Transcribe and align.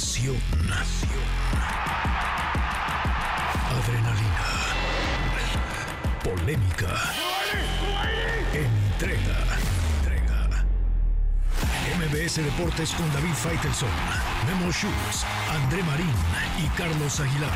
Pasión. 0.00 0.40
Adrenalina. 3.68 4.46
Polémica. 6.24 6.88
Entrega. 8.54 9.38
Entrega. 9.98 10.64
MBS 11.98 12.36
Deportes 12.36 12.92
con 12.92 13.12
David 13.12 13.34
Faitelson, 13.34 13.90
Memo 14.46 14.72
Schultz, 14.72 15.26
André 15.52 15.82
Marín 15.82 16.14
y 16.64 16.66
Carlos 16.78 17.20
Aguilar. 17.20 17.50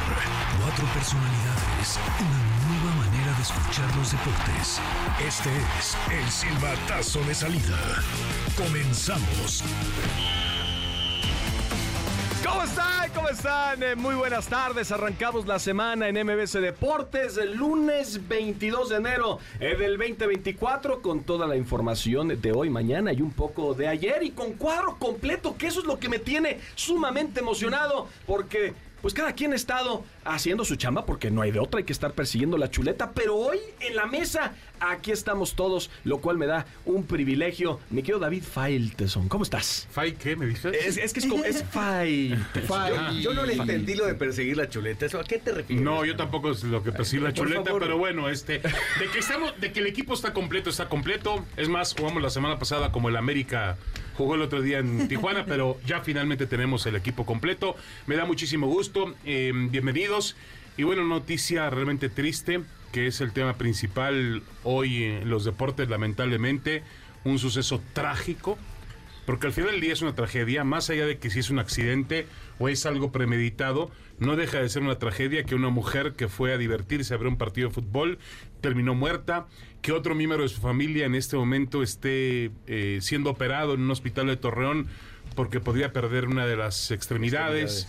Cuatro 0.61 0.85
personalidades. 0.93 1.99
Una 2.21 2.41
nueva 2.69 3.07
manera 3.07 3.33
de 3.39 3.43
escuchar 3.43 3.97
los 3.97 4.13
deportes. 4.13 4.83
Este 5.27 5.49
es 5.79 5.97
el 6.11 6.31
silbatazo 6.31 7.21
de 7.21 7.35
salida. 7.35 7.79
Comenzamos. 8.55 9.65
¿Cómo 12.55 12.67
están? 12.67 13.11
¿Cómo 13.13 13.29
están? 13.29 13.83
Eh, 13.83 13.97
muy 13.97 14.15
buenas 14.15 14.47
tardes. 14.47 14.93
Arrancamos 14.93 15.45
la 15.45 15.59
semana 15.59 16.09
en 16.09 16.25
MBC 16.25 16.61
Deportes 16.61 17.37
el 17.37 17.57
lunes 17.57 18.29
22 18.29 18.91
de 18.91 18.97
enero 18.97 19.41
eh, 19.59 19.75
del 19.77 19.99
2024 19.99 21.03
con 21.03 21.25
toda 21.25 21.49
la 21.49 21.57
información 21.57 22.41
de 22.41 22.53
hoy, 22.53 22.71
mañana 22.71 23.13
y 23.13 23.23
un 23.23 23.33
poco 23.33 23.75
de 23.75 23.89
ayer 23.89 24.23
y 24.23 24.31
con 24.31 24.53
cuadro 24.53 24.97
completo, 25.01 25.57
que 25.59 25.67
eso 25.67 25.81
es 25.81 25.87
lo 25.87 25.99
que 25.99 26.09
me 26.09 26.21
tiene 26.21 26.61
sumamente 26.77 27.41
emocionado 27.41 28.07
porque 28.25 28.73
pues 29.03 29.13
cada 29.13 29.33
quien 29.33 29.53
ha 29.53 29.57
estado 29.57 30.05
haciendo 30.25 30.65
su 30.65 30.77
chamba 30.77 31.07
porque 31.07 31.31
no 31.31 31.43
hay 31.43 31.51
de 31.51 31.59
otra, 31.59 31.79
hay 31.79 31.85
que 31.85 31.93
estar 31.93 32.13
persiguiendo 32.13 32.57
la 32.59 32.71
chuleta, 32.71 33.13
pero 33.13 33.37
hoy 33.37 33.59
en 33.81 33.97
la 33.97 34.07
mesa 34.07 34.55
aquí 34.81 35.13
estamos 35.13 35.55
todos, 35.55 35.91
lo 36.05 36.19
cual 36.19 36.39
me 36.39 36.47
da 36.47 36.67
un 36.85 37.05
privilegio. 37.07 37.81
Mi 37.91 38.03
querido 38.03 38.19
David 38.19 38.43
Failteson, 38.43 39.29
¿cómo 39.29 39.45
estás? 39.45 39.89
¿Fai 39.91 40.13
qué 40.13 40.37
me 40.37 40.47
dices? 40.47 40.75
Es, 40.75 40.97
es 40.97 41.13
que 41.13 41.21
es 41.21 41.27
como, 41.27 41.45
es 41.45 41.65
Failteson. 41.71 43.21
Yo 43.21 43.35
no 43.35 43.45
le 43.45 43.55
entendí 43.55 43.95
lo 43.95 44.07
de 44.07 44.15
perseguir 44.15 44.57
la 44.57 44.69
chuleta. 44.69 45.07
¿Eso 45.07 45.21
a 45.21 45.25
qué 45.25 45.39
te 45.39 45.53
refieres? 45.53 45.85
No, 45.85 46.05
yo 46.05 46.17
tampoco 46.17 46.51
es 46.51 46.65
lo 46.65 46.83
que 46.83 46.93
persigue 46.93 47.23
la 47.23 47.33
chuleta, 47.33 47.65
favor. 47.65 47.83
pero 47.83 47.99
bueno, 47.99 48.29
este, 48.29 48.59
de 48.59 49.09
que 49.13 49.19
estamos, 49.19 49.59
de 49.61 49.73
que 49.73 49.81
el 49.81 49.87
equipo 49.87 50.15
está 50.15 50.33
completo, 50.33 50.71
está 50.71 50.89
completo. 50.89 51.45
Es 51.57 51.69
más, 51.69 51.95
jugamos 51.95 52.23
la 52.23 52.31
semana 52.31 52.59
pasada 52.59 52.93
como 52.93 53.09
el 53.09 53.17
América 53.17 53.77
jugó 54.17 54.37
el 54.37 54.43
otro 54.43 54.63
día 54.63 54.79
en 54.79 55.09
Tijuana, 55.09 55.45
pero 55.45 55.77
ya 55.87 56.01
finalmente 56.01 56.47
tenemos 56.47 56.87
el 56.87 56.97
equipo 56.97 57.27
completo. 57.27 57.77
Me 58.07 58.17
da 58.17 58.25
muchísimo 58.25 58.67
gusto. 58.67 59.15
eh, 59.25 59.53
Y 60.77 60.83
bueno, 60.83 61.05
noticia 61.05 61.71
realmente 61.71 62.09
triste, 62.09 62.63
que 62.93 63.07
es 63.07 63.21
el 63.21 63.33
tema 63.33 63.55
principal 63.55 64.43
hoy 64.63 65.05
en 65.05 65.29
los 65.29 65.45
deportes, 65.45 65.89
lamentablemente. 65.89 66.83
Un 67.25 67.39
suceso 67.39 67.81
trágico 67.95 68.59
Porque 69.25 69.47
al 69.47 69.55
final 69.55 69.71
del 69.71 69.81
día 69.81 69.95
es 69.95 70.03
una 70.03 70.15
tragedia, 70.15 70.65
más 70.65 70.91
allá 70.91 71.07
de 71.07 71.19
que 71.19 71.31
si 71.31 71.39
es 71.39 71.49
un 71.49 71.59
accidente 71.59 72.27
o 72.59 72.69
es 72.69 72.85
algo 72.85 73.11
premeditado, 73.11 73.91
no 74.19 74.37
deja 74.37 74.59
de 74.61 74.69
ser 74.69 74.83
una 74.83 74.99
tragedia 74.99 75.45
que 75.45 75.55
una 75.55 75.71
mujer 75.71 76.13
que 76.13 76.29
fue 76.29 76.53
a 76.53 76.59
divertirse 76.59 77.15
a 77.15 77.17
ver 77.17 77.29
un 77.29 77.39
partido 77.39 77.69
de 77.69 77.75
fútbol 77.75 78.19
terminó 78.61 78.95
muerta, 78.95 79.47
que 79.81 79.93
otro 79.93 80.15
miembro 80.15 80.43
de 80.43 80.49
su 80.49 80.61
familia 80.61 81.07
en 81.07 81.15
este 81.15 81.37
momento 81.37 81.83
esté 81.83 82.51
eh, 82.67 82.99
siendo 83.01 83.31
operado 83.31 83.75
en 83.75 83.81
un 83.81 83.91
hospital 83.91 84.27
de 84.27 84.37
Torreón 84.37 84.89
porque 85.35 85.59
podría 85.59 85.93
perder 85.93 86.27
una 86.27 86.47
de 86.47 86.57
las 86.57 86.91
extremidades. 86.91 87.89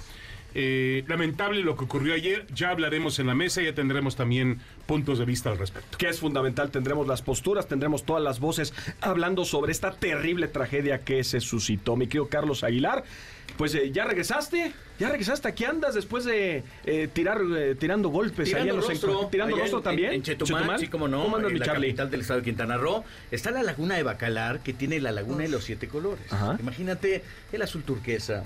Eh, 0.58 1.04
lamentable 1.08 1.62
lo 1.62 1.76
que 1.76 1.84
ocurrió 1.84 2.14
ayer, 2.14 2.48
ya 2.54 2.70
hablaremos 2.70 3.20
en 3.20 3.28
la 3.28 3.36
mesa, 3.36 3.62
ya 3.62 3.76
tendremos 3.76 4.16
también 4.16 4.60
puntos 4.86 5.20
de 5.20 5.26
vista 5.26 5.50
al 5.52 5.58
respecto. 5.58 5.98
que 5.98 6.08
es 6.08 6.20
fundamental. 6.20 6.72
Tendremos 6.72 7.08
las 7.08 7.22
posturas, 7.22 7.68
tendremos 7.68 8.06
todas 8.06 8.24
las 8.24 8.40
voces 8.40 8.74
hablando 9.02 9.44
sobre 9.44 9.74
esta 9.74 9.92
terrible 9.92 10.48
tragedia 10.48 11.00
que 11.00 11.24
se 11.26 11.42
suscitó. 11.42 11.98
Mi 11.98 12.08
querido 12.08 12.30
Carlos 12.30 12.64
Aguilar, 12.64 13.04
pues 13.58 13.76
eh, 13.76 13.92
ya 13.92 14.06
regresaste, 14.06 14.72
ya 14.98 15.10
regresaste. 15.10 15.48
Aquí 15.50 15.66
andas 15.66 15.94
después 15.94 16.24
de 16.24 16.64
eh, 16.86 17.10
tirar, 17.12 17.42
eh, 17.58 17.76
tirando 17.78 18.08
golpes 18.10 18.48
ahí 18.48 18.54
Tirando 18.64 18.72
en 18.74 18.78
los 18.78 18.88
rostro, 18.88 19.10
encuentros. 19.10 19.32
Tirando 19.32 19.56
allá 19.56 19.64
rostro 19.64 19.80
en- 19.80 19.84
también. 19.84 20.14
En, 20.14 20.24
Chetumal, 20.24 20.80
sí, 20.80 20.88
como 20.88 21.10
no. 21.10 21.22
¿Cómo 21.24 21.36
andas, 21.36 21.50
en 21.50 21.54
mi 21.56 21.60
la 21.60 21.66
Charlie? 21.66 21.88
capital 21.90 22.12
del 22.12 22.22
estado 22.22 22.40
de 22.40 22.46
Quintana 22.46 22.78
Roo. 22.78 23.04
Está 23.30 23.52
la 23.52 23.62
laguna 23.62 23.96
de 23.96 24.04
Bacalar, 24.04 24.62
que 24.62 24.72
tiene 24.74 25.02
la 25.02 25.12
laguna 25.12 25.44
de 25.44 25.50
los 25.50 25.66
siete 25.66 25.90
colores. 25.90 26.32
Ajá. 26.32 26.56
Imagínate 26.62 27.24
el 27.52 27.62
azul 27.62 27.84
turquesa, 27.84 28.44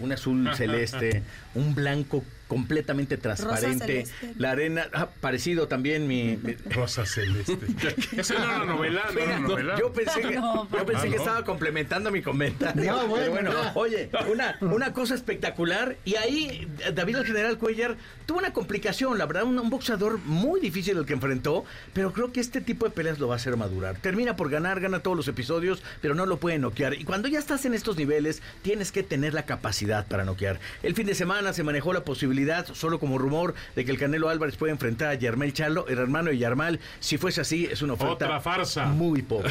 un 0.00 0.12
azul 0.12 0.50
celeste, 0.54 1.22
un 1.54 1.74
blanco 1.74 2.24
completamente 2.48 3.16
transparente. 3.16 4.06
La 4.38 4.50
arena, 4.52 4.86
ah, 4.92 5.08
parecido 5.20 5.68
también 5.68 6.08
mi... 6.08 6.36
mi- 6.36 6.54
Rosa 6.70 7.06
Celeste. 7.06 7.58
Esa 8.16 8.34
no 8.34 8.44
era 8.44 8.56
una 8.62 8.64
novela, 8.64 9.02
no 9.14 9.20
era 9.20 9.38
una 9.38 9.48
novela. 9.48 9.78
yo 9.78 9.92
pensé 9.92 10.20
que, 10.22 10.34
No, 10.36 10.68
yo 10.70 10.86
pensé 10.86 11.00
Ah, 11.06 11.10
que 11.10 11.16
no. 11.16 11.22
estaba 11.22 11.44
complementando 11.44 12.10
mi 12.10 12.22
comentario. 12.22 12.84
No, 12.92 13.06
bueno, 13.06 13.32
Pero 13.34 13.52
bueno, 13.52 13.70
oye, 13.74 14.10
una, 14.32 14.56
una 14.62 14.92
cosa 14.92 15.14
espectacular. 15.14 15.96
Y 16.04 16.16
ahí 16.16 16.66
David 16.94 17.16
el 17.18 17.26
General 17.26 17.58
Cuellar 17.58 17.96
tuvo 18.26 18.38
una 18.38 18.52
complicación, 18.52 19.18
la 19.18 19.26
verdad, 19.26 19.44
un, 19.44 19.58
un 19.58 19.70
boxeador 19.70 20.18
muy 20.24 20.60
difícil 20.60 20.96
el 20.98 21.06
que 21.06 21.12
enfrentó, 21.12 21.64
pero 21.92 22.12
creo 22.12 22.32
que 22.32 22.40
este 22.40 22.60
tipo 22.60 22.86
de 22.86 22.90
peleas 22.92 23.18
lo 23.18 23.28
va 23.28 23.34
a 23.34 23.36
hacer 23.36 23.56
madurar. 23.56 23.98
Termina 23.98 24.36
por 24.36 24.50
ganar, 24.50 24.80
gana 24.80 25.00
todos 25.00 25.16
los 25.16 25.28
episodios, 25.28 25.82
pero 26.00 26.14
no 26.14 26.26
lo 26.26 26.38
puede 26.38 26.58
noquear. 26.58 26.94
Y 26.94 27.04
cuando 27.04 27.28
ya 27.28 27.38
estás 27.38 27.64
en 27.66 27.74
estos 27.74 27.96
niveles, 27.96 28.42
tienes 28.62 28.90
que 28.92 29.02
tener 29.02 29.34
la 29.34 29.44
capacidad 29.44 30.06
para 30.06 30.24
noquear. 30.24 30.58
El 30.82 30.94
fin 30.94 31.06
de 31.06 31.14
semana 31.14 31.52
se 31.52 31.62
manejó 31.62 31.92
la 31.92 32.04
posibilidad, 32.04 32.37
solo 32.74 32.98
como 32.98 33.18
rumor, 33.18 33.54
de 33.76 33.84
que 33.84 33.90
el 33.90 33.98
Canelo 33.98 34.28
Álvarez 34.28 34.56
puede 34.56 34.72
enfrentar 34.72 35.08
a 35.10 35.14
Yarmel 35.14 35.52
Charlo, 35.52 35.86
el 35.88 35.98
hermano 35.98 36.30
de 36.30 36.38
Yarmal. 36.38 36.80
Si 37.00 37.18
fuese 37.18 37.40
así, 37.40 37.66
es 37.66 37.82
una 37.82 37.94
oferta 37.94 38.12
Otra 38.26 38.40
farsa. 38.40 38.86
muy 38.86 39.22
pobre. 39.22 39.50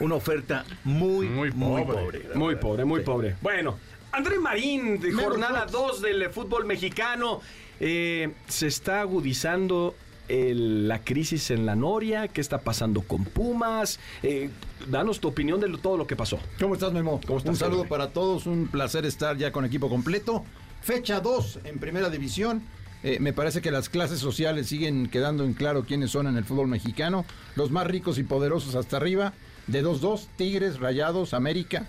Una 0.00 0.14
oferta 0.16 0.64
muy, 0.84 1.26
Muy 1.28 1.50
muy 1.52 1.82
pobre. 1.82 1.94
pobre. 2.02 2.28
la 2.30 2.34
Muy 2.38 2.56
pobre, 2.56 2.84
muy 2.84 3.00
Sí. 3.00 3.06
pobre. 3.06 3.36
Bueno, 3.40 3.78
André 4.12 4.38
Marín, 4.38 5.00
de 5.00 5.12
jornada 5.12 5.66
Schultz. 5.68 5.72
2 5.72 6.02
del 6.02 6.30
fútbol 6.30 6.64
mexicano. 6.64 7.40
Eh, 7.80 8.32
se 8.48 8.66
está 8.66 9.00
agudizando 9.02 9.94
el- 10.28 10.88
la 10.88 11.02
crisis 11.04 11.50
en 11.50 11.64
la 11.66 11.74
Noria. 11.76 12.28
¿Qué 12.28 12.40
está 12.40 12.58
pasando 12.58 13.02
con 13.02 13.24
Pumas? 13.24 13.98
Eh, 14.22 14.50
danos 14.88 15.20
tu 15.20 15.28
opinión 15.28 15.60
de 15.60 15.68
lo- 15.68 15.78
todo 15.78 15.96
lo 15.96 16.06
que 16.06 16.16
pasó. 16.16 16.38
¿Cómo 16.60 16.74
estás, 16.74 16.92
Memo? 16.92 17.20
¿Cómo 17.26 17.38
estás, 17.38 17.50
un 17.50 17.56
saludo 17.56 17.84
para 17.86 18.10
todos, 18.10 18.46
un 18.46 18.66
placer 18.68 19.06
estar 19.06 19.36
ya 19.36 19.52
con 19.52 19.64
equipo 19.64 19.88
completo. 19.88 20.44
Fecha 20.80 21.20
2 21.20 21.60
en 21.64 21.78
Primera 21.78 22.10
División. 22.10 22.62
Eh, 23.02 23.18
me 23.20 23.32
parece 23.32 23.60
que 23.60 23.70
las 23.70 23.88
clases 23.88 24.18
sociales 24.18 24.66
siguen 24.66 25.08
quedando 25.08 25.44
en 25.44 25.54
claro 25.54 25.84
quiénes 25.84 26.10
son 26.10 26.26
en 26.26 26.36
el 26.36 26.44
fútbol 26.44 26.68
mexicano. 26.68 27.24
Los 27.54 27.70
más 27.70 27.86
ricos 27.86 28.18
y 28.18 28.24
poderosos 28.24 28.74
hasta 28.74 28.96
arriba. 28.96 29.32
De 29.66 29.84
2-2, 29.84 30.26
Tigres, 30.36 30.80
Rayados, 30.80 31.34
América. 31.34 31.86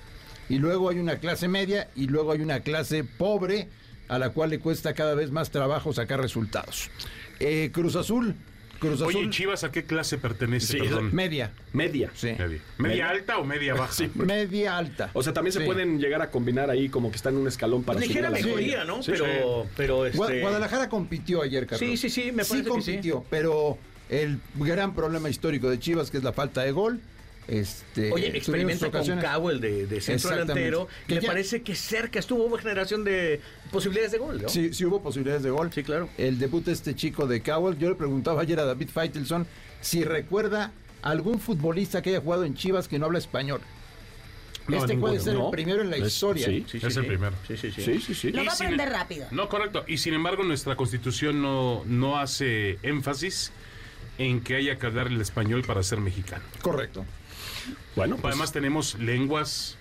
Y 0.49 0.57
luego 0.57 0.89
hay 0.89 0.99
una 0.99 1.17
clase 1.17 1.47
media 1.47 1.89
y 1.95 2.07
luego 2.07 2.31
hay 2.31 2.41
una 2.41 2.59
clase 2.61 3.03
pobre 3.03 3.69
a 4.07 4.19
la 4.19 4.31
cual 4.31 4.49
le 4.49 4.59
cuesta 4.59 4.93
cada 4.93 5.13
vez 5.15 5.31
más 5.31 5.51
trabajo 5.51 5.93
sacar 5.93 6.19
resultados. 6.19 6.89
Eh, 7.39 7.69
Cruz 7.71 7.95
Azul. 7.95 8.35
Cruz 8.79 9.01
Azul. 9.01 9.15
Oye, 9.15 9.29
Chivas, 9.29 9.63
¿a 9.63 9.71
qué 9.71 9.83
clase 9.83 10.17
pertenece? 10.17 10.73
Sí, 10.73 10.79
Perdón. 10.79 11.13
Media. 11.13 11.51
Media. 11.73 12.09
Sí. 12.15 12.29
Media. 12.37 12.59
¿Media 12.77 13.09
alta 13.09 13.37
o 13.37 13.43
media 13.45 13.73
baja? 13.73 13.91
Sí. 13.93 14.09
Media 14.15 14.77
alta. 14.77 15.09
O 15.13 15.21
sea, 15.21 15.33
también 15.33 15.51
se 15.53 15.59
Sí. 15.59 15.65
pueden 15.65 15.99
llegar 15.99 16.21
a 16.21 16.31
combinar 16.31 16.69
ahí 16.69 16.89
como 16.89 17.09
que 17.11 17.17
están 17.17 17.33
en 17.35 17.41
un 17.41 17.47
escalón 17.47 17.83
para 17.83 17.99
subir 17.99 18.07
Ligera 18.09 18.27
a 18.29 18.31
la 18.31 18.37
mejoría, 18.37 18.55
media. 18.79 18.83
¿no? 18.85 19.03
Sí, 19.03 19.11
pero, 19.11 19.67
pero 19.75 20.05
este... 20.05 20.17
Gua- 20.17 20.41
Guadalajara 20.41 20.89
compitió 20.89 21.41
ayer, 21.41 21.65
Carlos. 21.67 21.79
Sí, 21.79 21.97
sí, 21.97 22.09
sí, 22.09 22.31
me 22.31 22.43
parece 22.45 22.55
que 22.57 22.63
sí. 22.63 22.69
compitió, 22.69 23.25
pero 23.29 23.77
el 24.09 24.39
gran 24.55 24.95
problema 24.95 25.29
histórico 25.29 25.69
de 25.69 25.77
Chivas, 25.79 26.09
que 26.09 26.17
es 26.17 26.23
la 26.23 26.33
falta 26.33 26.61
de 26.63 26.71
gol. 26.71 26.99
Este, 27.49 28.11
Oye, 28.11 28.37
experimenta 28.37 28.91
con. 28.91 29.19
Cowell 29.19 29.59
de, 29.59 29.87
de 29.87 30.01
centro 30.01 30.29
delantero. 30.29 30.87
Que 31.07 31.15
Me 31.15 31.21
ya- 31.21 31.27
parece 31.29 31.61
que 31.63 31.73
cerca 31.75 32.19
estuvo, 32.19 32.45
hubo 32.45 32.57
generación 32.57 33.03
de 33.03 33.41
posibilidades 33.71 34.11
de 34.11 34.17
gol, 34.19 34.41
¿no? 34.41 34.49
Sí, 34.49 34.73
sí 34.73 34.85
hubo 34.85 35.01
posibilidades 35.01 35.41
de 35.43 35.49
gol. 35.49 35.71
Sí, 35.73 35.83
claro. 35.83 36.09
El 36.17 36.37
debut 36.37 36.63
de 36.65 36.73
este 36.73 36.95
chico 36.95 37.25
de 37.25 37.41
Cowell, 37.41 37.77
yo 37.79 37.89
le 37.89 37.95
preguntaba 37.95 38.41
ayer 38.43 38.59
a 38.59 38.65
David 38.65 38.89
Feitelson 38.89 39.47
si 39.81 40.03
recuerda 40.03 40.71
algún 41.01 41.39
futbolista 41.39 42.01
que 42.01 42.11
haya 42.11 42.21
jugado 42.21 42.43
en 42.45 42.53
Chivas 42.53 42.87
que 42.87 42.99
no 42.99 43.05
habla 43.07 43.17
español. 43.19 43.61
No, 44.67 44.77
este 44.77 44.93
ninguno, 44.93 45.13
puede 45.13 45.23
ser 45.23 45.33
¿no? 45.33 45.45
el 45.45 45.51
primero 45.51 45.81
en 45.81 45.89
la 45.89 45.97
Es- 45.97 46.07
historia. 46.13 46.45
sí. 46.45 46.63
Sí, 46.69 46.79
Es 46.85 46.95
el 46.95 47.07
primero. 47.07 47.35
Sí, 47.47 47.57
sí, 47.57 47.71
sí. 47.71 47.81
Sí, 47.81 47.99
sí, 47.99 48.13
sí. 48.13 48.31
Lo 48.31 48.45
va 48.45 48.51
a 48.51 48.55
sin- 48.55 48.67
aprender 48.67 48.89
rápido. 48.89 49.25
No, 49.31 49.49
correcto. 49.49 49.83
Y 49.87 49.97
sin 49.97 50.13
embargo, 50.13 50.43
nuestra 50.43 50.75
constitución 50.75 51.41
no, 51.41 51.83
no 51.87 52.19
hace 52.19 52.77
énfasis 52.83 53.51
en 54.19 54.41
que 54.41 54.57
haya 54.57 54.77
que 54.77 54.85
hablar 54.85 55.07
el 55.07 55.19
español 55.21 55.63
para 55.65 55.81
ser 55.81 55.99
mexicano. 56.01 56.43
Correcto. 56.61 57.03
Bueno, 57.95 58.17
pues, 58.17 58.33
Además, 58.33 58.51
tenemos 58.51 58.95
lenguas 58.99 59.77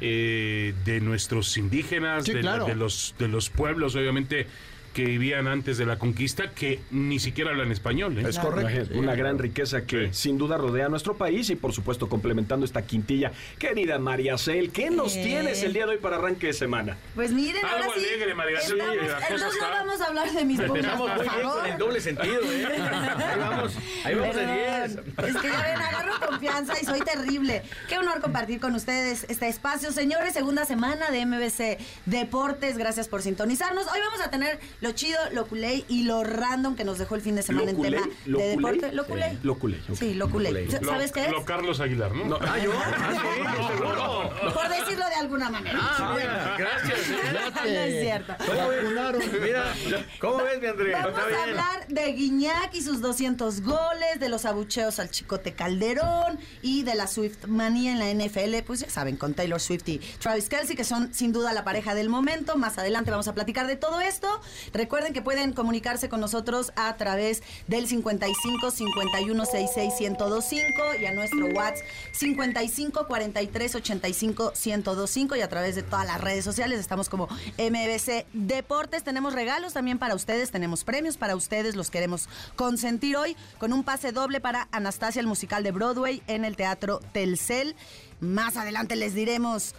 eh, 0.00 0.74
de 0.84 1.00
nuestros 1.00 1.56
indígenas, 1.56 2.24
Sí, 2.24 2.32
de, 2.32 2.42
la- 2.42 2.52
claro. 2.56 2.66
de 2.66 2.74
los, 2.74 3.14
de 3.18 3.28
los 3.28 3.50
pueblos, 3.50 3.94
obviamente, 3.94 4.46
que 4.92 5.04
vivían 5.04 5.46
antes 5.48 5.78
de 5.78 5.86
la 5.86 5.98
conquista 5.98 6.50
que 6.52 6.80
ni 6.90 7.18
siquiera 7.18 7.50
hablan 7.50 7.72
español. 7.72 8.18
¿eh? 8.18 8.24
Es 8.28 8.38
correcto. 8.38 8.98
Una 8.98 9.14
gran 9.14 9.38
riqueza 9.38 9.82
que 9.86 10.08
Sí. 10.12 10.22
sin 10.32 10.38
duda 10.38 10.56
rodea 10.58 10.86
a 10.86 10.88
nuestro 10.88 11.16
país 11.16 11.48
y 11.50 11.56
por 11.56 11.72
supuesto 11.72 12.08
complementando 12.08 12.64
esta 12.66 12.82
quintilla. 12.82 13.32
Querida 13.58 13.98
María 13.98 14.36
Cel, 14.38 14.70
¿qué 14.72 14.90
nos 14.90 15.16
Eh. 15.16 15.22
tienes 15.22 15.62
el 15.62 15.72
día 15.72 15.86
de 15.86 15.92
hoy 15.92 15.98
para 15.98 16.16
arranque 16.16 16.48
de 16.48 16.52
semana? 16.52 16.96
Pues 17.14 17.32
miren, 17.32 17.64
Algo 17.64 17.84
ahora 17.84 17.94
alegre, 17.94 18.34
María. 18.34 18.60
Sí, 18.60 18.72
cosa 18.72 18.92
entonces 19.30 19.60
no 19.60 19.68
vamos 19.68 20.00
a 20.00 20.04
hablar 20.06 20.32
de 20.32 20.44
mis 20.44 20.60
Empezamos 20.60 21.10
por 21.10 21.18
muy 21.24 21.28
bien 21.36 21.48
con 21.48 21.66
el 21.66 21.78
doble 21.78 22.00
sentido, 22.00 22.40
¿eh? 22.42 22.66
Ahí 23.32 23.38
vamos, 23.38 23.72
ahí 24.04 24.14
vamos 24.14 24.36
de 24.36 24.46
10. 24.46 24.96
Perdón. 25.16 25.36
Es 25.36 25.42
que 25.42 25.48
ya 25.48 25.62
ven, 25.62 25.76
agarro 25.82 26.12
confianza 26.26 26.74
y 26.80 26.84
soy 26.84 27.00
terrible. 27.00 27.62
Qué 27.88 27.98
honor 27.98 28.20
compartir 28.20 28.60
con 28.60 28.74
ustedes 28.74 29.24
este 29.28 29.48
espacio. 29.48 29.92
Señores, 29.92 30.32
segunda 30.34 30.64
semana 30.64 31.10
de 31.10 31.24
MBC 31.26 31.78
Deportes. 32.06 32.78
Gracias 32.78 33.08
por 33.08 33.22
sintonizarnos. 33.22 33.86
Hoy 33.86 33.98
vamos 34.04 34.20
a 34.20 34.30
tener 34.30 34.58
lo 34.82 34.92
chido, 34.92 35.18
lo 35.32 35.46
culé 35.46 35.84
y 35.88 36.02
lo 36.04 36.22
random 36.24 36.76
que 36.76 36.84
nos 36.84 36.98
dejó 36.98 37.14
el 37.14 37.22
fin 37.22 37.36
de 37.36 37.42
semana 37.42 37.72
¿Lo 37.72 37.78
en 37.78 37.82
tema 37.82 38.06
¿Lo 38.26 38.38
de 38.38 38.54
culé? 38.54 38.72
deporte. 38.72 38.92
Lo 38.92 39.06
culé. 39.06 39.38
Lo 39.42 39.58
culé. 39.58 39.78
Sí, 39.94 40.12
lo 40.14 40.28
culé. 40.28 40.50
Lo- 40.66 40.80
¿Sabes 40.90 41.12
qué 41.12 41.24
es? 41.26 41.30
Lo 41.30 41.44
Carlos 41.44 41.80
Aguilar, 41.80 42.14
¿no? 42.14 42.36
Ah, 42.40 42.58
yo. 42.58 42.72
Por 44.52 44.68
decirlo 44.68 45.04
de 45.08 45.14
alguna 45.14 45.48
manera. 45.50 45.78
Ah, 45.80 46.14
mira, 46.16 46.54
gracias. 46.58 46.98
no 47.64 47.70
es 47.70 48.00
cierto. 48.02 48.34
¿Cómo 48.44 48.68
ves? 48.68 49.40
Mira, 49.40 49.74
¿cómo 50.20 50.36
ves, 50.38 50.60
mi 50.60 50.66
Andrea? 50.66 51.06
Vamos 51.06 51.20
Está 51.20 51.38
a 51.38 51.42
hablar 51.44 51.86
de 51.88 52.12
Guiñac 52.12 52.74
y 52.74 52.82
sus 52.82 53.00
200 53.00 53.62
goles, 53.62 54.18
de 54.20 54.28
los 54.28 54.44
abucheos 54.44 54.98
al 54.98 55.10
Chicote 55.10 55.52
Calderón 55.54 56.38
y 56.60 56.82
de 56.82 56.94
la 56.94 57.06
Swift 57.06 57.46
manía 57.46 57.92
en 57.92 57.98
la 57.98 58.10
NFL, 58.12 58.62
pues 58.66 58.80
ya 58.80 58.90
saben, 58.90 59.16
con 59.16 59.34
Taylor 59.34 59.60
Swift 59.60 59.88
y 59.88 59.98
Travis 60.18 60.48
Kelsey, 60.48 60.76
que 60.76 60.84
son 60.84 61.14
sin 61.14 61.32
duda 61.32 61.52
la 61.52 61.64
pareja 61.64 61.94
del 61.94 62.08
momento. 62.08 62.56
Más 62.56 62.78
adelante 62.78 63.10
vamos 63.10 63.28
a 63.28 63.34
platicar 63.34 63.66
de 63.66 63.76
todo 63.76 64.00
esto. 64.00 64.40
Recuerden 64.72 65.12
que 65.12 65.22
pueden 65.22 65.52
comunicarse 65.52 66.08
con 66.08 66.20
nosotros 66.20 66.72
a 66.76 66.96
través 66.96 67.42
del 67.66 67.86
55 67.86 68.70
51 68.70 69.44
66 69.44 69.92
1025 70.00 70.82
y 71.00 71.06
a 71.06 71.12
nuestro 71.12 71.46
WhatsApp 71.46 71.84
55 72.12 73.06
43 73.06 73.74
85 73.74 74.52
1025 74.54 75.36
y 75.36 75.40
a 75.40 75.48
través 75.48 75.74
de 75.74 75.82
todas 75.82 76.06
las 76.06 76.20
redes 76.20 76.44
sociales 76.44 76.80
estamos 76.80 77.08
como 77.08 77.28
MBC 77.58 78.26
Deportes. 78.32 79.04
Tenemos 79.04 79.34
regalos 79.34 79.74
también 79.74 79.98
para 79.98 80.14
ustedes, 80.14 80.50
tenemos 80.50 80.84
premios 80.84 81.16
para 81.16 81.36
ustedes, 81.36 81.76
los 81.76 81.90
queremos 81.90 82.28
consentir 82.56 83.16
hoy 83.16 83.36
con 83.58 83.72
un 83.72 83.84
pase 83.84 84.12
doble 84.12 84.40
para 84.40 84.68
Anastasia, 84.72 85.20
el 85.20 85.26
musical 85.26 85.62
de 85.62 85.72
Broadway 85.72 86.22
en 86.26 86.44
el 86.44 86.56
Teatro 86.56 87.00
Telcel. 87.12 87.76
Más 88.20 88.56
adelante 88.56 88.96
les 88.96 89.14
diremos 89.14 89.74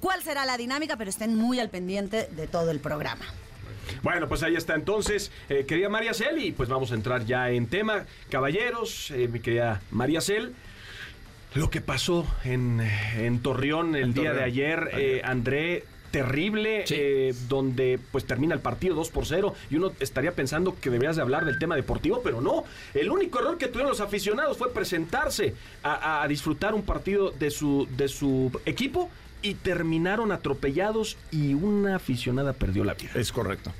cuál 0.00 0.22
será 0.22 0.46
la 0.46 0.56
dinámica, 0.56 0.96
pero 0.96 1.10
estén 1.10 1.36
muy 1.36 1.60
al 1.60 1.70
pendiente 1.70 2.28
de 2.32 2.46
todo 2.46 2.70
el 2.70 2.80
programa. 2.80 3.26
Bueno, 4.02 4.28
pues 4.28 4.42
ahí 4.42 4.56
está 4.56 4.74
entonces, 4.74 5.30
eh, 5.48 5.64
querida 5.66 5.88
María 5.88 6.14
Cel, 6.14 6.38
y 6.42 6.52
pues 6.52 6.68
vamos 6.68 6.92
a 6.92 6.94
entrar 6.94 7.24
ya 7.24 7.50
en 7.50 7.66
tema. 7.66 8.04
Caballeros, 8.30 9.10
eh, 9.10 9.28
mi 9.28 9.40
querida 9.40 9.80
María 9.90 10.20
Cel, 10.20 10.54
lo 11.54 11.70
que 11.70 11.80
pasó 11.80 12.26
en, 12.44 12.80
en 13.16 13.40
Torreón 13.40 13.96
el 13.96 14.04
En 14.04 14.14
día 14.14 14.32
de 14.32 14.42
ayer, 14.44 14.90
eh, 14.94 15.20
André, 15.24 15.84
terrible, 16.12 16.86
Sí. 16.86 16.94
eh, 16.98 17.34
donde 17.48 17.98
pues 18.10 18.24
termina 18.24 18.52
el 18.54 18.60
partido 18.60 18.94
2 18.96 19.10
por 19.10 19.26
0 19.26 19.54
y 19.70 19.76
uno 19.76 19.92
estaría 20.00 20.32
pensando 20.32 20.76
que 20.80 20.90
deberías 20.90 21.14
de 21.16 21.22
hablar 21.22 21.44
del 21.44 21.58
tema 21.58 21.76
deportivo, 21.76 22.20
pero 22.22 22.40
no. 22.40 22.64
El 22.94 23.10
único 23.10 23.38
error 23.38 23.58
que 23.58 23.68
tuvieron 23.68 23.90
los 23.90 24.00
aficionados 24.00 24.56
fue 24.58 24.72
presentarse 24.72 25.54
a, 25.84 26.22
a 26.22 26.28
disfrutar 26.28 26.74
un 26.74 26.82
partido 26.82 27.30
de 27.30 27.50
su, 27.50 27.86
de 27.96 28.08
su 28.08 28.50
equipo 28.66 29.08
y 29.42 29.54
terminaron 29.54 30.32
atropellados 30.32 31.16
y 31.30 31.54
una 31.54 31.96
aficionada 31.96 32.52
perdió 32.52 32.84
la 32.84 32.94
vida. 32.94 33.10
Es 33.14 33.32
correcto. 33.32 33.72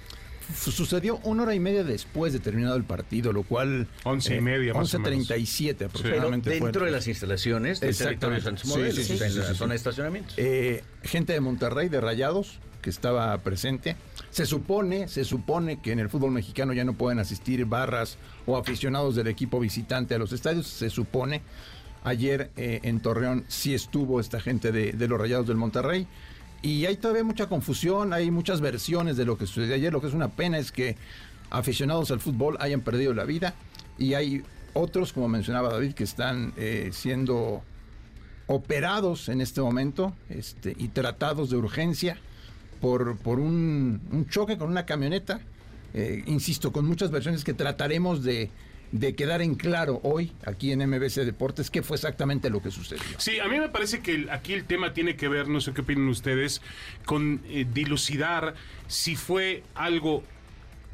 F- 0.50 0.72
Sucedió 0.72 1.18
una 1.22 1.44
hora 1.44 1.54
y 1.54 1.60
media 1.60 1.84
después 1.84 2.32
de 2.32 2.40
terminado 2.40 2.74
el 2.76 2.82
partido, 2.84 3.32
lo 3.32 3.42
cual... 3.44 3.86
Once 4.04 4.34
y 4.34 4.40
media, 4.40 4.74
más 4.74 4.92
o 4.94 4.98
menos. 4.98 5.28
11.37 5.28 5.74
Pero 5.76 5.86
aproximadamente. 5.88 6.50
fue. 6.58 6.66
dentro 6.66 6.84
de 6.86 6.90
las 6.90 7.06
instalaciones 7.06 7.78
del 7.80 7.96
territorio 7.96 8.40
Santos 8.40 8.62
sí, 8.68 8.72
sí, 9.04 9.12
en 9.12 9.18
sí, 9.18 9.38
la 9.38 9.46
sí, 9.48 9.54
zona 9.54 9.54
sí. 9.54 9.68
de 9.68 9.74
estacionamientos. 9.76 10.34
Eh, 10.38 10.82
gente 11.04 11.32
de 11.34 11.40
Monterrey, 11.40 11.88
de 11.88 12.00
Rayados, 12.00 12.58
que 12.82 12.90
estaba 12.90 13.36
presente. 13.38 13.96
Se 14.30 14.46
supone, 14.46 15.06
se 15.08 15.24
supone 15.24 15.80
que 15.82 15.92
en 15.92 15.98
el 16.00 16.08
fútbol 16.08 16.30
mexicano 16.32 16.72
ya 16.72 16.84
no 16.84 16.94
pueden 16.94 17.18
asistir 17.18 17.64
barras 17.66 18.16
o 18.46 18.56
aficionados 18.56 19.14
del 19.16 19.26
equipo 19.28 19.60
visitante 19.60 20.14
a 20.14 20.18
los 20.18 20.32
estadios. 20.32 20.66
Se 20.66 20.88
supone. 20.90 21.42
Ayer 22.02 22.50
eh, 22.56 22.80
en 22.84 23.00
Torreón 23.00 23.44
sí 23.48 23.74
estuvo 23.74 24.20
esta 24.20 24.40
gente 24.40 24.72
de, 24.72 24.92
de 24.92 25.08
los 25.08 25.20
Rayados 25.20 25.46
del 25.46 25.56
Monterrey. 25.56 26.06
Y 26.62 26.84
hay 26.86 26.96
todavía 26.96 27.24
mucha 27.24 27.48
confusión, 27.48 28.12
hay 28.12 28.30
muchas 28.30 28.60
versiones 28.60 29.16
de 29.16 29.24
lo 29.24 29.38
que 29.38 29.46
sucedió 29.46 29.74
ayer. 29.74 29.92
Lo 29.92 30.00
que 30.00 30.08
es 30.08 30.14
una 30.14 30.28
pena 30.28 30.58
es 30.58 30.72
que 30.72 30.96
aficionados 31.50 32.10
al 32.10 32.20
fútbol 32.20 32.56
hayan 32.60 32.80
perdido 32.80 33.14
la 33.14 33.24
vida. 33.24 33.54
Y 33.98 34.14
hay 34.14 34.42
otros, 34.72 35.12
como 35.12 35.28
mencionaba 35.28 35.70
David, 35.70 35.94
que 35.94 36.04
están 36.04 36.52
eh, 36.56 36.90
siendo 36.92 37.62
operados 38.46 39.28
en 39.28 39.40
este 39.40 39.60
momento 39.60 40.12
este, 40.28 40.74
y 40.76 40.88
tratados 40.88 41.50
de 41.50 41.56
urgencia 41.56 42.18
por, 42.80 43.16
por 43.18 43.38
un, 43.38 44.26
choque 44.28 44.58
con 44.58 44.70
una 44.70 44.86
camioneta. 44.86 45.40
Eh, 45.92 46.22
insisto, 46.26 46.72
con 46.72 46.86
muchas 46.86 47.10
versiones 47.10 47.42
que 47.42 47.54
trataremos 47.54 48.22
de, 48.22 48.50
de 48.92 49.14
quedar 49.14 49.40
en 49.40 49.54
claro 49.54 50.00
hoy 50.02 50.32
aquí 50.44 50.72
en 50.72 50.80
MBC 50.88 51.20
Deportes 51.24 51.70
qué 51.70 51.82
fue 51.82 51.96
exactamente 51.96 52.50
lo 52.50 52.60
que 52.60 52.70
sucedió. 52.70 53.02
Sí, 53.18 53.38
a 53.38 53.46
mí 53.48 53.58
me 53.60 53.68
parece 53.68 54.00
que 54.00 54.26
aquí 54.30 54.52
el 54.52 54.64
tema 54.64 54.92
tiene 54.92 55.16
que 55.16 55.28
ver, 55.28 55.48
no 55.48 55.60
sé 55.60 55.72
qué 55.72 55.82
opinan 55.82 56.08
ustedes, 56.08 56.60
con 57.04 57.40
eh, 57.48 57.66
dilucidar 57.72 58.54
si 58.88 59.14
fue 59.16 59.62
algo 59.74 60.24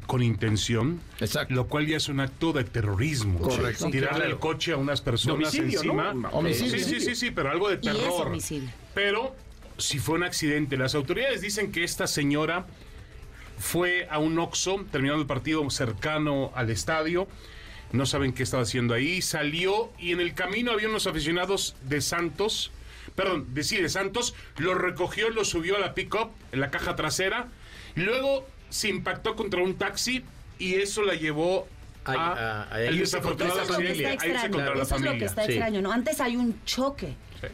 con 0.07 0.23
intención, 0.23 1.01
Exacto. 1.21 1.53
lo 1.55 1.67
cual 1.67 1.87
ya 1.87 1.97
es 1.97 2.09
un 2.09 2.21
acto 2.21 2.53
de 2.53 2.63
terrorismo. 2.65 3.41
Correcto. 3.41 3.91
Tirarle 3.91 4.19
Claro. 4.19 4.31
el 4.35 4.39
coche 4.39 4.73
a 4.73 4.77
unas 4.77 5.01
personas 5.01 5.49
homicidio, 5.55 5.81
encima. 5.81 6.15
¿no? 6.15 6.29
Homicidio. 6.29 6.79
Sí, 6.79 6.85
sí, 6.85 7.01
sí, 7.01 7.15
sí, 7.17 7.31
pero 7.33 7.51
algo 7.51 7.69
de 7.69 7.81
Y 7.83 7.89
es 7.89 7.97
terror. 7.97 8.39
Pero 8.95 9.35
si 9.79 9.99
fue 9.99 10.15
un 10.17 10.23
accidente, 10.23 10.77
las 10.77 10.95
autoridades 10.95 11.41
dicen 11.41 11.73
que 11.73 11.83
esta 11.83 12.07
señora 12.07 12.67
fue 13.59 14.07
a 14.11 14.19
un 14.19 14.39
Oxxo, 14.39 14.85
terminando 14.93 15.23
el 15.23 15.27
partido 15.27 15.69
cercano 15.71 16.53
al 16.55 16.71
estadio. 16.71 17.27
No 17.93 18.05
saben 18.07 18.33
qué 18.33 18.43
estaba 18.43 18.63
haciendo 18.65 18.95
ahí. 18.95 19.23
Salió 19.23 19.93
y 19.99 20.13
en 20.13 20.21
el 20.21 20.35
camino 20.35 20.73
había 20.73 20.89
unos 20.89 21.07
aficionados 21.07 21.77
de 21.83 22.01
Santos. 22.01 22.71
Perdón, 23.15 23.55
de 23.55 23.63
sí, 23.63 23.77
de 23.81 23.89
Santos. 23.89 24.35
Lo 24.59 24.75
recogió, 24.75 25.31
lo 25.31 25.45
subió 25.45 25.77
a 25.77 25.81
la 25.81 25.95
pick-up, 25.95 26.31
en 26.53 26.61
la 26.61 26.71
caja 26.71 26.97
trasera. 26.97 27.49
Y 27.95 28.01
luego 28.01 28.47
se 28.69 28.89
impactó 28.89 29.37
contra 29.37 29.63
un 29.63 29.77
taxi 29.77 30.25
y 30.59 30.75
eso 30.75 31.03
la 31.03 31.15
llevó 31.15 31.67
a, 32.05 32.69
desafortunado 32.91 33.65
familia, 33.65 33.93
está 33.93 34.09
a 34.09 34.13
irse 34.15 34.27
extraño. 34.27 34.53
contra 34.53 34.75
la 34.75 34.83
Eso 34.83 34.95
es 34.97 35.01
lo 35.01 35.07
que 35.07 35.09
familia. 35.09 35.27
está 35.27 35.43
Sí. 35.45 35.53
extraño, 35.53 35.83
¿no? 35.83 35.93
Antes 35.93 36.21
hay 36.21 36.37
un 36.37 36.63
choque. 36.65 37.15
sí, 37.41 37.47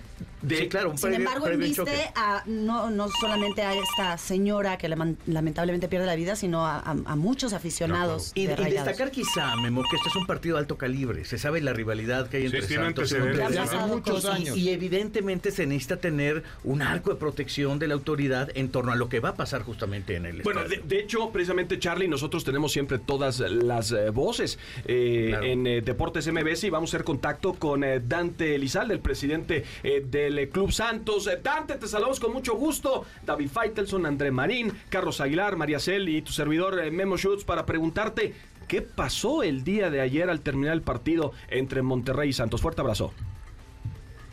claro, 0.71 0.91
un 0.91 0.99
Sin 0.99 1.11
previo- 1.11 1.19
embargo, 1.27 1.45
previo 1.47 1.75
choque. 1.75 2.11
a 2.15 2.43
no, 2.47 2.91
no 2.91 3.09
solamente 3.21 3.63
a 3.63 3.75
esta 3.75 4.19
señora 4.19 4.79
que 4.79 4.89
lamentablemente 4.89 5.89
pierde 5.89 6.07
la 6.07 6.17
vida, 6.17 6.37
sino 6.37 6.67
a, 6.67 6.79
a- 6.79 6.91
a 7.05 7.17
muchos 7.17 7.53
aficionados. 7.53 8.33
Y, 8.35 8.47
de 8.47 8.57
destacar 8.57 9.11
quizá, 9.11 9.57
Memo, 9.57 9.83
que 9.91 9.97
este 9.97 10.09
es 10.09 10.17
un 10.17 10.27
partido 10.27 10.57
de 10.57 10.61
alto 10.61 10.77
calibre. 10.79 11.25
Se 11.25 11.39
sabe 11.39 11.61
la 11.61 11.73
rivalidad 11.73 12.29
que 12.29 12.39
hay 12.39 12.47
entre 12.47 12.63
Sí, 12.63 12.75
Santos 12.75 13.13
y 13.13 13.39
pasado 13.39 13.89
muchos 13.89 14.25
años. 14.25 14.57
Y 14.57 14.71
evidentemente 14.71 15.51
se 15.51 15.67
necesita 15.67 15.97
tener 15.99 16.43
un 16.65 16.83
arco 16.83 17.11
de 17.11 17.17
protección 17.17 17.79
de 17.79 17.89
la 17.89 17.95
autoridad 17.95 18.51
en 18.55 18.71
torno 18.71 18.93
a 18.93 18.97
lo 18.97 19.09
que 19.09 19.21
va 19.21 19.31
a 19.31 19.35
pasar 19.35 19.63
justamente 19.63 20.17
en 20.17 20.27
el 20.27 20.43
Bueno, 20.43 20.65
de, 20.69 20.79
de 20.79 20.99
hecho, 21.01 21.31
precisamente 21.31 21.79
Charlie, 21.79 22.09
nosotros 22.09 22.45
tenemos 22.45 22.73
siempre 22.73 22.99
todas 22.99 23.41
las 23.41 23.93
eh, 23.93 24.11
voces 24.11 24.59
eh, 24.87 25.27
Claro. 25.31 25.45
en 25.47 25.67
eh, 25.67 25.81
Deportes 25.83 26.27
MBS 26.31 26.65
y 26.65 26.71
vamos 26.71 26.91
a 26.93 26.97
hacer 26.97 27.05
contacto 27.05 27.55
con 27.55 27.85
eh, 27.85 28.01
Dante 28.01 28.55
Elizalde, 28.55 28.95
el 28.95 29.01
presidente 29.01 29.65
eh, 29.83 30.05
del 30.13 30.39
eh, 30.39 30.49
Club 30.49 30.71
Santos. 30.71 31.27
Eh, 31.27 31.41
Dante, 31.43 31.75
te 31.77 31.89
saludamos 31.89 32.21
con 32.21 32.33
mucho 32.33 32.55
gusto. 32.55 33.05
David 33.25 33.49
Feitelson, 33.49 34.07
André 34.07 34.31
Marín, 34.31 34.73
Carlos 34.91 35.21
Aguilar, 35.21 35.57
María 35.57 35.81
Cel 35.81 36.09
y 36.09 36.23
tu 36.23 36.31
servidor 36.31 36.79
eh, 36.79 36.91
Memo 36.93 37.17
Schutz 37.17 37.45
para 37.45 37.67
preguntarte 37.67 38.35
qué 38.69 38.83
pasó 38.83 39.43
el 39.43 39.65
día 39.65 39.91
de 39.91 40.01
ayer 40.01 40.31
al 40.31 40.43
terminar 40.43 40.75
el 40.75 40.83
partido 40.83 41.33
entre 41.49 41.83
Monterrey 41.83 42.29
y 42.29 42.33
Santos. 42.33 42.61
Fuerte 42.61 42.83
abrazo. 42.83 43.13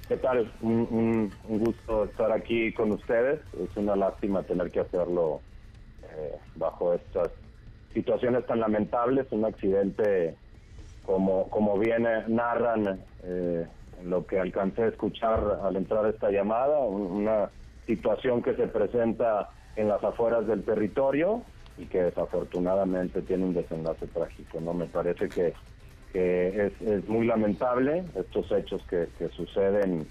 ¿Qué 0.07 0.17
tal? 0.17 0.51
Un, 0.61 1.31
gusto 1.47 2.03
estar 2.05 2.31
aquí 2.31 2.73
con 2.73 2.91
ustedes. 2.91 3.39
Es 3.53 3.75
una 3.77 3.95
lástima 3.95 4.43
tener 4.43 4.69
que 4.71 4.81
hacerlo 4.81 5.41
bajo 6.55 6.93
estas 6.95 7.29
situaciones 7.93 8.45
tan 8.47 8.59
lamentables. 8.59 9.27
Un 9.31 9.45
accidente, 9.45 10.35
como, 11.05 11.47
como 11.49 11.77
bien 11.77 12.07
narran 12.27 12.99
lo 14.03 14.25
que 14.25 14.39
alcancé 14.39 14.83
a 14.83 14.87
escuchar 14.87 15.59
al 15.63 15.75
entrar 15.75 16.05
esta 16.07 16.31
llamada, 16.31 16.79
un- 16.79 17.11
una 17.11 17.51
situación 17.85 18.41
que 18.41 18.55
se 18.55 18.67
presenta 18.67 19.49
en 19.75 19.87
las 19.87 20.03
afueras 20.03 20.45
del 20.47 20.63
territorio 20.63 21.45
y 21.77 21.87
que 21.87 22.03
desafortunadamente 22.03 23.21
tiene 23.21 23.45
un 23.45 23.53
desenlace 23.53 24.07
trágico. 24.07 24.59
No 24.59 24.73
me 24.73 24.87
parece 24.87 25.31
que 25.31 25.53
es, 26.13 27.07
muy 27.07 27.27
lamentable 27.27 28.05
estos 28.15 28.51
hechos 28.51 28.85
que, 28.87 29.07
suceden 29.31 30.07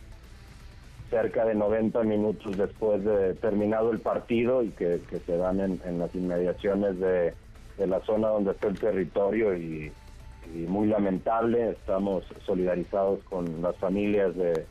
cerca 1.11 1.45
de 1.45 1.55
90 1.55 2.03
minutos 2.03 2.57
después 2.57 3.03
de 3.03 3.35
terminado 3.37 3.91
el 3.91 4.01
partido 4.01 4.63
y 4.63 4.71
que, 4.73 5.01
se 5.25 5.37
dan 5.37 5.61
en, 5.61 5.81
en 5.85 5.99
las 5.99 6.15
inmediaciones 6.15 6.99
de, 6.99 7.35
de 7.77 7.87
la 7.87 8.01
zona 8.03 8.29
donde 8.29 8.53
está 8.53 8.69
el 8.69 8.79
territorio 8.79 9.57
y, 9.57 9.93
y 10.55 10.59
muy 10.59 10.89
lamentable. 10.89 11.71
Estamos 11.71 12.25
solidarizados 12.47 13.21
con 13.25 13.63
las 13.63 13.77
familias 13.77 14.35
de, 14.37 14.67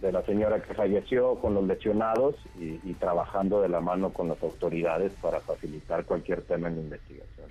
de 0.00 0.12
la 0.12 0.24
señora 0.24 0.62
que 0.62 0.74
falleció, 0.74 1.36
con 1.36 1.54
los 1.54 1.66
lesionados 1.66 2.36
y, 2.58 2.80
y 2.88 2.94
trabajando 2.98 3.60
de 3.60 3.68
la 3.68 3.80
mano 3.80 4.12
con 4.12 4.28
las 4.28 4.42
autoridades 4.42 5.12
para 5.20 5.40
facilitar 5.40 6.04
cualquier 6.04 6.42
tema 6.42 6.68
en 6.68 6.76
la 6.76 6.82
investigación. 6.82 7.48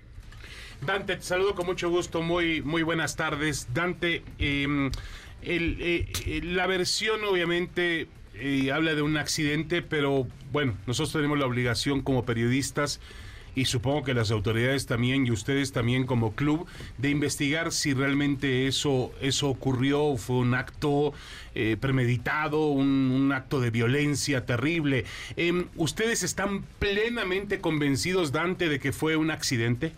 Dante, 0.85 1.17
te 1.17 1.21
saludo 1.21 1.55
con 1.55 1.65
mucho 1.65 1.89
gusto, 1.89 2.21
muy, 2.21 2.61
muy 2.61 2.83
buenas 2.83 3.15
tardes. 3.15 3.67
Dante, 3.73 4.23
eh, 4.39 4.89
el, 5.41 5.77
eh, 5.81 6.41
la 6.43 6.67
versión 6.67 7.23
obviamente 7.25 8.07
eh, 8.35 8.71
habla 8.71 8.95
de 8.95 9.01
un 9.01 9.17
accidente, 9.17 9.81
pero 9.81 10.25
bueno, 10.53 10.75
nosotros 10.87 11.11
tenemos 11.11 11.37
la 11.37 11.45
obligación 11.45 12.01
como 12.01 12.23
periodistas 12.23 13.01
y 13.55 13.65
supongo 13.65 14.03
que 14.03 14.13
las 14.13 14.31
autoridades 14.31 14.85
también 14.85 15.25
y 15.25 15.31
ustedes 15.31 15.71
también 15.71 16.05
como 16.05 16.33
club 16.33 16.67
de 16.97 17.09
investigar 17.09 17.71
si 17.71 17.93
realmente 17.93 18.67
eso 18.67 19.11
eso 19.21 19.49
ocurrió 19.49 20.17
fue 20.17 20.37
un 20.37 20.53
acto 20.53 21.13
eh, 21.55 21.77
premeditado 21.79 22.67
un, 22.67 23.31
acto 23.33 23.59
de 23.59 23.69
violencia 23.69 24.45
terrible 24.45 25.05
eh, 25.37 25.65
ustedes 25.75 26.23
están 26.23 26.63
plenamente 26.79 27.59
convencidos 27.59 28.31
Dante 28.31 28.69
de 28.69 28.79
que 28.79 28.91
fue 28.91 29.15
un 29.15 29.31
accidente 29.31 29.91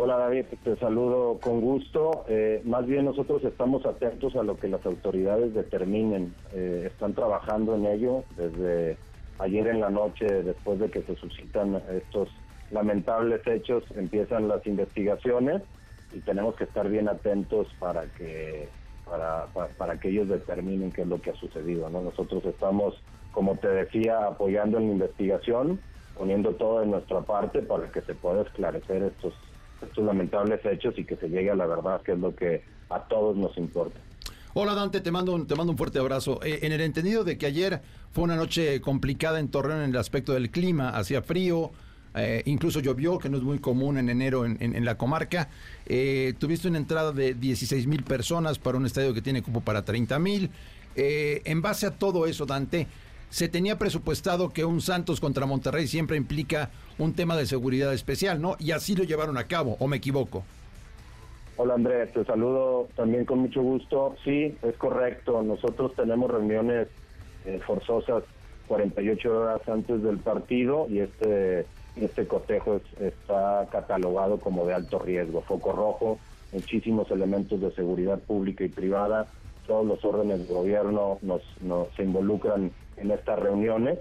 Hola 0.00 0.16
David, 0.16 0.44
te 0.62 0.76
saludo 0.76 1.38
con 1.40 1.60
gusto. 1.60 2.24
Eh, 2.28 2.62
más 2.64 2.86
bien 2.86 3.04
nosotros 3.04 3.42
estamos 3.42 3.84
atentos 3.84 4.36
a 4.36 4.44
lo 4.44 4.56
que 4.56 4.68
las 4.68 4.86
autoridades 4.86 5.54
determinen. 5.54 6.36
Eh, 6.54 6.84
están 6.86 7.14
trabajando 7.14 7.74
en 7.74 7.84
ello 7.84 8.22
desde 8.36 8.96
ayer 9.38 9.66
en 9.68 9.80
la 9.80 9.90
noche, 9.90 10.26
después 10.26 10.78
de 10.78 10.90
que 10.90 11.02
se 11.02 11.14
suscitan 11.16 11.80
estos 11.90 12.28
lamentables 12.70 13.46
hechos, 13.46 13.84
empiezan 13.96 14.48
las 14.48 14.66
investigaciones 14.66 15.62
y 16.12 16.20
tenemos 16.20 16.54
que 16.56 16.64
estar 16.64 16.88
bien 16.88 17.08
atentos 17.08 17.68
para 17.78 18.06
que 18.14 18.68
para, 19.08 19.46
para, 19.78 19.98
que 19.98 20.10
ellos 20.10 20.28
determinen 20.28 20.92
qué 20.92 21.00
es 21.00 21.08
lo 21.08 21.18
que 21.20 21.30
ha 21.30 21.34
sucedido. 21.34 21.88
¿no? 21.88 22.02
Nosotros 22.02 22.44
estamos, 22.44 23.02
como 23.32 23.56
te 23.56 23.68
decía, 23.68 24.26
apoyando 24.26 24.76
en 24.76 24.86
la 24.86 24.92
investigación, 24.92 25.80
poniendo 26.14 26.54
todo 26.56 26.80
de 26.80 26.86
nuestra 26.86 27.22
parte 27.22 27.62
para 27.62 27.90
que 27.90 28.02
se 28.02 28.14
pueda 28.14 28.42
esclarecer 28.42 29.02
estos 29.02 29.32
estos 29.82 30.04
lamentables 30.04 30.64
hechos 30.64 30.98
y 30.98 31.04
que 31.04 31.16
se 31.16 31.28
llegue 31.28 31.50
a 31.50 31.54
la 31.54 31.66
verdad, 31.66 32.02
que 32.02 32.12
es 32.12 32.18
lo 32.18 32.34
que 32.34 32.64
a 32.90 33.00
todos 33.04 33.36
nos 33.36 33.56
importa. 33.56 33.98
Hola 34.60 34.74
Dante, 34.74 35.00
te 35.00 35.12
mando 35.12 35.36
un, 35.36 35.46
te 35.46 35.54
mando 35.54 35.70
un 35.70 35.78
fuerte 35.78 36.00
abrazo. 36.00 36.40
Eh, 36.42 36.58
en 36.62 36.72
el 36.72 36.80
entendido 36.80 37.22
de 37.22 37.38
que 37.38 37.46
ayer 37.46 37.80
fue 38.10 38.24
una 38.24 38.34
noche 38.34 38.80
complicada 38.80 39.38
en 39.38 39.46
Torreón 39.46 39.82
en 39.82 39.90
el 39.90 39.96
aspecto 39.96 40.32
del 40.32 40.50
clima, 40.50 40.88
hacía 40.88 41.22
frío, 41.22 41.70
eh, 42.16 42.42
incluso 42.44 42.80
llovió, 42.80 43.20
que 43.20 43.28
no 43.28 43.36
es 43.36 43.44
muy 43.44 43.60
común 43.60 43.98
en 43.98 44.08
enero 44.08 44.44
en, 44.44 44.58
en, 44.60 44.84
la 44.84 44.98
comarca. 44.98 45.48
Eh, 45.86 46.34
tuviste 46.40 46.66
una 46.66 46.78
entrada 46.78 47.12
de 47.12 47.34
16 47.34 47.86
mil 47.86 48.02
personas 48.02 48.58
para 48.58 48.78
un 48.78 48.84
estadio 48.84 49.14
que 49.14 49.22
tiene 49.22 49.42
cupo 49.42 49.60
para 49.60 49.84
30 49.84 50.18
mil. 50.18 50.50
en 50.96 51.62
base 51.62 51.86
a 51.86 51.92
todo 51.92 52.26
eso, 52.26 52.44
Dante, 52.44 52.88
se 53.30 53.46
tenía 53.46 53.78
presupuestado 53.78 54.52
que 54.52 54.64
un 54.64 54.80
Santos 54.80 55.20
contra 55.20 55.46
Monterrey 55.46 55.86
siempre 55.86 56.16
implica 56.16 56.70
un 56.98 57.14
tema 57.14 57.36
de 57.36 57.46
seguridad 57.46 57.94
especial, 57.94 58.42
¿no? 58.42 58.56
Y 58.58 58.72
así 58.72 58.96
lo 58.96 59.04
llevaron 59.04 59.38
a 59.38 59.46
cabo, 59.46 59.76
¿o 59.78 59.86
me 59.86 59.98
equivoco? 59.98 60.42
Hola 61.60 61.74
Andrés, 61.74 62.12
te 62.12 62.24
saludo 62.24 62.88
también 62.94 63.24
con 63.24 63.40
mucho 63.40 63.60
gusto. 63.60 64.14
Sí, 64.22 64.56
es 64.62 64.76
correcto. 64.76 65.42
Nosotros 65.42 65.92
tenemos 65.96 66.30
reuniones 66.30 66.86
eh, 67.44 67.58
forzosas 67.66 68.22
48 68.68 69.40
horas 69.40 69.68
antes 69.68 70.00
del 70.04 70.18
partido 70.18 70.86
y 70.88 71.00
este 71.00 71.66
este 71.96 72.28
cotejo 72.28 72.76
es, 72.76 73.02
está 73.02 73.66
catalogado 73.72 74.38
como 74.38 74.66
de 74.66 74.74
alto 74.74 75.00
riesgo, 75.00 75.40
foco 75.40 75.72
rojo, 75.72 76.20
muchísimos 76.52 77.10
elementos 77.10 77.60
de 77.60 77.72
seguridad 77.72 78.20
pública 78.20 78.62
y 78.62 78.68
privada, 78.68 79.26
todos 79.66 79.84
los 79.84 80.04
órdenes 80.04 80.46
de 80.46 80.54
gobierno 80.54 81.18
nos, 81.22 81.42
nos 81.60 81.88
se 81.96 82.04
involucran 82.04 82.70
en 82.98 83.10
estas 83.10 83.36
reuniones 83.36 83.98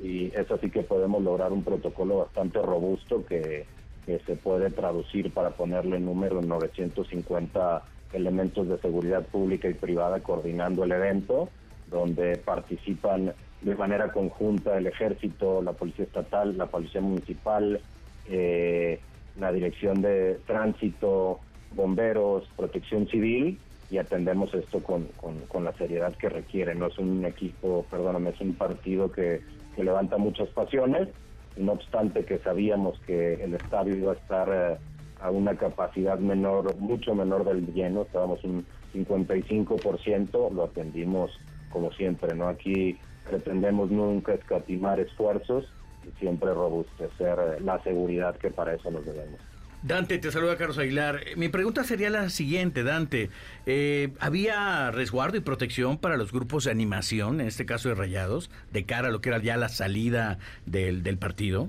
y 0.00 0.34
es 0.34 0.50
así 0.50 0.70
que 0.70 0.80
podemos 0.80 1.22
lograr 1.22 1.52
un 1.52 1.64
protocolo 1.64 2.20
bastante 2.20 2.62
robusto 2.62 3.26
que, 3.26 3.66
que 4.06 4.18
se 4.20 4.36
puede 4.36 4.70
traducir 4.70 5.32
para 5.32 5.50
ponerle 5.50 5.98
número 6.00 6.40
en 6.40 6.48
950 6.48 7.82
elementos 8.12 8.68
de 8.68 8.78
seguridad 8.78 9.24
pública 9.26 9.68
y 9.68 9.74
privada 9.74 10.20
coordinando 10.20 10.84
el 10.84 10.92
evento, 10.92 11.48
donde 11.90 12.36
participan 12.36 13.34
de 13.60 13.74
manera 13.74 14.12
conjunta 14.12 14.76
el 14.76 14.86
ejército, 14.86 15.62
la 15.62 15.72
policía 15.72 16.04
estatal, 16.04 16.56
la 16.56 16.66
policía 16.66 17.00
municipal, 17.00 17.80
eh, 18.28 19.00
la 19.38 19.52
dirección 19.52 20.02
de 20.02 20.38
tránsito, 20.46 21.40
bomberos, 21.74 22.48
protección 22.56 23.08
civil 23.08 23.58
y 23.90 23.98
atendemos 23.98 24.52
esto 24.54 24.82
con, 24.82 25.04
con, 25.16 25.40
con, 25.46 25.64
la 25.64 25.72
seriedad 25.72 26.14
que 26.14 26.28
requiere. 26.28 26.74
No 26.74 26.86
es 26.86 26.98
un 26.98 27.24
equipo, 27.24 27.86
perdóname, 27.90 28.30
es 28.30 28.40
un 28.40 28.54
partido 28.54 29.10
que, 29.10 29.40
que 29.74 29.84
levanta 29.84 30.16
muchas 30.18 30.48
pasiones, 30.50 31.08
no 31.56 31.72
obstante 31.72 32.24
que 32.24 32.38
sabíamos 32.38 32.98
que 33.06 33.34
el 33.42 33.54
estadio 33.54 33.94
iba 33.96 34.12
a 34.12 34.16
estar 34.16 34.48
eh, 34.52 34.78
a 35.20 35.30
una 35.30 35.56
capacidad 35.56 36.18
menor, 36.18 36.76
mucho 36.76 37.14
menor 37.14 37.44
del 37.44 37.72
lleno, 37.72 38.02
estábamos 38.02 38.42
un 38.44 38.66
55%, 38.92 40.52
lo 40.52 40.64
atendimos 40.64 41.30
como 41.68 41.92
siempre, 41.92 42.34
¿no? 42.34 42.48
Aquí 42.48 42.98
pretendemos 43.24 43.90
nunca 43.90 44.34
escatimar 44.34 45.00
esfuerzos 45.00 45.64
y 46.06 46.10
siempre 46.18 46.52
robustecer 46.52 47.62
la 47.62 47.82
seguridad 47.82 48.36
que 48.36 48.50
para 48.50 48.74
eso 48.74 48.90
nos 48.90 49.04
debemos. 49.04 49.40
Dante, 49.84 50.16
te 50.16 50.30
saluda 50.30 50.56
Carlos 50.56 50.78
Aguilar. 50.78 51.20
Mi 51.36 51.50
pregunta 51.50 51.84
sería 51.84 52.08
la 52.08 52.30
siguiente, 52.30 52.84
Dante. 52.84 53.28
Eh, 53.66 54.14
¿Había 54.18 54.90
resguardo 54.90 55.36
y 55.36 55.40
protección 55.40 55.98
para 55.98 56.16
los 56.16 56.32
grupos 56.32 56.64
de 56.64 56.70
animación, 56.70 57.42
en 57.42 57.48
este 57.48 57.66
caso 57.66 57.90
de 57.90 57.94
Rayados, 57.94 58.50
de 58.72 58.84
cara 58.84 59.08
a 59.08 59.10
lo 59.10 59.20
que 59.20 59.28
era 59.28 59.40
ya 59.40 59.58
la 59.58 59.68
salida 59.68 60.38
del, 60.64 61.02
del 61.02 61.18
partido? 61.18 61.68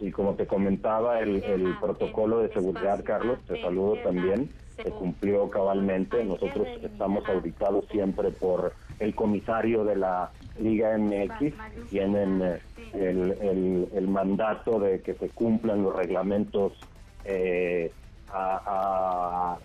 Sí, 0.00 0.10
como 0.10 0.36
te 0.36 0.46
comentaba, 0.46 1.20
el, 1.20 1.42
el, 1.44 1.76
protocolo 1.78 2.38
de 2.38 2.50
seguridad, 2.50 3.04
Carlos, 3.04 3.38
te 3.46 3.60
saludo 3.60 3.98
también, 4.02 4.48
se 4.82 4.90
cumplió 4.90 5.50
cabalmente. 5.50 6.24
Nosotros 6.24 6.66
estamos 6.82 7.28
auditados 7.28 7.84
siempre 7.90 8.30
por 8.30 8.72
el 9.00 9.14
comisario 9.14 9.84
de 9.84 9.96
la 9.96 10.30
Liga 10.58 10.96
MX, 10.96 11.52
tienen 11.90 12.58
el 12.94 14.08
mandato 14.08 14.80
de 14.80 15.02
que 15.02 15.12
se 15.12 15.28
cumplan 15.28 15.82
los 15.82 15.94
reglamentos 15.94 16.72
eh, 17.24 17.90
a, 18.32 19.56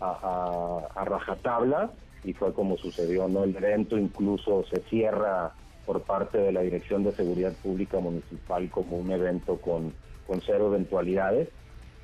rajatabla 1.05 1.91
y 2.23 2.33
fue 2.33 2.53
como 2.53 2.77
sucedió, 2.77 3.27
¿no? 3.27 3.43
El 3.43 3.55
evento 3.55 3.97
incluso 3.97 4.63
se 4.65 4.81
cierra 4.83 5.51
por 5.85 6.01
parte 6.03 6.37
de 6.37 6.51
la 6.51 6.61
Dirección 6.61 7.03
de 7.03 7.11
Seguridad 7.11 7.53
Pública 7.61 7.99
Municipal 7.99 8.69
como 8.69 8.97
un 8.97 9.11
evento 9.11 9.57
con, 9.57 9.93
con 10.25 10.41
cero 10.41 10.67
eventualidades 10.67 11.49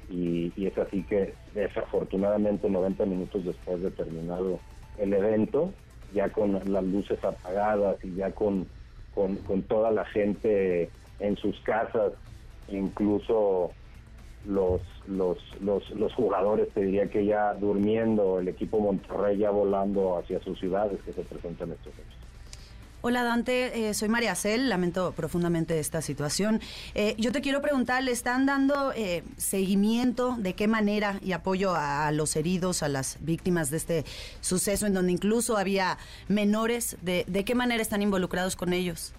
y, 0.10 0.52
y, 0.56 0.66
es 0.68 0.78
así 0.78 1.04
que 1.04 1.34
desafortunadamente 1.54 2.70
90 2.70 3.06
minutos 3.06 3.46
después 3.46 3.82
de 3.82 3.92
terminado 3.92 4.60
el 4.98 5.14
evento, 5.14 5.72
ya 6.14 6.30
con 6.30 6.54
las 6.54 6.84
luces 6.84 7.24
apagadas 7.24 8.04
y 8.04 8.16
ya 8.16 8.32
con, 8.32 8.68
con, 9.14 9.38
con 9.38 9.62
toda 9.64 9.92
la 9.92 10.04
gente 10.06 10.90
en 11.20 11.38
sus 11.38 11.60
casas, 11.62 12.14
incluso 12.68 13.72
los, 14.46 14.82
los, 15.08 15.38
los, 15.62 15.90
los, 15.92 16.14
jugadores, 16.14 16.70
te 16.74 16.82
diría 16.82 17.10
que 17.10 17.26
ya 17.26 17.54
durmiendo, 17.54 18.40
el 18.40 18.48
equipo 18.48 18.80
Monterrey 18.80 19.38
ya 19.38 19.52
volando 19.52 20.18
hacia 20.18 20.42
sus 20.42 20.60
ciudades 20.60 21.00
que 21.06 21.14
se 21.14 21.22
presentan 21.22 21.72
estos 21.72 21.94
hechos. 21.94 22.20
Hola 23.02 23.24
Dante, 23.24 23.88
eh, 23.88 23.94
soy 23.94 24.10
María 24.10 24.36
Cel, 24.36 24.68
lamento 24.68 25.14
profundamente 25.14 25.80
esta 25.80 26.02
situación. 26.02 26.60
Eh, 26.96 27.16
yo 27.18 27.32
te 27.32 27.40
quiero 27.40 27.62
preguntar, 27.62 28.04
¿le 28.04 28.12
están 28.12 28.46
dando 28.46 28.92
eh, 28.94 29.24
seguimiento 29.38 30.36
de 30.38 30.54
qué 30.54 30.68
manera 30.68 31.18
y 31.24 31.32
apoyo 31.32 31.72
a, 31.72 32.08
a, 32.08 32.12
los 32.12 32.36
heridos, 32.36 32.84
a 32.84 32.90
las 32.90 33.18
víctimas 33.22 33.70
de 33.70 33.78
este 33.78 34.06
suceso 34.42 34.86
en 34.86 34.94
donde 34.94 35.14
incluso 35.14 35.56
había 35.58 35.98
menores? 36.28 36.98
¿De, 37.02 37.24
de 37.26 37.46
qué 37.46 37.56
manera 37.56 37.82
están 37.82 38.02
involucrados 38.02 38.58
con 38.58 38.74
ellos? 38.74 39.14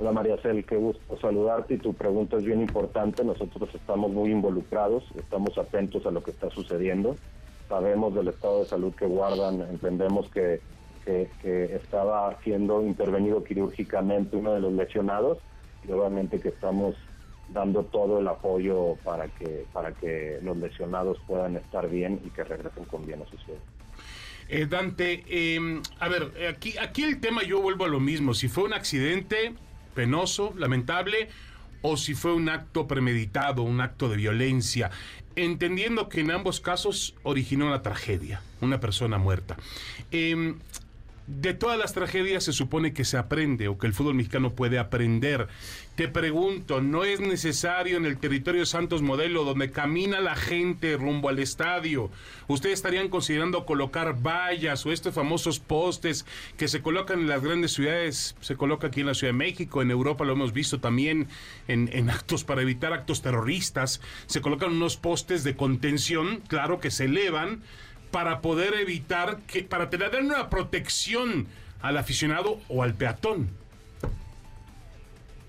Hola 0.00 0.12
María 0.12 0.36
Cel, 0.36 0.64
qué 0.64 0.76
gusto 0.76 1.18
saludarte 1.20 1.74
y 1.74 1.78
tu 1.78 1.92
pregunta 1.92 2.36
es 2.36 2.44
bien 2.44 2.60
importante. 2.60 3.24
Nosotros 3.24 3.68
estamos 3.74 4.12
muy 4.12 4.30
involucrados, 4.30 5.02
estamos 5.16 5.58
atentos 5.58 6.06
a 6.06 6.12
lo 6.12 6.22
que 6.22 6.30
está 6.30 6.50
sucediendo. 6.50 7.16
Sabemos 7.68 8.14
del 8.14 8.28
estado 8.28 8.60
de 8.60 8.66
salud 8.66 8.94
que 8.94 9.06
guardan, 9.06 9.60
entendemos 9.62 10.30
que, 10.30 10.60
que, 11.04 11.28
estaba 11.74 12.38
siendo 12.44 12.80
intervenido 12.82 13.42
quirúrgicamente 13.42 14.36
uno 14.36 14.54
de 14.54 14.60
los 14.60 14.72
lesionados 14.72 15.38
y 15.86 15.90
obviamente 15.90 16.38
que 16.38 16.50
estamos 16.50 16.94
dando 17.52 17.82
todo 17.82 18.20
el 18.20 18.28
apoyo 18.28 18.94
para 19.02 19.26
que, 19.26 19.64
para 19.72 19.92
que 19.92 20.38
los 20.42 20.56
lesionados 20.58 21.18
puedan 21.26 21.56
estar 21.56 21.88
bien 21.90 22.20
y 22.24 22.30
que 22.30 22.44
regresen 22.44 22.84
con 22.84 23.04
bien 23.04 23.22
a 23.22 23.26
sus 23.26 23.42
ciudad. 23.44 23.60
Eh, 24.48 24.66
Dante, 24.66 25.24
eh, 25.28 25.82
a 25.98 26.08
ver, 26.08 26.32
aquí, 26.48 26.78
aquí 26.78 27.02
el 27.02 27.20
tema 27.20 27.42
yo 27.42 27.60
vuelvo 27.60 27.84
a 27.84 27.88
lo 27.88 27.98
mismo. 27.98 28.32
Si 28.32 28.48
fue 28.48 28.64
un 28.64 28.74
accidente, 28.74 29.54
penoso, 29.94 30.54
lamentable, 30.56 31.28
o 31.82 31.96
si 31.96 32.14
fue 32.14 32.34
un 32.34 32.48
acto 32.48 32.86
premeditado, 32.86 33.62
un 33.62 33.80
acto 33.80 34.08
de 34.08 34.16
violencia, 34.16 34.90
entendiendo 35.36 36.08
que 36.08 36.20
en 36.20 36.30
ambos 36.30 36.60
casos 36.60 37.14
originó 37.22 37.66
una 37.66 37.82
tragedia, 37.82 38.42
una 38.60 38.80
persona 38.80 39.18
muerta. 39.18 39.56
Em, 40.10 40.58
de 41.28 41.52
todas 41.52 41.78
las 41.78 41.92
tragedias 41.92 42.44
se 42.44 42.54
supone 42.54 42.94
que 42.94 43.04
se 43.04 43.18
aprende 43.18 43.68
o 43.68 43.76
que 43.76 43.86
el 43.86 43.92
fútbol 43.92 44.14
mexicano 44.14 44.54
puede 44.54 44.78
aprender. 44.78 45.48
Te 45.94 46.08
pregunto, 46.08 46.80
¿no 46.80 47.04
es 47.04 47.20
necesario 47.20 47.98
en 47.98 48.06
el 48.06 48.18
territorio 48.18 48.64
Santos 48.64 49.02
Modelo, 49.02 49.44
donde 49.44 49.70
camina 49.70 50.20
la 50.20 50.36
gente 50.36 50.96
rumbo 50.96 51.28
al 51.28 51.38
estadio, 51.38 52.10
ustedes 52.46 52.74
estarían 52.74 53.08
considerando 53.08 53.66
colocar 53.66 54.22
vallas 54.22 54.86
o 54.86 54.92
estos 54.92 55.14
famosos 55.14 55.58
postes 55.58 56.24
que 56.56 56.68
se 56.68 56.80
colocan 56.80 57.20
en 57.20 57.28
las 57.28 57.42
grandes 57.42 57.72
ciudades? 57.72 58.34
Se 58.40 58.56
coloca 58.56 58.86
aquí 58.86 59.00
en 59.00 59.06
la 59.06 59.14
Ciudad 59.14 59.34
de 59.34 59.38
México, 59.38 59.82
en 59.82 59.90
Europa 59.90 60.24
lo 60.24 60.32
hemos 60.32 60.54
visto 60.54 60.80
también 60.80 61.28
en, 61.66 61.90
en 61.92 62.08
actos 62.08 62.44
para 62.44 62.62
evitar 62.62 62.94
actos 62.94 63.20
terroristas. 63.20 64.00
Se 64.26 64.40
colocan 64.40 64.72
unos 64.72 64.96
postes 64.96 65.44
de 65.44 65.56
contención, 65.56 66.40
claro 66.48 66.80
que 66.80 66.90
se 66.90 67.04
elevan 67.04 67.60
para 68.10 68.40
poder 68.40 68.74
evitar 68.74 69.38
que, 69.46 69.62
para 69.62 69.90
tener 69.90 70.10
una 70.20 70.48
protección 70.48 71.46
al 71.80 71.96
aficionado 71.96 72.58
o 72.68 72.82
al 72.82 72.94
peatón. 72.94 73.48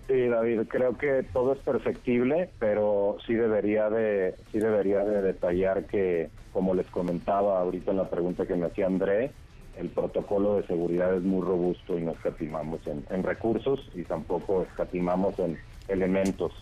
Sí, 0.08 0.28
David, 0.28 0.62
creo 0.68 0.98
que 0.98 1.24
todo 1.34 1.54
es 1.54 1.60
perfectible, 1.60 2.50
pero 2.58 3.18
sí 3.28 3.36
debería 3.36 3.92
de 3.92 4.34
sí 4.52 4.58
debería 4.58 5.06
de 5.06 5.22
detallar 5.22 5.86
que, 5.86 6.30
como 6.52 6.74
les 6.74 6.88
comentaba 6.88 7.60
ahorita 7.60 7.92
en 7.92 7.98
la 7.98 8.10
pregunta 8.10 8.48
que 8.48 8.56
me 8.56 8.66
hacía 8.66 8.88
André, 8.88 9.32
el 9.78 9.90
protocolo 9.90 10.56
de 10.56 10.66
seguridad 10.66 11.16
es 11.16 11.22
muy 11.22 11.46
robusto 11.46 11.98
y 11.98 12.02
no 12.02 12.12
escatimamos 12.12 12.86
en, 12.88 13.06
en 13.12 13.22
recursos 13.22 13.88
y 13.94 14.02
tampoco 14.04 14.64
escatimamos 14.64 15.38
en 15.38 15.60
elementos. 15.88 16.54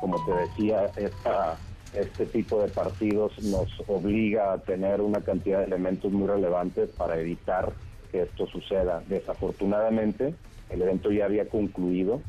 Como 0.00 0.16
te 0.24 0.32
decía, 0.32 0.86
esta 0.96 1.58
este 1.94 2.26
tipo 2.26 2.60
de 2.60 2.68
partidos 2.68 3.32
nos 3.44 3.68
obliga 3.86 4.52
a 4.52 4.58
tener 4.58 5.00
una 5.00 5.20
cantidad 5.20 5.60
de 5.60 5.66
elementos 5.66 6.12
muy 6.12 6.26
relevantes 6.26 6.90
para 6.90 7.18
evitar 7.18 7.72
que 8.10 8.22
esto 8.22 8.46
suceda. 8.46 9.02
Desafortunadamente, 9.08 10.34
el 10.70 10.82
evento 10.82 11.10
ya 11.10 11.26
había 11.26 11.48
concluido 11.48 12.20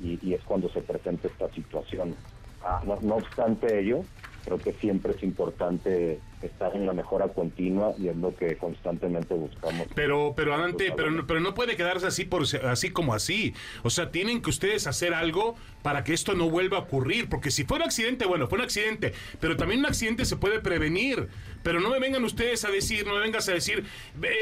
y, 0.00 0.32
es 0.32 0.42
cuando 0.44 0.68
se 0.68 0.80
presenta 0.80 1.28
esta 1.28 1.48
situación. 1.50 2.14
Ah, 2.62 2.80
no, 2.86 2.98
no 3.02 3.16
obstante 3.16 3.80
ello, 3.80 4.04
creo 4.48 4.58
que 4.58 4.72
siempre 4.80 5.12
es 5.12 5.22
importante 5.22 6.20
estar 6.40 6.74
en 6.74 6.86
la 6.86 6.94
mejora 6.94 7.28
continua 7.28 7.92
y 7.98 8.08
es 8.08 8.16
lo 8.16 8.34
que 8.34 8.56
constantemente 8.56 9.34
buscamos. 9.34 9.86
Pero, 9.94 10.32
pero 10.34 10.54
adelante, 10.54 10.90
pero 10.96 11.10
no, 11.10 11.26
pero 11.26 11.40
no 11.40 11.52
puede 11.52 11.76
quedarse 11.76 12.06
así 12.06 12.24
por 12.24 12.44
así 12.64 12.90
como 12.90 13.12
así. 13.12 13.52
O 13.82 13.90
sea, 13.90 14.10
tienen 14.10 14.40
que 14.40 14.48
ustedes 14.48 14.86
hacer 14.86 15.12
algo 15.12 15.54
para 15.82 16.02
que 16.02 16.14
esto 16.14 16.34
no 16.34 16.48
vuelva 16.48 16.78
a 16.78 16.80
ocurrir. 16.80 17.28
Porque 17.28 17.50
si 17.50 17.64
fue 17.64 17.76
un 17.76 17.82
accidente, 17.82 18.24
bueno, 18.24 18.48
fue 18.48 18.58
un 18.58 18.64
accidente. 18.64 19.12
Pero 19.38 19.56
también 19.56 19.80
un 19.80 19.86
accidente 19.86 20.24
se 20.24 20.36
puede 20.36 20.60
prevenir. 20.60 21.28
Pero 21.62 21.80
no 21.80 21.90
me 21.90 21.98
vengan 21.98 22.24
ustedes 22.24 22.64
a 22.64 22.70
decir, 22.70 23.06
no 23.06 23.14
me 23.14 23.20
vengas 23.20 23.48
a 23.50 23.52
decir, 23.52 23.84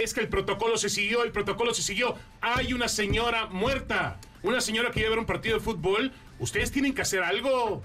es 0.02 0.14
que 0.14 0.20
el 0.20 0.28
protocolo 0.28 0.76
se 0.76 0.88
siguió, 0.88 1.24
el 1.24 1.32
protocolo 1.32 1.74
se 1.74 1.82
siguió. 1.82 2.14
Hay 2.40 2.72
una 2.72 2.86
señora 2.86 3.46
muerta, 3.46 4.20
una 4.44 4.60
señora 4.60 4.92
que 4.92 5.00
iba 5.00 5.08
a 5.08 5.10
ver 5.10 5.18
un 5.18 5.26
partido 5.26 5.56
de 5.56 5.64
fútbol. 5.64 6.12
Ustedes 6.38 6.70
tienen 6.70 6.94
que 6.94 7.02
hacer 7.02 7.24
algo. 7.24 7.82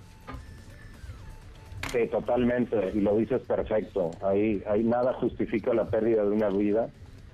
Sí, 1.91 2.07
totalmente, 2.07 2.91
y 2.93 3.01
lo 3.01 3.17
dices 3.17 3.41
perfecto. 3.41 4.11
Ahí, 4.21 4.63
ahí 4.67 4.83
nada 4.83 5.13
justifica 5.13 5.73
la 5.73 5.85
pérdida 5.89 6.23
de 6.23 6.29
una 6.29 6.49
vida. 6.49 6.89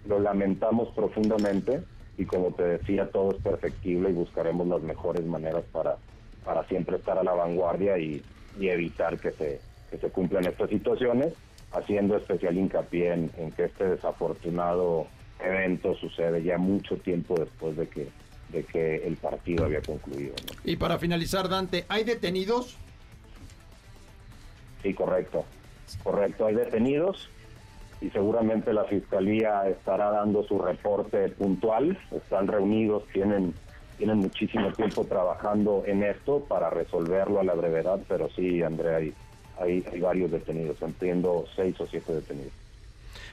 Lo 0.08 0.20
lamentamos 0.20 0.90
profundamente 0.96 1.82
y 2.18 2.26
como 2.26 2.52
te 2.52 2.64
decía, 2.64 3.10
todo 3.12 3.32
es 3.32 3.42
perfectible 3.42 4.10
y 4.10 4.14
buscaremos 4.14 4.68
las 4.68 4.82
mejores 4.82 5.26
maneras 5.26 5.64
para, 5.72 5.98
para 6.44 6.64
siempre 6.68 6.98
estar 6.98 7.18
a 7.18 7.24
la 7.24 7.34
vanguardia 7.34 7.98
y, 8.00 8.24
y 8.60 8.70
evitar 8.70 9.20
que 9.20 9.32
se, 9.32 9.60
que 9.92 9.98
se 9.98 10.10
cumplan 10.10 10.46
estas 10.46 10.70
situaciones, 10.70 11.34
haciendo 11.72 12.18
especial 12.18 12.58
hincapié 12.58 13.14
en, 13.14 13.52
que 13.56 13.66
este 13.66 13.88
desafortunado 13.88 15.08
evento 15.40 15.94
sucede 15.96 16.42
ya 16.44 16.58
mucho 16.58 16.96
tiempo 16.98 17.36
después 17.38 17.78
de 17.78 17.88
que, 17.88 18.08
de 18.50 18.64
que 18.64 19.08
el 19.08 19.18
partido 19.18 19.66
había 19.66 19.82
concluido. 19.82 20.34
Y 20.64 20.78
para 20.78 20.98
finalizar, 20.98 21.48
Dante, 21.48 21.86
¿hay 21.90 22.04
detenidos? 22.04 22.78
Correcto. 24.94 25.46
Correcto, 26.04 26.46
hay 26.46 26.56
detenidos 26.56 27.30
y 28.02 28.10
seguramente 28.10 28.74
la 28.74 28.84
fiscalía 28.84 29.68
estará 29.70 30.12
dando 30.12 30.44
su 30.44 30.60
reporte 30.60 31.30
puntual. 31.30 31.98
Están 32.12 32.48
reunidos, 32.48 33.04
tienen 33.14 33.54
tienen 33.98 34.20
muchísimo 34.20 34.72
tiempo 34.74 35.06
trabajando 35.06 35.84
en 35.86 36.04
esto 36.04 36.42
para 36.48 36.70
resolverlo 36.70 37.40
a 37.40 37.44
la 37.44 37.56
brevedad, 37.56 38.00
pero 38.08 38.30
sí, 38.30 38.62
Andrea, 38.62 38.98
hay, 38.98 39.14
hay, 39.60 39.84
hay 39.92 40.00
varios 40.00 40.32
detenidos. 40.32 40.82
Entiendo 40.82 41.46
seis 41.56 41.80
o 41.82 41.88
siete 41.88 42.14
detenidos. 42.14 42.54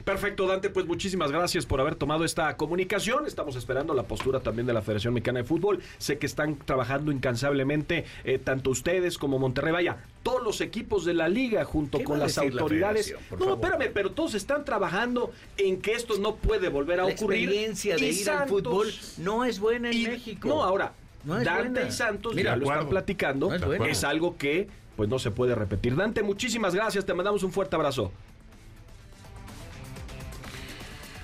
Perfecto, 0.03 0.47
Dante, 0.47 0.69
pues 0.69 0.85
muchísimas 0.85 1.31
gracias 1.31 1.65
por 1.65 1.79
haber 1.81 1.95
tomado 1.95 2.25
esta 2.25 2.55
comunicación. 2.57 3.25
Estamos 3.25 3.55
esperando 3.55 3.93
la 3.93 4.03
postura 4.03 4.39
también 4.39 4.65
de 4.67 4.73
la 4.73 4.81
Federación 4.81 5.13
Mexicana 5.13 5.39
de 5.39 5.45
Fútbol. 5.45 5.81
Sé 5.97 6.17
que 6.17 6.25
están 6.25 6.57
trabajando 6.57 7.11
incansablemente, 7.11 8.05
eh, 8.23 8.39
tanto 8.39 8.69
ustedes 8.69 9.17
como 9.17 9.39
Monterrey, 9.39 9.71
vaya, 9.73 9.97
todos 10.23 10.43
los 10.43 10.61
equipos 10.61 11.05
de 11.05 11.13
la 11.13 11.27
liga 11.27 11.65
junto 11.65 11.97
¿Qué 11.99 12.03
con 12.03 12.19
las 12.19 12.35
la 12.37 12.43
autoridades. 12.43 13.15
no, 13.37 13.53
espérame, 13.55 13.91
pero 13.93 14.11
todos 14.11 14.33
están 14.33 14.65
trabajando 14.65 15.31
en 15.57 15.81
que 15.81 15.93
esto 15.93 16.17
no 16.19 16.35
puede 16.35 16.69
volver 16.69 16.99
a 16.99 17.05
La 17.05 17.13
ocurrir. 17.13 17.43
experiencia 17.49 17.95
de 17.95 18.05
Y 18.11 18.21
ir 18.21 18.29
al 18.29 18.47
fútbol 18.47 18.87
no 19.17 19.45
es 19.45 19.59
buena 19.59 19.89
en 19.91 19.97
y- 19.97 20.07
México. 20.07 20.47
No, 20.47 20.63
ahora, 20.63 20.93
No 21.23 21.35
Dante 21.43 21.69
buena. 21.71 21.87
y 21.89 21.91
Santos, 21.91 22.35
Mira, 22.35 22.51
ya 22.51 22.57
lo 22.57 22.65
están 22.65 22.89
platicando, 22.89 23.49
No 23.49 23.73
es 23.85 23.91
es 23.97 24.03
algo 24.03 24.37
que 24.37 24.67
pues 24.95 25.09
no 25.09 25.19
se 25.19 25.29
puede 25.31 25.55
repetir. 25.55 25.95
Dante, 25.95 26.23
muchísimas 26.23 26.73
gracias, 26.73 27.05
te 27.05 27.13
mandamos 27.13 27.43
un 27.43 27.51
fuerte 27.51 27.75
abrazo. 27.75 28.11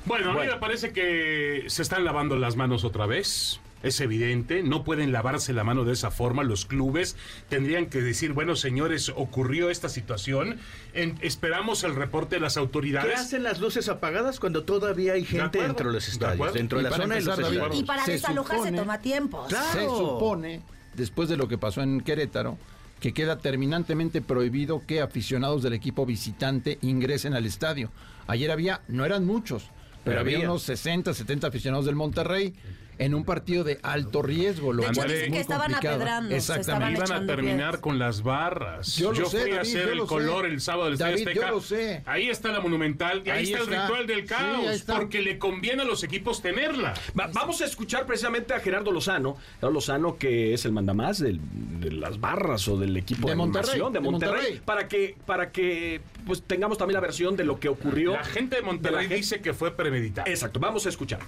Bueno, 0.06 0.32
a 0.32 0.34
mí 0.34 0.48
me 0.48 0.58
parece 0.58 0.92
que 0.94 1.66
se 1.68 1.82
están 1.82 2.04
lavando 2.04 2.36
las 2.36 2.56
manos 2.56 2.84
otra 2.84 3.06
vez. 3.06 3.60
Es 3.84 4.00
evidente, 4.00 4.62
no 4.62 4.84
pueden 4.84 5.12
lavarse 5.12 5.54
la 5.54 5.64
mano 5.64 5.86
de 5.86 5.94
esa 5.94 6.12
forma. 6.12 6.44
Los 6.44 6.66
clubes 6.68 7.16
tendrían 7.50 7.88
que 7.88 8.00
decir, 8.02 8.32
bueno, 8.34 8.56
señores, 8.56 9.10
ocurrió 9.16 9.72
esta 9.72 9.90
situación. 9.90 10.60
En- 10.94 11.18
esperamos 11.22 11.84
el 11.84 11.96
reporte 11.96 12.36
de 12.36 12.42
las 12.42 12.54
¿Qué 12.54 12.60
autoridades. 12.60 13.20
hacen 13.20 13.42
las 13.42 13.60
luces 13.60 13.90
apagadas 13.90 14.40
cuando 14.40 14.64
todavía 14.66 15.14
hay 15.14 15.26
gente 15.26 15.60
dentro 15.64 15.88
de 15.88 15.94
los 15.96 16.08
estadios? 16.08 16.54
Dentro 16.54 16.78
de 16.78 16.82
Y 16.82 16.86
la 16.86 16.90
para 16.92 17.04
zona 17.04 17.16
de 17.16 17.22
los 17.22 17.40
estadios. 17.40 17.80
Y 17.80 17.84
para 17.84 18.06
Se 18.06 18.12
desalojarse 18.12 18.66
supone- 18.66 18.78
toma 18.78 19.02
tiempo. 19.02 19.46
Claro. 19.50 19.72
Se 19.72 19.82
supone, 19.88 20.62
después 20.94 21.28
de 21.28 21.38
lo 21.38 21.48
que 21.48 21.58
pasó 21.58 21.82
en 21.82 22.02
Querétaro, 22.02 22.60
que 23.00 23.14
queda 23.16 23.40
terminantemente 23.40 24.22
prohibido 24.22 24.84
que 24.86 25.02
aficionados 25.02 25.64
del 25.64 25.74
equipo 25.74 26.06
visitante 26.06 26.78
ingresen 26.84 27.34
al 27.34 27.48
estadio. 27.48 27.90
Ayer 28.28 28.52
había, 28.52 28.82
no 28.88 29.06
eran 29.06 29.26
muchos, 29.26 29.72
pero, 30.04 30.20
había. 30.20 30.40
unos 30.40 30.64
60, 30.64 31.14
70 31.14 31.48
aficionados 31.48 31.86
del 31.86 31.96
Monterrey 31.96 32.54
en 32.97 33.15
un 33.15 33.23
partido 33.25 33.63
de 33.63 33.80
alto 33.84 34.21
riesgo. 34.21 34.73
Lo 34.73 34.84
De 34.84 34.89
hecho, 34.89 35.01
que 35.06 35.39
estaban 35.39 35.71
complicado. 35.71 35.95
apedrando, 35.95 36.36
estaban 36.36 36.60
Exactamente. 36.62 37.04
Iban 37.06 37.23
a 37.23 37.25
terminar 37.27 37.58
piedras. 37.58 37.82
con 37.82 37.99
las 37.99 38.21
barras. 38.23 38.95
Yo 38.97 39.12
lo 39.12 39.25
sé, 39.25 39.41
fui 39.41 39.51
a 39.51 39.56
David, 39.56 39.58
hacer 39.69 39.86
yo 39.86 39.91
el 39.91 39.97
lo 39.97 40.04
sé. 40.04 40.10
color 40.10 40.45
el 40.45 40.62
sábado 40.62 40.89
del 40.89 40.97
David, 40.97 41.27
Azteca. 41.27 41.47
yo 41.47 41.51
lo 41.56 41.62
sé. 41.62 42.04
Ahí 42.06 42.30
está 42.30 42.51
la 42.51 42.60
monumental 42.60 43.23
y 43.25 43.30
ahí, 43.30 43.38
Ahí 43.39 43.54
está, 43.54 43.60
el 43.60 43.82
ritual 43.82 44.08
del 44.08 44.25
caos. 44.25 44.84
porque 44.88 45.21
le 45.21 45.38
conviene 45.39 45.82
a 45.82 45.86
los 45.86 46.04
equipos 46.04 46.41
tenerla. 46.41 46.93
Va- 47.19 47.30
vamos 47.34 47.62
a 47.62 47.65
escuchar 47.65 48.06
precisamente 48.06 48.54
a 48.54 48.60
Gerardo 48.60 48.91
Lozano. 48.91 49.38
Gerardo 49.56 49.73
Lozano, 49.73 50.17
que 50.17 50.54
es 50.54 50.65
el 50.65 50.71
mandamás 50.71 51.19
del- 51.19 51.39
de 51.80 51.91
las 51.91 52.19
barras 52.19 52.67
o 52.67 52.77
del 52.77 52.95
equipo 52.97 53.27
de, 53.27 53.34
De 53.34 53.36
Monterrey, 53.38 53.73
de 53.91 53.99
Monterrey, 53.99 54.12
Monterrey. 54.12 54.62
para 54.63 54.88
que 54.88 55.15
para 55.25 55.51
que 55.51 56.01
pues 56.25 56.43
tengamos 56.43 56.77
también 56.77 56.95
la 56.95 56.99
versión 57.01 57.36
de 57.36 57.43
lo 57.43 57.60
que 57.60 57.67
ocurrió. 57.69 58.13
La 58.13 58.23
gente 58.23 58.58
de 58.58 58.62
Monterrey 58.62 58.91
de 58.91 58.95
la 58.95 59.01
gente- 59.01 59.15
dice 59.15 59.41
que 59.41 59.54
fue 59.54 59.75
premeditado. 59.75 60.30
Exacto, 60.30 60.60
vamos 60.60 60.86
a 60.86 60.89
escuchar. 60.89 61.19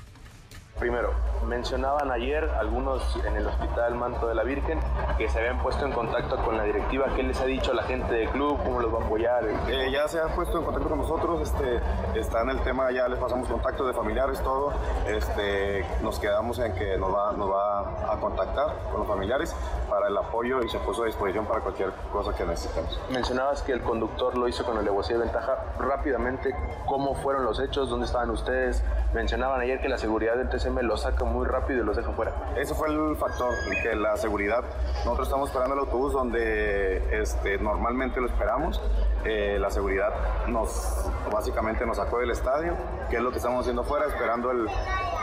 Primero, 0.83 1.13
mencionaban 1.47 2.11
ayer 2.11 2.43
algunos 2.59 3.17
en 3.25 3.37
el 3.37 3.47
Hospital 3.47 3.95
Manto 3.95 4.27
de 4.27 4.35
la 4.35 4.43
Virgen 4.43 4.81
que 5.17 5.29
se 5.29 5.39
habían 5.39 5.57
puesto 5.59 5.85
en 5.85 5.93
contacto 5.93 6.35
con 6.43 6.57
la 6.57 6.63
directiva. 6.63 7.05
¿Qué 7.15 7.23
les 7.23 7.39
ha 7.39 7.45
dicho 7.45 7.73
la 7.73 7.83
gente 7.83 8.13
del 8.13 8.27
club? 8.31 8.59
¿Cómo 8.65 8.81
los 8.81 8.93
va 8.93 8.99
a 8.99 9.05
apoyar? 9.05 9.45
Eh, 9.69 9.89
ya 9.93 10.09
se 10.09 10.19
han 10.19 10.31
puesto 10.31 10.59
en 10.59 10.65
contacto 10.65 10.89
con 10.89 10.97
nosotros, 10.97 11.39
este, 11.39 11.79
está 12.19 12.41
en 12.41 12.49
el 12.49 12.59
tema, 12.63 12.91
ya 12.91 13.07
les 13.07 13.17
pasamos 13.17 13.47
contactos 13.47 13.87
de 13.87 13.93
familiares, 13.93 14.41
todo. 14.41 14.73
Este, 15.07 15.85
nos 16.01 16.19
quedamos 16.19 16.59
en 16.59 16.73
que 16.73 16.97
nos 16.97 17.15
va, 17.15 17.31
nos 17.31 17.49
va 17.49 18.13
a 18.13 18.19
contactar 18.19 18.75
con 18.91 18.99
los 18.99 19.07
familiares 19.07 19.55
para 19.89 20.09
el 20.09 20.17
apoyo 20.17 20.61
y 20.63 20.69
se 20.69 20.79
puso 20.79 21.03
a 21.03 21.05
disposición 21.05 21.45
para 21.45 21.61
cualquier 21.61 21.91
cosa 22.11 22.35
que 22.35 22.43
necesitemos. 22.43 22.99
Mencionabas 23.09 23.61
que 23.61 23.71
el 23.71 23.81
conductor 23.81 24.37
lo 24.37 24.49
hizo 24.49 24.65
con 24.65 24.77
alevosía 24.77 25.17
de 25.17 25.23
ventaja. 25.23 25.63
Rápidamente, 25.79 26.53
¿cómo 26.85 27.15
fueron 27.15 27.45
los 27.45 27.61
hechos? 27.61 27.89
¿Dónde 27.89 28.05
estaban 28.05 28.29
ustedes? 28.31 28.83
Mencionaban 29.13 29.61
ayer 29.61 29.79
que 29.79 29.87
la 29.87 29.97
seguridad 29.97 30.35
del 30.35 30.49
TCM 30.49 30.72
los 30.81 31.01
saca 31.01 31.23
muy 31.25 31.45
rápido 31.45 31.83
y 31.83 31.85
los 31.85 31.95
deja 31.95 32.11
fuera. 32.13 32.53
Ese 32.55 32.73
fue 32.73 32.87
el 32.89 33.15
factor, 33.17 33.53
que 33.83 33.95
la 33.95 34.15
seguridad. 34.17 34.63
Nosotros 35.05 35.27
estamos 35.27 35.49
esperando 35.49 35.75
el 35.75 35.81
autobús 35.81 36.13
donde 36.13 37.21
este, 37.21 37.57
normalmente 37.59 38.19
lo 38.19 38.27
esperamos. 38.27 38.81
Eh, 39.25 39.57
la 39.59 39.69
seguridad 39.69 40.09
nos 40.47 41.05
básicamente 41.31 41.85
nos 41.85 41.97
sacó 41.97 42.19
del 42.19 42.31
estadio, 42.31 42.73
que 43.09 43.17
es 43.17 43.21
lo 43.21 43.29
que 43.31 43.37
estamos 43.37 43.61
haciendo 43.61 43.83
afuera, 43.83 44.05
esperando 44.07 44.51
el, 44.51 44.67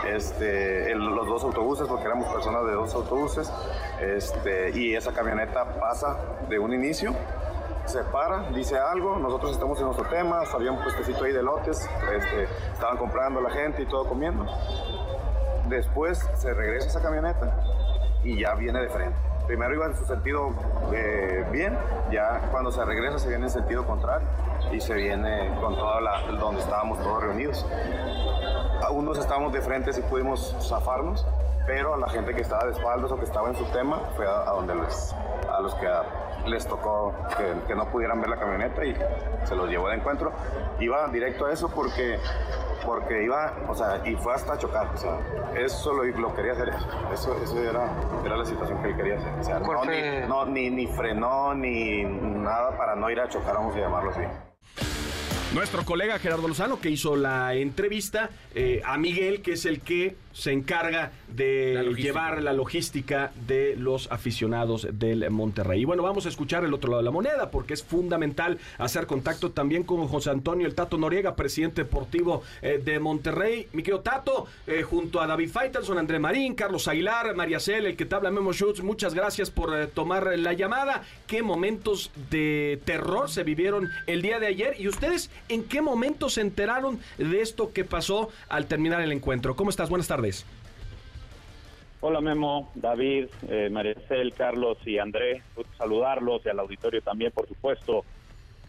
este, 0.07 0.93
el- 0.93 0.99
los 1.05 1.27
dos 1.27 1.43
autobuses, 1.45 1.87
porque 1.89 2.05
éramos 2.05 2.33
personas 2.33 2.65
de 2.67 2.73
dos 2.73 2.95
autobuses, 2.95 3.53
este, 4.01 4.71
y 4.71 4.95
esa 4.95 5.13
camioneta 5.13 5.65
pasa 5.81 6.17
de 6.49 6.59
un 6.59 6.73
inicio, 6.73 7.15
se 7.87 8.03
para, 8.05 8.51
dice 8.51 8.79
algo, 8.79 9.17
nosotros 9.19 9.53
estamos 9.53 9.79
en 9.81 9.87
nuestro 9.87 10.07
tema, 10.09 10.43
había 10.55 10.71
un 10.71 10.81
puestecito 10.83 11.25
ahí 11.25 11.33
de 11.33 11.43
lotes, 11.43 11.89
este, 12.17 12.45
estaban 12.73 12.97
comprando 12.97 13.41
la 13.41 13.51
gente 13.51 13.83
y 13.83 13.87
todo 13.87 14.07
comiendo. 14.07 14.47
Después 15.71 16.29
se 16.35 16.53
regresa 16.53 16.89
esa 16.89 17.01
camioneta 17.01 17.55
y 18.25 18.41
ya 18.41 18.55
viene 18.55 18.81
de 18.81 18.89
frente. 18.89 19.17
Primero 19.47 19.73
iba 19.73 19.87
en 19.87 19.95
su 19.95 20.05
sentido 20.05 20.51
eh, 20.93 21.47
bien, 21.53 21.79
ya 22.11 22.41
cuando 22.51 22.73
se 22.73 22.85
regresa 22.85 23.21
se 23.21 23.29
viene 23.29 23.45
en 23.45 23.51
sentido 23.51 23.87
contrario 23.87 24.27
y 24.73 24.81
se 24.81 24.95
viene 24.95 25.49
con 25.61 25.77
toda 25.77 26.01
la, 26.01 26.23
donde 26.39 26.61
estábamos 26.61 26.99
todos 26.99 27.23
reunidos. 27.23 27.65
Unos 28.91 29.19
estábamos 29.19 29.53
de 29.53 29.61
frente 29.61 29.93
si 29.93 30.03
pudimos 30.03 30.57
zafarnos, 30.61 31.25
pero 31.67 31.95
a 31.95 31.99
la 31.99 32.09
gente 32.09 32.35
que 32.35 32.41
estaba 32.41 32.65
de 32.65 32.73
espaldas 32.73 33.13
o 33.13 33.17
que 33.17 33.25
estaba 33.25 33.49
en 33.49 33.55
su 33.55 33.65
tema 33.67 34.01
fue 34.17 34.27
a, 34.27 34.41
a 34.41 34.53
donde 34.53 34.75
les, 34.75 35.15
a 35.49 35.61
los 35.61 35.73
que 35.77 35.89
les 36.47 36.67
tocó 36.67 37.15
que, 37.37 37.69
que 37.69 37.75
no 37.77 37.87
pudieran 37.87 38.21
ver 38.21 38.31
la 38.31 38.39
camioneta 38.39 38.85
y 38.85 38.97
se 39.45 39.55
los 39.55 39.69
llevó 39.69 39.89
de 39.89 39.97
encuentro. 39.97 40.33
Iba 40.81 41.07
directo 41.09 41.47
a 41.47 41.53
eso 41.53 41.69
porque 41.69 42.19
porque 42.85 43.25
iba, 43.25 43.55
o 43.69 43.75
sea, 43.75 44.03
y 44.07 44.15
fue 44.17 44.35
hasta 44.35 44.59
chocar, 44.59 44.91
o 44.95 44.97
sea, 44.97 45.19
eso 45.57 45.93
lo, 45.93 46.05
lo 46.05 46.35
quería 46.35 46.53
hacer, 46.53 46.73
eso, 47.13 47.37
eso 47.43 47.63
era, 47.63 47.91
era 48.25 48.37
la 48.37 48.45
situación 48.45 48.83
que 48.83 48.89
él 48.91 48.97
quería 48.97 49.17
hacer, 49.19 49.33
o 49.39 49.45
sea, 49.45 49.59
no, 49.61 49.85
ni, 49.85 50.29
no, 50.29 50.47
ni, 50.47 50.71
ni 50.71 50.87
frenó, 50.87 51.55
ni 51.55 52.05
nada 52.05 52.77
para 52.77 52.97
no 52.97 53.11
ir 53.11 53.21
a 53.21 53.29
chocar, 53.29 53.55
vamos 53.55 53.75
a 53.77 53.81
llamarlo 53.81 54.11
así. 54.11 54.23
Nuestro 55.53 55.85
colega 55.85 56.17
Gerardo 56.21 56.47
Lozano, 56.47 56.81
que 56.81 56.91
hizo 56.91 57.17
la 57.17 57.55
entrevista 57.55 58.31
eh, 58.55 58.83
a 58.85 58.97
Miguel, 58.99 59.43
que 59.43 59.55
es 59.55 59.67
el 59.67 59.81
que 59.81 60.15
se 60.33 60.53
encarga 60.53 61.13
de 61.29 61.75
La 61.75 61.97
llevar 61.97 62.43
la 62.43 62.53
logística 62.53 63.33
de 63.47 63.75
los 63.77 64.11
aficionados 64.11 64.87
del 64.93 65.29
Monterrey. 65.31 65.83
Y 65.83 65.85
bueno, 65.85 66.03
vamos 66.03 66.27
a 66.27 66.29
escuchar 66.29 66.65
el 66.65 66.75
otro 66.75 66.91
lado 66.91 67.03
de 67.03 67.05
la 67.05 67.11
moneda, 67.11 67.51
porque 67.51 67.75
es 67.75 67.83
fundamental 67.83 68.59
hacer 68.79 69.07
contacto 69.07 69.51
también 69.51 69.83
con 69.83 70.07
José 70.07 70.31
Antonio 70.31 70.67
El 70.67 70.75
Tato 70.75 70.99
Noriega, 70.99 71.35
presidente 71.35 71.83
deportivo 71.83 72.43
eh, 72.63 72.81
de 72.83 73.01
Monterrey. 73.01 73.69
Mi 73.73 73.83
querido 73.83 74.01
Tato, 74.01 74.47
eh, 74.67 74.83
junto 74.83 75.21
a 75.21 75.27
David 75.27 75.51
Faitelson, 75.51 75.99
André 75.99 76.19
Marín, 76.19 76.55
Carlos 76.55 76.87
Aguilar, 76.89 77.35
María 77.35 77.61
Cel, 77.61 77.87
el 77.87 77.97
que 77.97 78.07
te 78.07 78.15
habla 78.15 78.31
Memo 78.31 78.53
Schutz, 78.53 78.83
muchas 78.83 79.15
gracias 79.15 79.51
por 79.51 79.77
eh, 79.77 79.87
tomar 79.87 80.39
la 80.39 80.53
llamada. 80.53 81.03
¿Qué 81.27 81.43
momentos 81.43 82.11
de 82.31 82.81
terror 82.85 83.31
se 83.31 83.43
vivieron 83.43 83.89
el 84.07 84.23
día 84.23 84.39
de 84.39 84.47
ayer? 84.47 84.77
¿Y 84.79 84.89
ustedes 84.89 85.31
en 85.49 85.65
qué 85.65 85.83
momento 85.83 86.29
se 86.29 86.41
enteraron 86.41 87.01
de 87.19 87.41
esto 87.41 87.73
que 87.73 87.85
pasó 87.85 88.29
al 88.49 88.67
terminar 88.67 89.01
el 89.01 89.13
encuentro? 89.13 89.57
¿Cómo 89.57 89.71
estás? 89.71 89.89
Buenas 89.89 90.09
tardes. 90.09 90.20
Hola 92.03 92.21
Memo, 92.21 92.71
David, 92.75 93.27
eh, 93.49 93.69
María 93.71 93.95
Cel, 94.09 94.33
Carlos 94.33 94.79
y 94.87 94.99
André, 94.99 95.43
gusto 95.55 95.71
saludarlos 95.77 96.41
y 96.47 96.49
al 96.49 96.61
auditorio 96.61 97.03
también, 97.03 97.31
por 97.33 97.47
supuesto. 97.47 98.05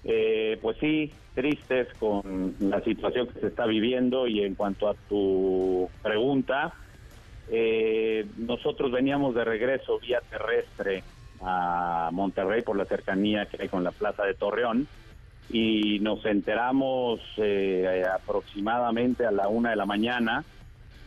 Eh, 0.04 0.58
pues 0.62 0.78
sí, 0.80 1.14
tristes 1.36 1.88
con 2.00 2.56
la 2.60 2.82
situación 2.82 3.28
que 3.28 3.40
se 3.40 3.48
está 3.48 3.66
viviendo 3.66 4.28
y 4.28 4.44
en 4.44 4.56
cuanto 4.56 4.90
a 4.90 4.96
tu 5.08 5.90
pregunta, 6.02 6.74
eh, 7.50 8.26
nosotros 8.38 8.92
veníamos 8.92 9.36
de 9.36 9.46
regreso 9.46 10.00
vía 10.00 10.22
terrestre 10.30 11.04
a 11.42 12.10
Monterrey 12.12 12.62
por 12.62 12.78
la 12.78 12.86
cercanía 12.86 13.46
que 13.46 13.62
hay 13.62 13.70
con 13.70 13.84
la 13.84 13.92
Plaza 13.92 14.24
de 14.26 14.34
Torreón 14.34 14.88
y 15.50 16.00
nos 16.00 16.26
enteramos 16.26 17.20
eh, 17.38 18.04
aproximadamente 18.14 19.26
a 19.26 19.32
la 19.32 19.48
una 19.48 19.72
de 19.72 19.76
la 19.76 19.86
mañana 19.86 20.44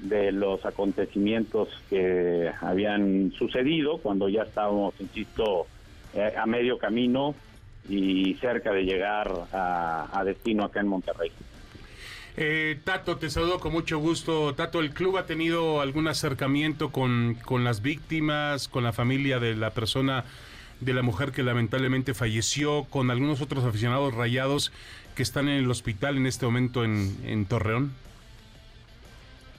de 0.05 0.33
los 0.33 0.64
acontecimientos 0.67 1.69
que 1.88 2.51
habían 2.61 3.33
sucedido 3.33 3.99
cuando 3.99 4.29
ya 4.29 4.43
estábamos, 4.43 4.95
insisto, 5.01 5.67
eh, 6.14 6.33
a 6.37 6.47
medio 6.47 6.79
camino 6.79 7.35
y 7.88 8.35
cerca 8.35 8.73
de 8.73 8.85
llegar 8.85 9.31
a, 9.53 10.23
destino 10.25 10.64
acá 10.64 10.81
en 10.81 10.88
Monterrey. 10.88 11.31
Eh, 12.37 12.79
Tato, 12.85 13.17
te 13.17 13.31
saludo 13.31 13.61
con 13.61 13.73
mucho 13.73 13.99
gusto. 13.99 14.55
Tato, 14.55 14.81
¿el 14.81 14.90
club 14.90 15.17
ha 15.17 15.27
tenido 15.27 15.81
algún 15.81 16.09
acercamiento 16.09 16.90
con, 16.90 17.37
con 17.45 17.64
las 17.64 17.81
víctimas, 17.81 18.69
con 18.69 18.85
la 18.85 18.93
familia 18.93 19.38
de 19.38 19.55
la 19.55 19.71
persona, 19.71 20.25
de 20.81 20.93
la 20.93 21.03
mujer 21.03 21.33
que 21.33 21.43
lamentablemente 21.43 22.12
falleció, 22.12 22.85
con 22.85 23.11
algunos 23.11 23.40
otros 23.40 23.64
aficionados 23.64 24.14
rayados 24.14 24.73
que 25.14 25.23
están 25.23 25.49
en 25.49 25.62
el 25.62 25.71
hospital 25.71 26.17
en 26.17 26.27
este 26.27 26.45
momento 26.45 26.85
en, 26.85 27.17
en 27.25 27.47
Torreón? 27.47 27.93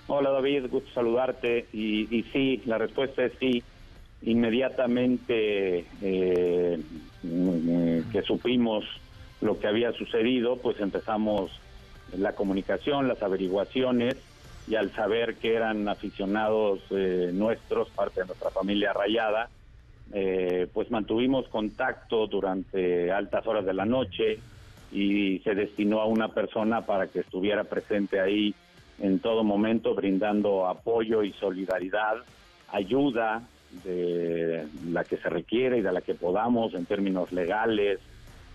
Hola 0.08 0.30
David, 0.30 0.68
gusto 0.70 0.90
saludarte. 0.94 1.66
Y, 1.74 2.16
y 2.16 2.24
sí, 2.32 2.62
la 2.66 2.78
respuesta 2.78 3.26
es 3.26 3.34
sí. 3.40 3.64
Inmediatamente 4.22 5.86
eh, 6.02 6.80
que 8.12 8.22
supimos 8.22 8.86
lo 9.42 9.60
que 9.60 9.68
había 9.68 9.92
sucedido, 9.94 10.58
pues 10.58 10.80
empezamos 10.80 11.52
la 12.18 12.34
comunicación, 12.34 13.08
las 13.08 13.22
averiguaciones 13.22 14.16
y 14.68 14.76
al 14.76 14.92
saber 14.94 15.36
que 15.36 15.56
eran 15.56 15.88
aficionados 15.88 16.80
eh, 16.92 17.32
nuestros, 17.34 17.90
parte 17.90 18.22
de 18.22 18.28
nuestra 18.28 18.50
familia 18.50 18.94
rayada, 18.94 19.50
eh, 20.14 20.68
pues 20.74 20.90
mantuvimos 20.92 21.48
contacto 21.50 22.28
durante 22.28 23.12
altas 23.12 23.46
horas 23.46 23.66
de 23.66 23.74
la 23.74 23.86
noche 23.86 24.40
y 24.92 25.40
se 25.40 25.56
destinó 25.56 26.00
a 26.00 26.06
una 26.06 26.30
persona 26.30 26.86
para 26.86 27.08
que 27.08 27.20
estuviera 27.20 27.64
presente 27.64 28.20
ahí 28.20 28.56
en 29.00 29.20
todo 29.20 29.44
momento 29.44 29.94
brindando 29.94 30.68
apoyo 30.68 31.24
y 31.24 31.34
solidaridad, 31.34 32.18
ayuda 32.72 33.44
de 33.84 34.68
la 34.90 35.04
que 35.04 35.18
se 35.18 35.30
requiere 35.30 35.80
y 35.80 35.82
de 35.82 35.92
la 35.92 36.02
que 36.02 36.16
podamos 36.16 36.74
en 36.74 36.86
términos 36.86 37.32
legales, 37.32 38.00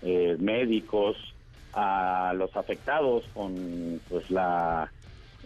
eh, 0.01 0.35
médicos, 0.39 1.15
a 1.73 2.33
los 2.35 2.55
afectados 2.57 3.23
con 3.33 4.01
pues 4.09 4.29
la 4.29 4.91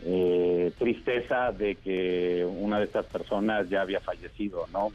eh, 0.04 0.72
tristeza 0.78 1.52
de 1.52 1.76
que 1.76 2.46
una 2.46 2.80
de 2.80 2.86
estas 2.86 3.06
personas 3.06 3.70
ya 3.70 3.82
había 3.82 4.00
fallecido, 4.00 4.66
¿no? 4.74 4.92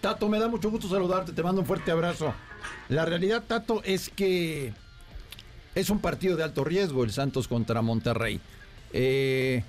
Tato, 0.00 0.28
me 0.28 0.38
da 0.38 0.48
mucho 0.48 0.70
gusto 0.70 0.86
saludarte, 0.86 1.32
te 1.32 1.42
mando 1.42 1.62
un 1.62 1.66
fuerte 1.66 1.90
abrazo. 1.90 2.34
La 2.88 3.04
realidad, 3.04 3.42
Tato, 3.46 3.82
es 3.84 4.10
que 4.10 4.72
es 5.74 5.90
un 5.90 6.00
partido 6.00 6.36
de 6.36 6.44
alto 6.44 6.64
riesgo 6.64 7.04
el 7.04 7.10
Santos 7.10 7.48
contra 7.48 7.82
Monterrey. 7.82 8.40
Eh, 8.92 9.62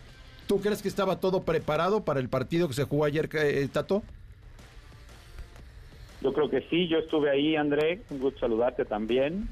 ¿Tú 0.47 0.61
crees 0.61 0.81
que 0.81 0.87
estaba 0.87 1.19
todo 1.19 1.43
preparado 1.43 2.03
para 2.05 2.19
el 2.19 2.29
partido 2.29 2.67
que 2.67 2.75
se 2.75 2.83
jugó 2.83 3.05
ayer, 3.05 3.29
eh, 3.33 3.67
Tato? 3.71 4.03
Yo 6.21 6.33
creo 6.33 6.49
que 6.49 6.61
sí, 6.69 6.87
yo 6.87 6.99
estuve 6.99 7.29
ahí, 7.29 7.55
André, 7.55 8.01
un 8.09 8.19
gusto 8.19 8.39
saludarte 8.39 8.85
también, 8.85 9.49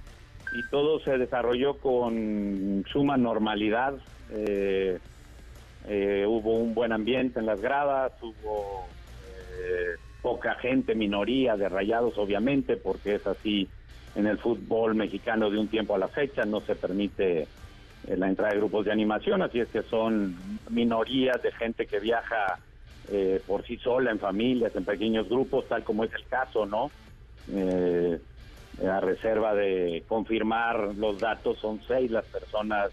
y 0.57 0.69
todo 0.69 0.99
se 1.01 1.17
desarrolló 1.17 1.77
con 1.77 2.85
suma 2.91 3.17
normalidad. 3.17 3.95
Eh, 4.31 4.99
eh, 5.87 6.25
hubo 6.27 6.57
un 6.57 6.73
buen 6.73 6.91
ambiente 6.91 7.39
en 7.39 7.45
las 7.45 7.59
gradas, 7.59 8.13
hubo 8.21 8.87
eh, 9.59 9.97
poca 10.21 10.55
gente, 10.55 10.95
minoría 10.95 11.57
de 11.57 11.69
rayados, 11.69 12.17
obviamente, 12.17 12.77
porque 12.77 13.15
es 13.15 13.27
así 13.27 13.67
en 14.15 14.27
el 14.27 14.37
fútbol 14.37 14.95
mexicano 14.95 15.49
de 15.49 15.57
un 15.57 15.67
tiempo 15.67 15.95
a 15.95 15.97
la 15.97 16.07
fecha, 16.07 16.45
no 16.45 16.61
se 16.61 16.75
permite 16.75 17.41
eh, 17.41 17.47
la 18.17 18.27
entrada 18.27 18.53
de 18.53 18.59
grupos 18.59 18.85
de 18.85 18.91
animación, 18.91 19.41
así 19.41 19.59
es 19.59 19.67
que 19.69 19.83
son 19.83 20.35
minorías 20.69 21.41
de 21.41 21.51
gente 21.51 21.85
que 21.85 21.99
viaja 21.99 22.59
eh, 23.09 23.41
por 23.45 23.65
sí 23.65 23.77
sola, 23.77 24.11
en 24.11 24.19
familias, 24.19 24.75
en 24.75 24.85
pequeños 24.85 25.27
grupos, 25.27 25.67
tal 25.67 25.83
como 25.83 26.03
es 26.03 26.13
el 26.13 26.25
caso, 26.25 26.65
¿no? 26.65 26.91
Eh, 27.51 28.19
a 28.87 28.99
reserva 28.99 29.53
de 29.53 30.03
confirmar 30.07 30.95
los 30.95 31.19
datos, 31.19 31.59
son 31.59 31.79
seis 31.87 32.09
las 32.09 32.25
personas 32.25 32.91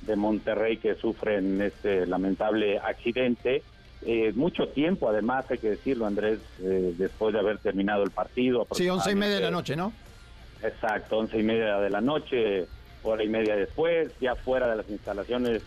de 0.00 0.16
Monterrey 0.16 0.78
que 0.78 0.94
sufren 0.96 1.60
este 1.60 2.06
lamentable 2.06 2.78
accidente. 2.78 3.62
Eh, 4.04 4.32
mucho 4.34 4.68
tiempo, 4.68 5.08
además, 5.08 5.44
hay 5.48 5.58
que 5.58 5.70
decirlo, 5.70 6.06
Andrés, 6.06 6.40
eh, 6.60 6.92
después 6.98 7.32
de 7.32 7.38
haber 7.38 7.58
terminado 7.58 8.02
el 8.02 8.10
partido. 8.10 8.66
Sí, 8.72 8.88
once 8.88 9.12
y 9.12 9.14
media 9.14 9.36
de 9.36 9.42
la 9.42 9.50
noche, 9.52 9.76
¿no? 9.76 9.92
Exacto, 10.62 11.18
once 11.18 11.38
y 11.38 11.42
media 11.42 11.78
de 11.78 11.90
la 11.90 12.00
noche, 12.00 12.66
hora 13.02 13.24
y 13.24 13.28
media 13.28 13.56
después, 13.56 14.12
ya 14.20 14.34
fuera 14.36 14.68
de 14.68 14.76
las 14.76 14.88
instalaciones, 14.88 15.62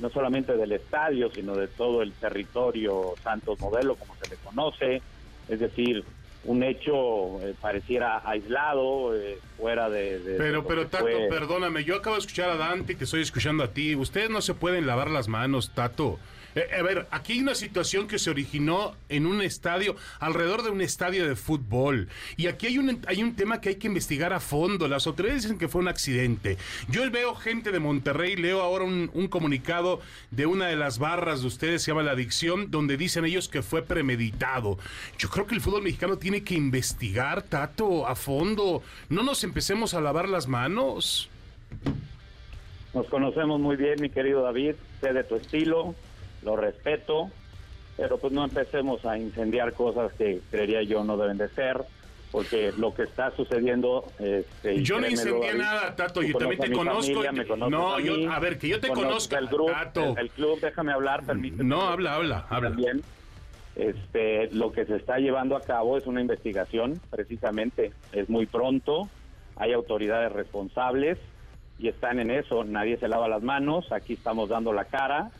no 0.00 0.10
solamente 0.10 0.56
del 0.56 0.72
estadio, 0.72 1.30
sino 1.32 1.54
de 1.54 1.68
todo 1.68 2.02
el 2.02 2.12
territorio 2.12 3.14
Santos 3.22 3.60
Modelo, 3.60 3.96
como 3.96 4.14
se 4.16 4.30
le 4.30 4.36
conoce, 4.36 5.02
es 5.48 5.60
decir, 5.60 6.04
un 6.44 6.62
hecho 6.62 7.40
eh, 7.42 7.54
pareciera 7.60 8.22
aislado, 8.24 9.14
eh, 9.14 9.38
fuera 9.58 9.90
de... 9.90 10.36
Pero, 10.38 10.66
pero 10.66 10.86
Tato, 10.86 11.04
fue. 11.04 11.28
perdóname, 11.28 11.84
yo 11.84 11.96
acabo 11.96 12.16
de 12.16 12.20
escuchar 12.20 12.50
a 12.50 12.56
Dante 12.56 12.94
te 12.94 13.04
estoy 13.04 13.20
escuchando 13.20 13.62
a 13.62 13.68
ti. 13.68 13.94
Ustedes 13.94 14.30
no 14.30 14.40
se 14.40 14.54
pueden 14.54 14.86
lavar 14.86 15.10
las 15.10 15.28
manos, 15.28 15.72
Tato. 15.74 16.18
Eh, 16.54 16.68
a 16.78 16.82
ver, 16.82 17.06
aquí 17.10 17.34
hay 17.34 17.40
una 17.40 17.54
situación 17.54 18.08
que 18.08 18.18
se 18.18 18.30
originó 18.30 18.94
en 19.08 19.26
un 19.26 19.42
estadio, 19.42 19.96
alrededor 20.18 20.62
de 20.62 20.70
un 20.70 20.80
estadio 20.80 21.26
de 21.28 21.36
fútbol. 21.36 22.08
Y 22.36 22.46
aquí 22.46 22.66
hay 22.66 22.78
un, 22.78 23.00
hay 23.06 23.22
un 23.22 23.36
tema 23.36 23.60
que 23.60 23.70
hay 23.70 23.76
que 23.76 23.86
investigar 23.86 24.32
a 24.32 24.40
fondo. 24.40 24.88
Las 24.88 25.06
autoridades 25.06 25.42
dicen 25.42 25.58
que 25.58 25.68
fue 25.68 25.80
un 25.80 25.88
accidente. 25.88 26.58
Yo 26.88 27.08
veo 27.10 27.34
gente 27.34 27.70
de 27.72 27.78
Monterrey, 27.78 28.36
leo 28.36 28.62
ahora 28.62 28.84
un, 28.84 29.10
un 29.14 29.28
comunicado 29.28 30.00
de 30.30 30.46
una 30.46 30.66
de 30.66 30.76
las 30.76 30.98
barras 30.98 31.40
de 31.42 31.46
ustedes, 31.46 31.82
se 31.82 31.90
llama 31.90 32.02
La 32.02 32.12
Adicción, 32.12 32.70
donde 32.70 32.96
dicen 32.96 33.24
ellos 33.24 33.48
que 33.48 33.62
fue 33.62 33.82
premeditado. 33.82 34.78
Yo 35.18 35.28
creo 35.28 35.46
que 35.46 35.54
el 35.54 35.60
fútbol 35.60 35.82
mexicano 35.82 36.18
tiene 36.18 36.42
que 36.42 36.54
investigar, 36.54 37.42
Tato, 37.42 38.06
a 38.06 38.14
fondo. 38.14 38.82
No 39.08 39.22
nos 39.22 39.44
empecemos 39.44 39.94
a 39.94 40.00
lavar 40.00 40.28
las 40.28 40.48
manos. 40.48 41.28
Nos 42.92 43.06
conocemos 43.06 43.60
muy 43.60 43.76
bien, 43.76 44.00
mi 44.00 44.10
querido 44.10 44.42
David, 44.42 44.74
sé 45.00 45.12
de 45.12 45.22
tu 45.22 45.36
estilo, 45.36 45.94
lo 46.42 46.56
respeto, 46.56 47.30
pero 47.96 48.18
pues 48.18 48.32
no 48.32 48.44
empecemos 48.44 49.04
a 49.04 49.18
incendiar 49.18 49.72
cosas 49.74 50.12
que 50.14 50.40
creería 50.50 50.82
yo 50.82 51.04
no 51.04 51.16
deben 51.16 51.38
de 51.38 51.48
ser, 51.50 51.82
porque 52.30 52.72
lo 52.78 52.94
que 52.94 53.02
está 53.02 53.30
sucediendo... 53.32 54.04
Este, 54.18 54.82
Yo 54.82 55.00
no 55.00 55.08
incendié 55.08 55.54
nada, 55.54 55.94
Tato, 55.96 56.22
yo 56.22 56.38
también 56.38 56.60
te 56.60 56.72
conozco. 56.72 57.22
familia, 57.22 57.44
y 57.44 57.70
no, 57.70 57.94
a 57.94 58.00
yo, 58.00 58.30
a 58.30 58.38
ver, 58.38 58.58
que 58.58 58.68
yo 58.68 58.80
te 58.80 58.88
conozca, 58.88 59.36
al 59.38 59.48
grupo, 59.48 59.72
Tato. 59.72 60.12
El, 60.12 60.18
el 60.18 60.30
club, 60.30 60.60
déjame 60.60 60.92
hablar, 60.92 61.24
permíteme. 61.24 61.64
No, 61.64 61.82
habla, 61.82 62.14
habla, 62.14 62.46
habla. 62.48 62.68
También, 62.70 63.02
este, 63.74 64.48
lo 64.52 64.72
que 64.72 64.84
se 64.86 64.96
está 64.96 65.18
llevando 65.18 65.56
a 65.56 65.60
cabo 65.60 65.98
es 65.98 66.06
una 66.06 66.20
investigación, 66.20 67.00
precisamente. 67.10 67.92
Es 68.12 68.30
muy 68.30 68.46
pronto, 68.46 69.08
hay 69.56 69.72
autoridades 69.72 70.32
responsables 70.32 71.18
y 71.80 71.88
están 71.88 72.20
en 72.20 72.30
eso. 72.30 72.62
Nadie 72.62 72.96
se 72.98 73.08
lava 73.08 73.28
las 73.28 73.42
manos, 73.42 73.90
aquí 73.90 74.12
estamos 74.12 74.48
dando 74.48 74.72
la 74.72 74.84
cara 74.84 75.30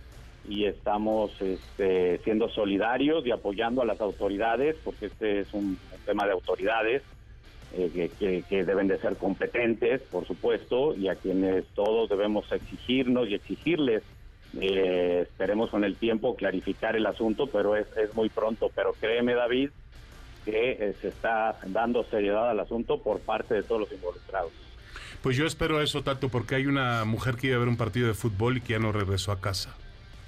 y 0.48 0.64
estamos 0.64 1.31
este, 1.40 2.18
siendo 2.24 2.48
solidarios 2.48 3.26
y 3.26 3.31
apoyando 3.31 3.83
a 3.83 3.85
las 3.85 4.00
autoridades, 4.00 4.76
porque 4.85 5.07
este 5.07 5.40
es 5.40 5.53
un, 5.53 5.79
tema 6.07 6.24
de 6.26 6.33
autoridades 6.33 7.03
eh, 7.76 7.90
que, 7.94 8.09
que- 8.09 8.42
que 8.48 8.64
deben 8.64 8.88
de 8.88 8.98
ser 8.98 9.16
competentes, 9.16 10.00
por 10.11 10.26
supuesto, 10.26 10.94
y 10.96 11.09
a 11.09 11.14
quienes 11.14 11.64
todos 11.74 12.09
debemos 12.09 12.50
exigirnos 12.50 13.29
y 13.29 13.35
exigirles. 13.35 14.03
Eh, 14.61 15.20
esperemos 15.22 15.70
con 15.70 15.85
el 15.85 15.94
tiempo 15.94 16.35
clarificar 16.35 16.96
el 16.96 17.07
asunto, 17.07 17.46
pero 17.46 17.76
es, 17.76 17.87
es 17.96 18.12
muy 18.14 18.29
pronto. 18.29 18.70
Pero 18.74 18.92
créeme, 19.00 19.35
David, 19.35 19.70
que 20.44 20.72
eh, 20.72 20.94
se 21.00 21.09
está 21.09 21.59
dando 21.66 22.03
seriedad 22.05 22.50
al 22.50 22.59
asunto 22.59 23.00
por 23.00 23.20
parte 23.20 23.55
de 23.55 23.62
todos 23.62 23.83
los 23.83 23.92
involucrados. 23.92 24.50
Pues 25.22 25.37
yo 25.37 25.46
espero 25.46 25.81
eso, 25.83 26.03
Tato, 26.03 26.29
porque 26.31 26.55
hay 26.57 26.66
una 26.66 27.05
mujer 27.05 27.37
que 27.37 27.48
iba 27.48 27.57
a 27.57 27.59
ver 27.61 27.68
un 27.68 27.76
partido 27.76 28.09
de 28.09 28.14
fútbol 28.14 28.57
y 28.57 28.61
que 28.62 28.72
ya 28.72 28.79
no 28.81 28.90
regresó 28.90 29.31
a 29.33 29.40
casa. 29.40 29.76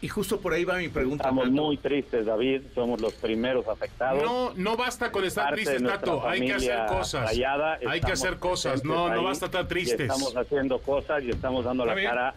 Y 0.03 0.09
justo 0.09 0.41
por 0.41 0.53
ahí 0.53 0.65
va 0.65 0.79
mi 0.79 0.89
pregunta. 0.89 1.23
Estamos 1.23 1.45
Tato. 1.45 1.55
muy 1.63 1.77
tristes, 1.77 2.27
David. 2.27 2.63
Somos 2.75 3.01
los 3.01 3.15
primeros 3.15 3.69
afectados. 3.69 4.21
No, 4.21 4.53
no 4.57 4.77
basta 4.77 5.13
con 5.13 5.25
estar 5.25 5.55
tristes, 5.55 5.81
Tato. 5.81 6.29
Hay 6.29 6.45
que 6.45 6.55
hacer 6.55 6.87
cosas. 6.89 7.27
rayada, 7.27 7.79
Hay 7.87 8.01
que 8.01 8.11
hacer 8.13 8.39
cosas. 8.39 8.81
presentes 8.81 8.97
No, 8.97 9.15
no 9.15 9.23
basta 9.23 9.47
estar 9.47 9.69
tristes. 9.69 10.01
Estamos 10.01 10.37
haciendo 10.37 10.81
cosas 10.81 11.23
y 11.23 11.31
estamos 11.31 11.65
dando 11.65 11.87
la 11.87 11.95
cara 11.95 12.35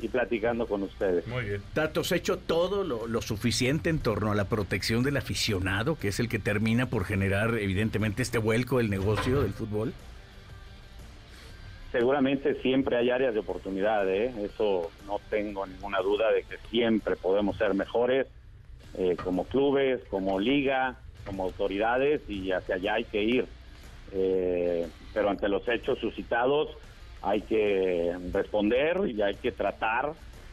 y 0.00 0.06
platicando 0.06 0.64
con 0.68 0.84
ustedes. 0.84 1.26
Muy 1.26 1.42
bien. 1.44 1.62
Tato, 1.74 2.04
¿se 2.04 2.14
ha 2.14 2.18
hecho 2.18 2.38
todo 2.38 2.84
lo, 2.84 3.08
lo 3.08 3.20
suficiente 3.20 3.90
en 3.90 3.98
torno 3.98 4.30
a 4.30 4.36
la 4.36 4.44
protección 4.44 5.02
del 5.02 5.16
aficionado, 5.16 5.98
que 5.98 6.08
es 6.08 6.20
el 6.20 6.28
que 6.28 6.38
termina 6.38 6.86
por 6.86 7.04
generar, 7.04 7.58
evidentemente, 7.58 8.22
este 8.22 8.38
vuelco 8.38 8.78
del 8.78 8.90
negocio 8.90 9.42
del 9.42 9.54
fútbol? 9.54 9.92
Seguramente 11.92 12.60
siempre 12.60 12.96
hay 12.96 13.10
áreas 13.10 13.32
de 13.32 13.40
oportunidad, 13.40 14.08
¿eh? 14.10 14.32
eso 14.42 14.90
no 15.06 15.20
tengo 15.30 15.66
ninguna 15.66 16.00
duda 16.00 16.30
de 16.30 16.42
que 16.42 16.58
siempre 16.68 17.16
podemos 17.16 17.56
ser 17.56 17.72
mejores 17.72 18.26
eh, 18.98 19.16
como 19.22 19.44
clubes, 19.44 20.02
como 20.10 20.38
liga, 20.38 20.96
como 21.24 21.44
autoridades 21.44 22.20
y 22.28 22.52
hacia 22.52 22.74
allá 22.74 22.94
hay 22.94 23.04
que 23.04 23.22
ir. 23.22 23.46
Eh, 24.12 24.86
pero 25.14 25.30
ante 25.30 25.48
los 25.48 25.66
hechos 25.68 25.98
suscitados 25.98 26.68
hay 27.22 27.42
que 27.42 28.16
responder 28.32 29.08
y 29.08 29.20
hay 29.22 29.34
que 29.36 29.52
tratar 29.52 30.12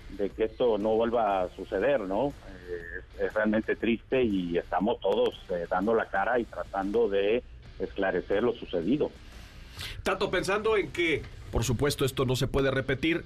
de 0.09 0.29
que 0.29 0.45
esto 0.45 0.77
no 0.77 0.95
vuelva 0.95 1.41
a 1.41 1.49
suceder, 1.49 2.01
¿no? 2.01 2.29
Eh, 2.29 2.99
es, 2.99 3.21
es 3.21 3.33
realmente 3.33 3.75
triste 3.75 4.23
y 4.23 4.57
estamos 4.57 4.99
todos 4.99 5.35
eh, 5.49 5.65
dando 5.69 5.93
la 5.93 6.05
cara 6.05 6.39
y 6.39 6.45
tratando 6.45 7.09
de 7.09 7.43
esclarecer 7.79 8.43
lo 8.43 8.53
sucedido. 8.53 9.11
Tato, 10.03 10.31
pensando 10.31 10.77
en 10.77 10.91
que, 10.91 11.23
por 11.51 11.63
supuesto, 11.63 12.05
esto 12.05 12.25
no 12.25 12.35
se 12.35 12.47
puede 12.47 12.71
repetir, 12.71 13.23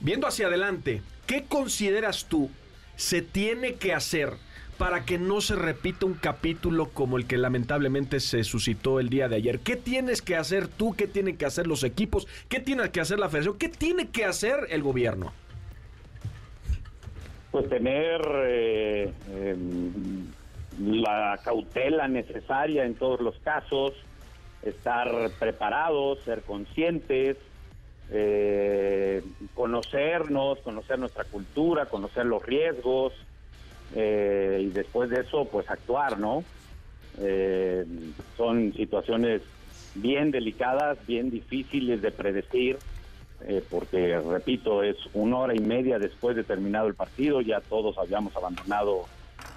viendo 0.00 0.26
hacia 0.26 0.46
adelante, 0.46 1.02
¿qué 1.26 1.44
consideras 1.44 2.26
tú 2.26 2.50
se 2.96 3.22
tiene 3.22 3.74
que 3.74 3.92
hacer 3.92 4.32
para 4.78 5.04
que 5.04 5.18
no 5.18 5.40
se 5.40 5.56
repita 5.56 6.04
un 6.06 6.14
capítulo 6.14 6.90
como 6.90 7.16
el 7.16 7.26
que 7.26 7.38
lamentablemente 7.38 8.20
se 8.20 8.44
suscitó 8.44 9.00
el 9.00 9.08
día 9.08 9.28
de 9.28 9.36
ayer? 9.36 9.60
¿Qué 9.60 9.76
tienes 9.76 10.22
que 10.22 10.36
hacer 10.36 10.68
tú? 10.68 10.94
¿Qué 10.94 11.06
tienen 11.06 11.36
que 11.36 11.46
hacer 11.46 11.66
los 11.66 11.82
equipos? 11.84 12.26
¿Qué 12.48 12.60
tiene 12.60 12.90
que 12.90 13.00
hacer 13.00 13.18
la 13.18 13.28
federación? 13.28 13.58
¿Qué 13.58 13.68
tiene 13.68 14.08
que 14.08 14.24
hacer 14.24 14.66
el 14.70 14.82
gobierno? 14.82 15.32
pues 17.56 17.70
tener 17.70 18.20
eh, 18.44 19.10
em, 19.34 20.26
la 20.78 21.40
cautela 21.42 22.06
necesaria 22.06 22.84
en 22.84 22.96
todos 22.96 23.18
los 23.22 23.38
casos, 23.38 23.94
estar 24.68 25.30
preparados, 25.38 26.18
ser 26.24 26.42
conscientes, 26.42 27.36
eh, 28.10 29.22
conocernos, 29.54 30.58
conocer 30.60 30.98
nuestra 30.98 31.24
cultura, 31.24 31.86
conocer 31.86 32.26
los 32.26 32.44
riesgos 32.44 33.12
eh, 33.94 34.60
y 34.62 34.66
después 34.70 35.10
de 35.10 35.20
eso 35.20 35.46
pues 35.46 35.68
actuar, 35.70 36.18
¿no? 36.18 36.44
Eh, 37.18 37.84
son 38.36 38.72
situaciones 38.74 39.42
bien 39.94 40.30
delicadas, 40.30 40.98
bien 41.06 41.30
difíciles 41.30 42.02
de 42.02 42.10
predecir 42.10 42.78
eh, 43.44 43.62
porque, 43.70 44.18
repito, 44.18 44.82
es 44.82 44.96
una 45.12 45.38
hora 45.38 45.54
y 45.54 45.60
media 45.60 45.98
después 45.98 46.36
de 46.36 46.44
terminado 46.44 46.88
el 46.88 46.94
partido, 46.94 47.40
ya 47.40 47.60
todos 47.60 47.98
habíamos 47.98 48.34
abandonado 48.34 49.04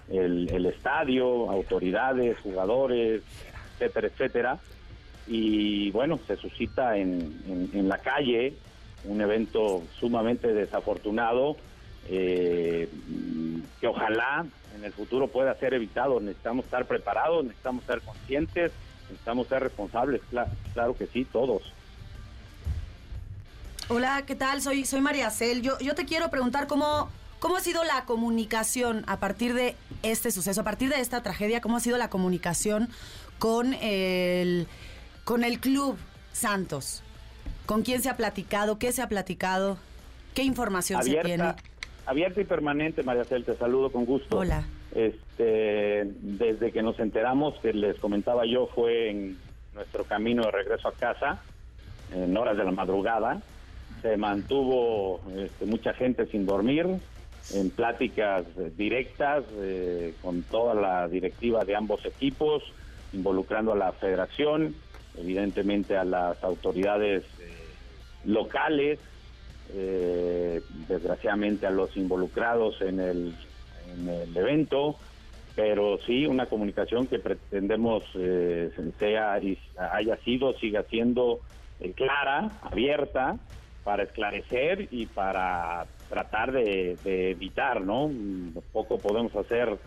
el, 0.10 0.50
el 0.52 0.66
estadio, 0.66 1.50
autoridades, 1.50 2.38
jugadores, 2.40 3.22
etcétera, 3.74 4.08
etcétera. 4.08 4.60
Y 5.32 5.92
bueno, 5.92 6.20
se 6.26 6.36
suscita 6.38 6.98
en, 6.98 7.70
en- 7.72 7.88
la 7.88 8.00
calle 8.00 8.56
un 9.06 9.22
evento 9.22 9.84
sumamente 10.00 10.52
desafortunado 10.54 11.56
eh, 12.10 12.90
que 13.80 13.88
ojalá 13.88 14.46
en 14.76 14.84
el 14.84 14.92
futuro 14.92 15.28
pueda 15.28 15.54
ser 15.60 15.76
evitado. 15.76 16.20
Necesitamos 16.20 16.66
estar 16.66 16.86
preparados, 16.86 17.44
necesitamos 17.46 17.84
ser 17.86 18.02
conscientes, 18.02 18.72
necesitamos 19.04 19.48
ser 19.48 19.62
responsables, 19.62 20.22
cla- 20.32 20.48
claro 20.74 20.96
que 20.98 21.06
sí, 21.06 21.26
todos. 21.26 21.62
Hola, 23.88 24.24
¿qué 24.26 24.36
tal? 24.36 24.62
Soy, 24.62 24.84
soy 24.86 25.02
María 25.02 25.30
Cel. 25.30 25.62
Yo, 25.62 25.78
yo 25.80 25.94
te 25.96 26.06
quiero 26.06 26.30
preguntar 26.30 26.66
cómo, 26.68 27.10
cómo 27.40 27.56
ha 27.58 27.62
sido 27.62 27.84
la 27.84 28.06
comunicación 28.06 29.04
a 29.08 29.20
partir 29.20 29.54
de 29.54 29.76
este 30.04 30.32
suceso, 30.32 30.62
a 30.62 30.64
partir 30.64 30.90
de 30.90 31.00
esta 31.00 31.22
tragedia, 31.24 31.62
cómo 31.62 31.78
ha 31.78 31.80
sido 31.80 31.98
la 31.98 32.10
comunicación 32.10 32.90
con 33.40 33.74
el, 33.76 34.68
con 35.30 35.44
el 35.44 35.60
club 35.60 35.96
Santos. 36.32 37.04
¿Con 37.68 37.84
quién 37.84 38.02
se 38.02 38.10
ha 38.10 38.18
platicado? 38.18 38.80
¿Qué 38.80 38.92
se 38.92 39.04
ha 39.04 39.08
platicado? 39.08 39.78
¿Qué 40.34 40.42
información 40.42 41.04
se 41.04 41.18
tiene? 41.18 41.54
abierta, 42.08 42.42
y 42.42 42.46
permanente, 42.46 43.04
María 43.04 43.24
Cel, 43.26 43.46
te 43.46 43.56
saludo 43.56 43.92
con 43.92 44.06
gusto. 44.06 44.40
Hola. 44.40 44.64
Este, 44.92 46.12
desde 46.22 46.72
que 46.72 46.82
nos 46.82 47.00
enteramos, 47.00 47.54
que 47.60 47.74
les 47.74 48.00
comentaba 48.00 48.48
yo, 48.48 48.66
fue 48.74 49.12
en 49.12 49.38
nuestro 49.76 50.04
camino 50.04 50.46
de 50.46 50.50
regreso 50.50 50.88
a 50.88 50.94
casa, 50.94 51.40
en 52.12 52.36
horas 52.36 52.58
de 52.58 52.64
la 52.64 52.72
madrugada. 52.72 53.40
Se 54.02 54.18
mantuvo 54.18 55.22
este, 55.38 55.68
mucha 55.68 55.94
gente 55.94 56.26
sin 56.26 56.48
dormir, 56.48 56.88
en 57.54 57.70
pláticas 57.70 58.46
eh, 58.58 58.72
directas 58.76 59.44
eh, 59.58 60.16
con 60.24 60.42
toda 60.42 60.74
la 60.74 61.08
directiva 61.08 61.64
de 61.66 61.76
ambos 61.76 62.04
equipos, 62.04 62.64
involucrando 63.14 63.74
a 63.74 63.76
la 63.76 63.92
federación, 63.92 64.74
evidentemente 65.18 65.98
a 65.98 66.04
las 66.04 66.44
autoridades 66.44 67.24
eh, 67.40 67.54
locales, 68.26 69.00
eh, 69.74 70.62
desgraciadamente 70.88 71.68
a 71.68 71.70
los 71.70 71.96
involucrados 71.96 72.82
en 72.82 73.00
el, 73.00 73.36
en 73.94 74.08
el 74.10 74.36
evento, 74.36 74.96
pero 75.56 76.00
sí 76.08 76.26
una 76.26 76.48
comunicación 76.48 77.06
que 77.06 77.20
pretendemos 77.20 78.04
eh, 78.16 78.72
sea 78.98 79.40
y 79.40 79.58
haya 79.78 80.18
sido, 80.18 80.58
siga 80.58 80.84
siendo 80.84 81.42
eh, 81.80 81.94
clara, 81.94 82.50
abierta, 82.64 83.38
para 83.84 84.04
esclarecer 84.04 84.88
y 84.92 85.06
para 85.06 85.86
tratar 86.10 86.52
de, 86.52 86.98
evitar, 87.04 87.82
¿no? 87.82 88.12
Poco 88.74 89.00
podemos 89.00 89.36
hacer 89.36 89.78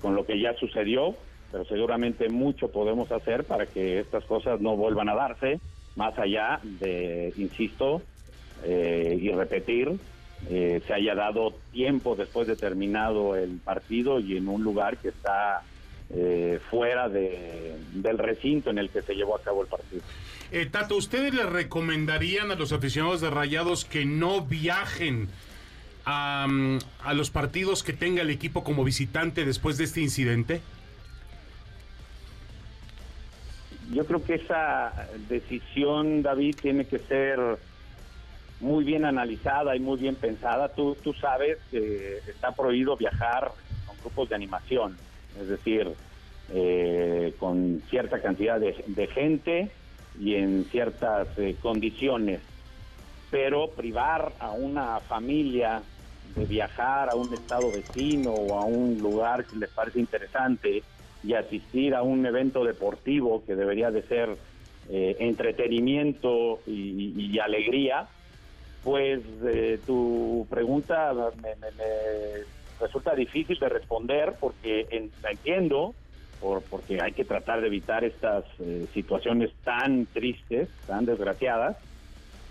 con 0.00 0.14
lo 0.14 0.24
que 0.24 0.40
ya 0.40 0.54
sucedió, 0.54 1.14
pero 1.50 1.64
seguramente 1.64 2.28
mucho 2.28 2.70
podemos 2.70 3.10
hacer 3.12 3.44
para 3.44 3.66
que 3.66 4.00
estas 4.00 4.24
cosas 4.24 4.60
no 4.60 4.76
vuelvan 4.76 5.08
a 5.08 5.14
darse, 5.14 5.60
más 5.96 6.18
allá 6.18 6.60
de, 6.62 7.32
insisto, 7.36 8.02
eh, 8.64 9.18
y 9.20 9.30
repetir, 9.30 9.98
eh, 10.48 10.80
se 10.86 10.94
haya 10.94 11.14
dado 11.14 11.54
tiempo 11.72 12.16
después 12.16 12.46
de 12.46 12.56
terminado 12.56 13.36
el 13.36 13.58
partido 13.58 14.20
y 14.20 14.36
en 14.36 14.48
un 14.48 14.64
lugar 14.64 14.96
que 14.96 15.08
está 15.08 15.62
eh, 16.10 16.58
fuera 16.70 17.08
de, 17.08 17.76
del 17.92 18.18
recinto 18.18 18.70
en 18.70 18.78
el 18.78 18.90
que 18.90 19.02
se 19.02 19.14
llevó 19.14 19.36
a 19.36 19.42
cabo 19.42 19.62
el 19.62 19.68
partido. 19.68 20.02
Eh, 20.50 20.66
Tato, 20.66 20.96
¿ustedes 20.96 21.34
le 21.34 21.44
recomendarían 21.44 22.50
a 22.50 22.54
los 22.54 22.72
aficionados 22.72 23.20
de 23.20 23.30
Rayados 23.30 23.84
que 23.84 24.04
no 24.04 24.40
viajen 24.44 25.28
a, 26.04 26.46
mm, 26.48 26.78
a 27.04 27.14
los 27.14 27.30
partidos 27.30 27.82
que 27.82 27.92
tenga 27.92 28.22
el 28.22 28.30
equipo 28.30 28.64
como 28.64 28.82
visitante 28.82 29.44
después 29.44 29.76
de 29.78 29.84
este 29.84 30.00
incidente? 30.00 30.62
Yo 33.92 34.06
creo 34.06 34.22
que 34.22 34.34
esa 34.34 34.92
decisión, 35.28 36.22
David, 36.22 36.56
tiene 36.62 36.84
que 36.84 37.00
ser 37.00 37.58
muy 38.60 38.84
bien 38.84 39.04
analizada 39.04 39.74
y 39.74 39.80
muy 39.80 39.98
bien 39.98 40.14
pensada. 40.14 40.68
Tú, 40.68 40.96
tú 41.02 41.12
sabes 41.14 41.58
que 41.70 42.18
está 42.28 42.52
prohibido 42.52 42.96
viajar 42.96 43.50
con 43.86 43.96
grupos 43.98 44.28
de 44.28 44.36
animación, 44.36 44.96
es 45.40 45.48
decir, 45.48 45.88
eh, 46.52 47.34
con 47.38 47.82
cierta 47.90 48.20
cantidad 48.20 48.60
de, 48.60 48.84
de 48.86 49.06
gente 49.08 49.70
y 50.20 50.36
en 50.36 50.66
ciertas 50.66 51.26
eh, 51.38 51.56
condiciones. 51.60 52.40
Pero 53.30 53.70
privar 53.70 54.32
a 54.38 54.52
una 54.52 55.00
familia 55.00 55.82
de 56.36 56.44
viajar 56.44 57.10
a 57.10 57.16
un 57.16 57.32
estado 57.34 57.72
vecino 57.72 58.30
o 58.30 58.56
a 58.56 58.64
un 58.64 59.00
lugar 59.00 59.44
que 59.46 59.56
les 59.56 59.70
parece 59.70 59.98
interesante 59.98 60.84
y 61.22 61.34
asistir 61.34 61.94
a 61.94 62.02
un 62.02 62.24
evento 62.26 62.64
deportivo 62.64 63.44
que 63.44 63.54
debería 63.56 63.90
de 63.90 64.06
ser 64.08 64.38
eh, 64.88 65.16
entretenimiento 65.20 66.62
y, 66.66 67.38
alegría, 67.38 68.10
pues 68.82 69.20
eh, 69.46 69.82
tu 69.86 70.46
pregunta 70.50 71.12
me, 71.36 71.56
me- 71.56 71.72
me 71.72 71.84
resulta 72.78 73.14
difícil 73.14 73.58
de 73.58 73.68
responder 73.68 74.36
porque 74.40 74.86
entiendo, 74.90 75.96
por, 76.38 76.66
porque 76.68 76.96
hay 77.02 77.12
que 77.12 77.24
tratar 77.26 77.60
de 77.60 77.66
evitar 77.66 78.04
estas 78.04 78.44
eh, 78.58 78.88
situaciones 78.94 79.50
tan 79.62 80.06
tristes, 80.06 80.70
tan 80.86 81.04
desgraciadas, 81.04 81.76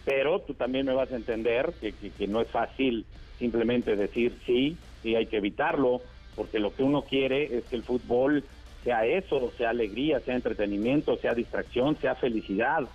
pero 0.03 0.41
tú 0.43 0.53
también 0.53 0.85
me 0.85 0.93
vas 0.93 1.11
a 1.11 1.15
entender 1.15 1.77
que, 1.81 1.97
que- 1.97 2.13
que 2.13 2.27
no 2.27 2.41
es 2.41 2.51
fácil 2.51 3.07
simplemente 3.39 3.95
decir 3.95 4.39
sí, 4.45 4.79
sí 5.01 5.15
hay 5.15 5.27
que 5.27 5.37
evitarlo, 5.37 6.03
porque 6.35 6.59
lo 6.59 6.73
que 6.75 6.83
uno 6.83 7.05
quiere 7.05 7.57
es 7.57 7.67
que 7.67 7.75
el 7.75 7.83
fútbol 7.85 8.47
sea 8.83 9.05
eso, 9.05 9.51
sea 9.57 9.71
alegría, 9.71 10.19
sea 10.21 10.35
entretenimiento, 10.35 11.17
sea 11.17 11.33
distracción, 11.33 11.99
sea 11.99 12.15
felicidad, 12.15 12.89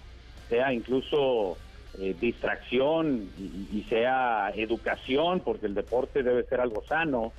sea 0.49 0.73
incluso 0.73 1.59
eh, 1.99 2.15
distracción 2.19 3.31
y, 3.37 3.69
y 3.79 3.85
sea 3.89 4.51
educación, 4.55 5.41
porque 5.41 5.67
el 5.67 5.75
deporte 5.75 6.23
debe 6.23 6.45
ser 6.45 6.61
algo 6.61 6.83
sano. 6.89 7.35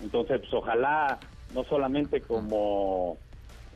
Entonces, 0.00 0.40
pues, 0.40 0.52
ojalá 0.52 1.20
no 1.48 1.64
solamente 1.64 2.22
como, 2.22 3.18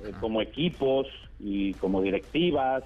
eh, 0.04 0.12
como 0.20 0.42
equipos 0.42 1.06
y 1.38 1.74
como 1.74 2.02
directivas 2.02 2.84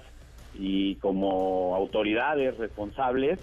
y 0.53 0.95
como 0.95 1.75
autoridades 1.75 2.57
responsables 2.57 3.39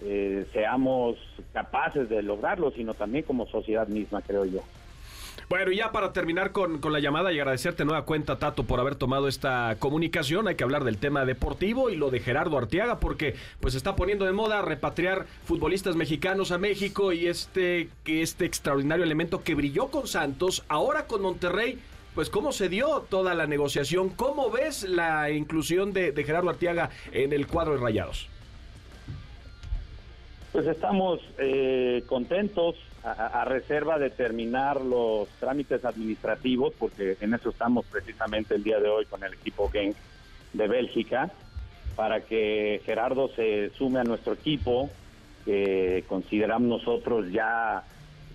eh, 0.00 0.46
seamos 0.52 1.16
capaces 1.52 2.08
de 2.08 2.22
lograrlo, 2.22 2.70
sino 2.72 2.94
también 2.94 3.24
como 3.24 3.46
sociedad 3.46 3.88
misma, 3.88 4.22
creo 4.22 4.44
yo. 4.44 4.64
Bueno, 5.48 5.72
y 5.72 5.76
ya 5.76 5.92
para 5.92 6.12
terminar 6.12 6.52
con, 6.52 6.78
con 6.78 6.92
la 6.92 7.00
llamada 7.00 7.32
y 7.32 7.38
agradecerte 7.38 7.84
nueva 7.84 8.04
cuenta, 8.04 8.38
Tato, 8.38 8.64
por 8.64 8.80
haber 8.80 8.96
tomado 8.96 9.28
esta 9.28 9.76
comunicación, 9.78 10.48
hay 10.48 10.56
que 10.56 10.64
hablar 10.64 10.84
del 10.84 10.98
tema 10.98 11.24
deportivo 11.24 11.90
y 11.90 11.96
lo 11.96 12.10
de 12.10 12.20
Gerardo 12.20 12.58
Arteaga, 12.58 13.00
porque 13.00 13.34
pues 13.60 13.74
está 13.74 13.96
poniendo 13.96 14.24
de 14.24 14.32
moda 14.32 14.62
repatriar 14.62 15.26
futbolistas 15.44 15.96
mexicanos 15.96 16.52
a 16.52 16.58
México 16.58 17.12
y 17.12 17.26
este, 17.26 17.88
este 18.04 18.44
extraordinario 18.44 19.04
elemento 19.04 19.42
que 19.42 19.54
brilló 19.54 19.88
con 19.88 20.06
Santos, 20.06 20.64
ahora 20.68 21.06
con 21.06 21.22
Monterrey, 21.22 21.78
pues 22.14 22.30
cómo 22.30 22.52
se 22.52 22.68
dio 22.68 23.06
toda 23.08 23.34
la 23.34 23.46
negociación, 23.46 24.08
cómo 24.08 24.50
ves 24.50 24.82
la 24.82 25.30
inclusión 25.30 25.92
de, 25.92 26.12
Gerardo 26.24 26.50
Arteaga 26.50 26.90
en 27.12 27.32
el 27.32 27.46
cuadro 27.46 27.74
de 27.74 27.80
Rayados. 27.80 28.28
Pues 30.50 30.66
estamos 30.66 31.20
eh, 31.38 32.04
contentos 32.08 32.74
a, 33.02 33.44
reserva 33.44 33.98
de 33.98 34.10
terminar 34.10 34.80
los 34.80 35.28
trámites 35.38 35.84
administrativos, 35.84 36.74
porque 36.78 37.16
en 37.20 37.34
eso 37.34 37.50
estamos 37.50 37.86
precisamente 37.86 38.54
el 38.54 38.62
día 38.64 38.80
de 38.80 38.88
hoy 38.88 39.06
con 39.06 39.22
el 39.24 39.34
equipo 39.34 39.68
Genk 39.70 39.98
de 40.54 40.68
Bélgica, 40.68 41.30
para 41.94 42.24
que 42.24 42.80
Gerardo 42.86 43.28
se 43.36 43.70
sume 43.76 44.00
a 44.00 44.04
nuestro 44.04 44.32
equipo, 44.34 44.96
que 45.44 46.04
consideramos 46.08 46.68
nosotros 46.68 47.26
ya 47.30 47.86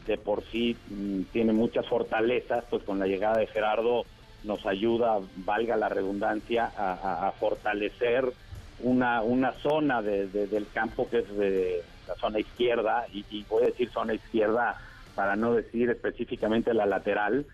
de 0.05 0.17
por 0.19 0.45
sí 0.51 0.83
mm, 0.87 1.23
tiene 1.31 1.53
muchas 1.53 1.87
fortalezas, 1.87 2.65
pues 2.69 2.83
con 2.83 2.99
la 2.99 3.07
llegada 3.07 3.39
de 3.39 3.47
Gerardo 3.47 4.05
nos 4.43 4.63
ayuda, 4.67 5.19
valga 5.35 5.77
la 5.77 5.89
redundancia, 5.89 6.71
a 6.75 7.31
fortalecer 7.39 8.33
una, 8.77 9.23
una 9.23 9.53
zona 9.61 10.01
de- 10.01 10.27
de- 10.27 10.47
del 10.47 10.69
campo 10.71 11.09
que 11.09 11.19
es 11.19 11.35
de 11.37 11.85
la 12.07 12.15
zona 12.15 12.39
izquierda, 12.39 13.05
y, 13.11 13.25
y 13.29 13.43
voy 13.49 13.63
a 13.63 13.67
decir 13.67 13.89
zona 13.91 14.13
izquierda 14.13 14.77
para 15.15 15.35
no 15.35 15.53
decir 15.53 15.89
específicamente 15.89 16.73
la 16.73 16.85
lateral, 16.85 17.45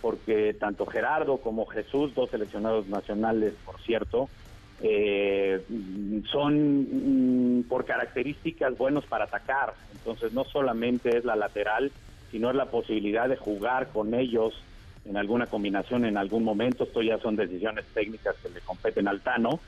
porque 0.00 0.54
tanto 0.54 0.86
Gerardo 0.86 1.38
como 1.38 1.66
Jesús, 1.66 2.14
dos 2.14 2.30
seleccionados 2.30 2.86
nacionales, 2.86 3.54
por 3.64 3.80
cierto, 3.80 4.28
eh, 4.80 5.60
son 6.30 7.58
mm, 7.58 7.62
por 7.64 7.84
características 7.84 8.78
buenos 8.78 9.04
para 9.06 9.24
atacar. 9.24 9.74
Entonces 9.92 10.32
no 10.32 10.44
solamente 10.44 11.16
es 11.16 11.24
la 11.24 11.36
lateral, 11.36 11.90
sino 12.30 12.50
es 12.50 12.56
la 12.56 12.66
posibilidad 12.66 13.28
de 13.28 13.36
jugar 13.36 13.88
con 13.88 14.14
ellos 14.14 14.54
en 15.04 15.16
alguna 15.16 15.46
combinación 15.46 16.04
en 16.04 16.16
algún 16.16 16.44
momento. 16.44 16.84
Esto 16.84 17.02
ya 17.02 17.18
son 17.18 17.34
decisiones 17.34 17.84
técnicas 17.92 18.36
que 18.42 18.50
le 18.50 18.60
competen 18.60 19.08
al 19.08 19.20
Tano, 19.20 19.58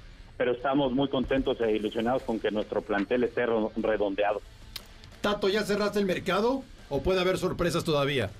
pero 0.41 0.53
estamos 0.53 0.91
muy 0.93 1.07
contentos 1.09 1.61
e 1.61 1.73
ilusionados 1.73 2.23
con 2.23 2.41
que 2.41 2.51
nuestro 2.51 2.81
plantel 2.81 3.25
esté 3.25 3.45
redondeado. 3.77 4.41
Tato, 5.21 5.51
¿ya 5.51 5.65
cerraste 5.65 5.99
el 5.99 6.07
mercado 6.07 6.63
o 6.89 7.03
puede 7.03 7.21
haber 7.21 7.37
sorpresas 7.37 7.85
todavía? 7.85 8.31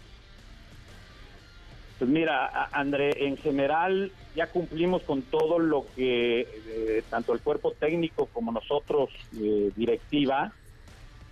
Pues 1.99 2.11
mira, 2.11 2.71
André, 2.73 3.27
en 3.27 3.37
general 3.37 4.13
ya 4.35 4.47
cumplimos 4.47 5.03
con 5.03 5.21
todo 5.21 5.59
lo 5.59 5.85
que 5.95 6.41
eh, 6.41 7.03
tanto 7.11 7.35
el 7.35 7.41
cuerpo 7.41 7.73
técnico 7.73 8.31
como 8.33 8.51
nosotros, 8.51 9.11
eh, 9.39 9.71
directiva, 9.77 10.53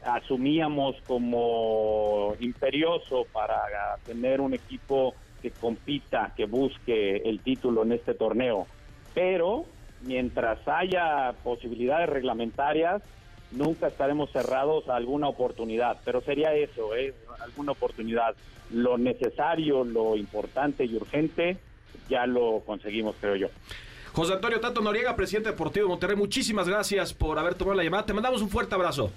asumíamos 0.04 0.96
como 1.06 2.36
imperioso 2.40 3.26
para 3.32 3.56
tener 4.04 4.42
un 4.42 4.52
equipo 4.52 5.14
que 5.40 5.50
compita, 5.50 6.34
que 6.36 6.44
busque 6.44 7.22
el 7.24 7.40
título 7.40 7.84
en 7.84 7.92
este 7.92 8.12
torneo. 8.12 8.66
Pero 9.14 9.64
mientras 10.02 10.58
haya 10.66 11.34
posibilidades 11.42 12.08
reglamentarias, 12.08 13.02
nunca 13.50 13.88
estaremos 13.88 14.30
cerrados 14.30 14.88
a 14.88 14.96
alguna 14.96 15.28
oportunidad. 15.28 15.98
Pero 16.04 16.20
sería 16.20 16.54
eso, 16.54 16.94
¿eh? 16.94 17.14
alguna 17.40 17.72
oportunidad. 17.72 18.34
Lo 18.70 18.98
necesario, 18.98 19.84
lo 19.84 20.16
importante 20.16 20.84
y 20.84 20.94
urgente, 20.94 21.56
ya 22.08 22.26
lo 22.26 22.60
conseguimos, 22.66 23.16
creo 23.20 23.36
yo. 23.36 23.48
José 24.12 24.34
Antonio 24.34 24.60
Tato 24.60 24.80
Noriega, 24.80 25.14
presidente 25.14 25.50
deportivo 25.50 25.86
de 25.86 25.90
Monterrey, 25.90 26.16
muchísimas 26.16 26.68
gracias 26.68 27.14
por 27.14 27.38
haber 27.38 27.54
tomado 27.54 27.76
la 27.76 27.84
llamada. 27.84 28.04
Te 28.06 28.12
mandamos 28.12 28.42
un 28.42 28.48
fuerte 28.48 28.74
abrazo. 28.74 29.10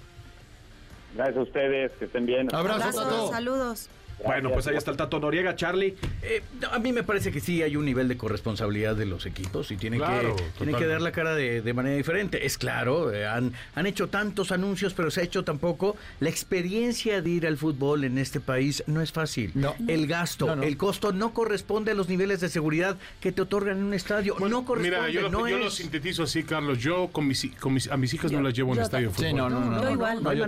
Gracias 1.14 1.36
a 1.36 1.40
ustedes, 1.40 1.92
que 1.92 2.06
estén 2.06 2.24
bien. 2.24 2.54
Abrazos, 2.54 2.94
saludos. 3.30 3.88
Bueno, 4.24 4.50
pues 4.52 4.66
ahí 4.68 4.76
está 4.76 4.90
el 4.92 4.96
Tato 4.96 5.18
Noriega, 5.18 5.56
Charlie. 5.56 5.96
Eh, 6.22 6.42
a 6.70 6.78
mí 6.78 6.92
me 6.92 7.02
parece 7.02 7.32
que 7.32 7.40
sí 7.40 7.62
hay 7.62 7.76
un 7.76 7.84
nivel 7.84 8.06
de 8.08 8.16
corresponsabilidad 8.16 8.94
de 8.94 9.06
los 9.06 9.26
equipos 9.26 9.70
y 9.72 9.76
tienen, 9.76 9.98
Claro, 10.00 10.36
que, 10.36 10.42
tienen 10.58 10.76
que 10.76 10.86
dar 10.86 11.00
la 11.02 11.10
cara 11.12 11.34
de, 11.34 11.60
de 11.62 11.74
manera 11.74 11.96
diferente. 11.96 12.46
Es 12.46 12.56
claro, 12.58 13.12
eh, 13.12 13.26
han, 13.26 13.52
han 13.74 13.86
hecho 13.86 14.08
tantos 14.08 14.52
anuncios, 14.52 14.94
pero 14.94 15.10
se 15.10 15.20
ha 15.20 15.24
hecho 15.24 15.44
tampoco. 15.44 15.96
La 16.20 16.28
experiencia 16.28 17.20
de 17.20 17.30
ir 17.30 17.46
al 17.46 17.56
fútbol 17.56 18.04
en 18.04 18.18
este 18.18 18.38
país 18.40 18.84
no 18.86 19.00
es 19.00 19.10
fácil. 19.12 19.50
No. 19.54 19.74
El 19.88 20.06
gasto, 20.06 20.46
No, 20.46 20.56
no. 20.56 20.62
el 20.62 20.76
costo 20.76 21.12
no 21.12 21.32
corresponde 21.34 21.90
a 21.90 21.94
los 21.94 22.08
niveles 22.08 22.40
de 22.40 22.48
seguridad 22.48 22.96
que 23.20 23.32
te 23.32 23.42
otorgan 23.42 23.78
en 23.78 23.84
un 23.84 23.94
estadio. 23.94 24.36
no 24.38 24.64
corresponde, 24.64 24.82
Mira, 25.00 25.10
yo, 25.10 25.28
lo, 25.28 25.48
yo 25.48 25.58
lo 25.58 25.70
sintetizo 25.70 26.22
así, 26.24 26.42
Carlos. 26.44 26.78
Yo 26.78 27.08
con 27.08 27.26
mis, 27.26 27.46
con 27.58 27.74
mis- 27.74 27.90
a 27.90 27.96
mis 27.96 28.14
hijas 28.14 28.30
no 28.30 28.40
las 28.42 28.54
llevo 28.54 28.70
a 28.70 28.72
un 28.72 28.76
yo 28.78 28.82
estadio 28.84 29.08
de 29.08 29.14
fútbol. 29.14 29.28
Sí, 29.30 29.34
no, 29.34 29.50
no, 29.50 29.60
no. 29.60 29.82
Yo 29.82 29.90
igual. 29.90 30.20
Yo 30.36 30.44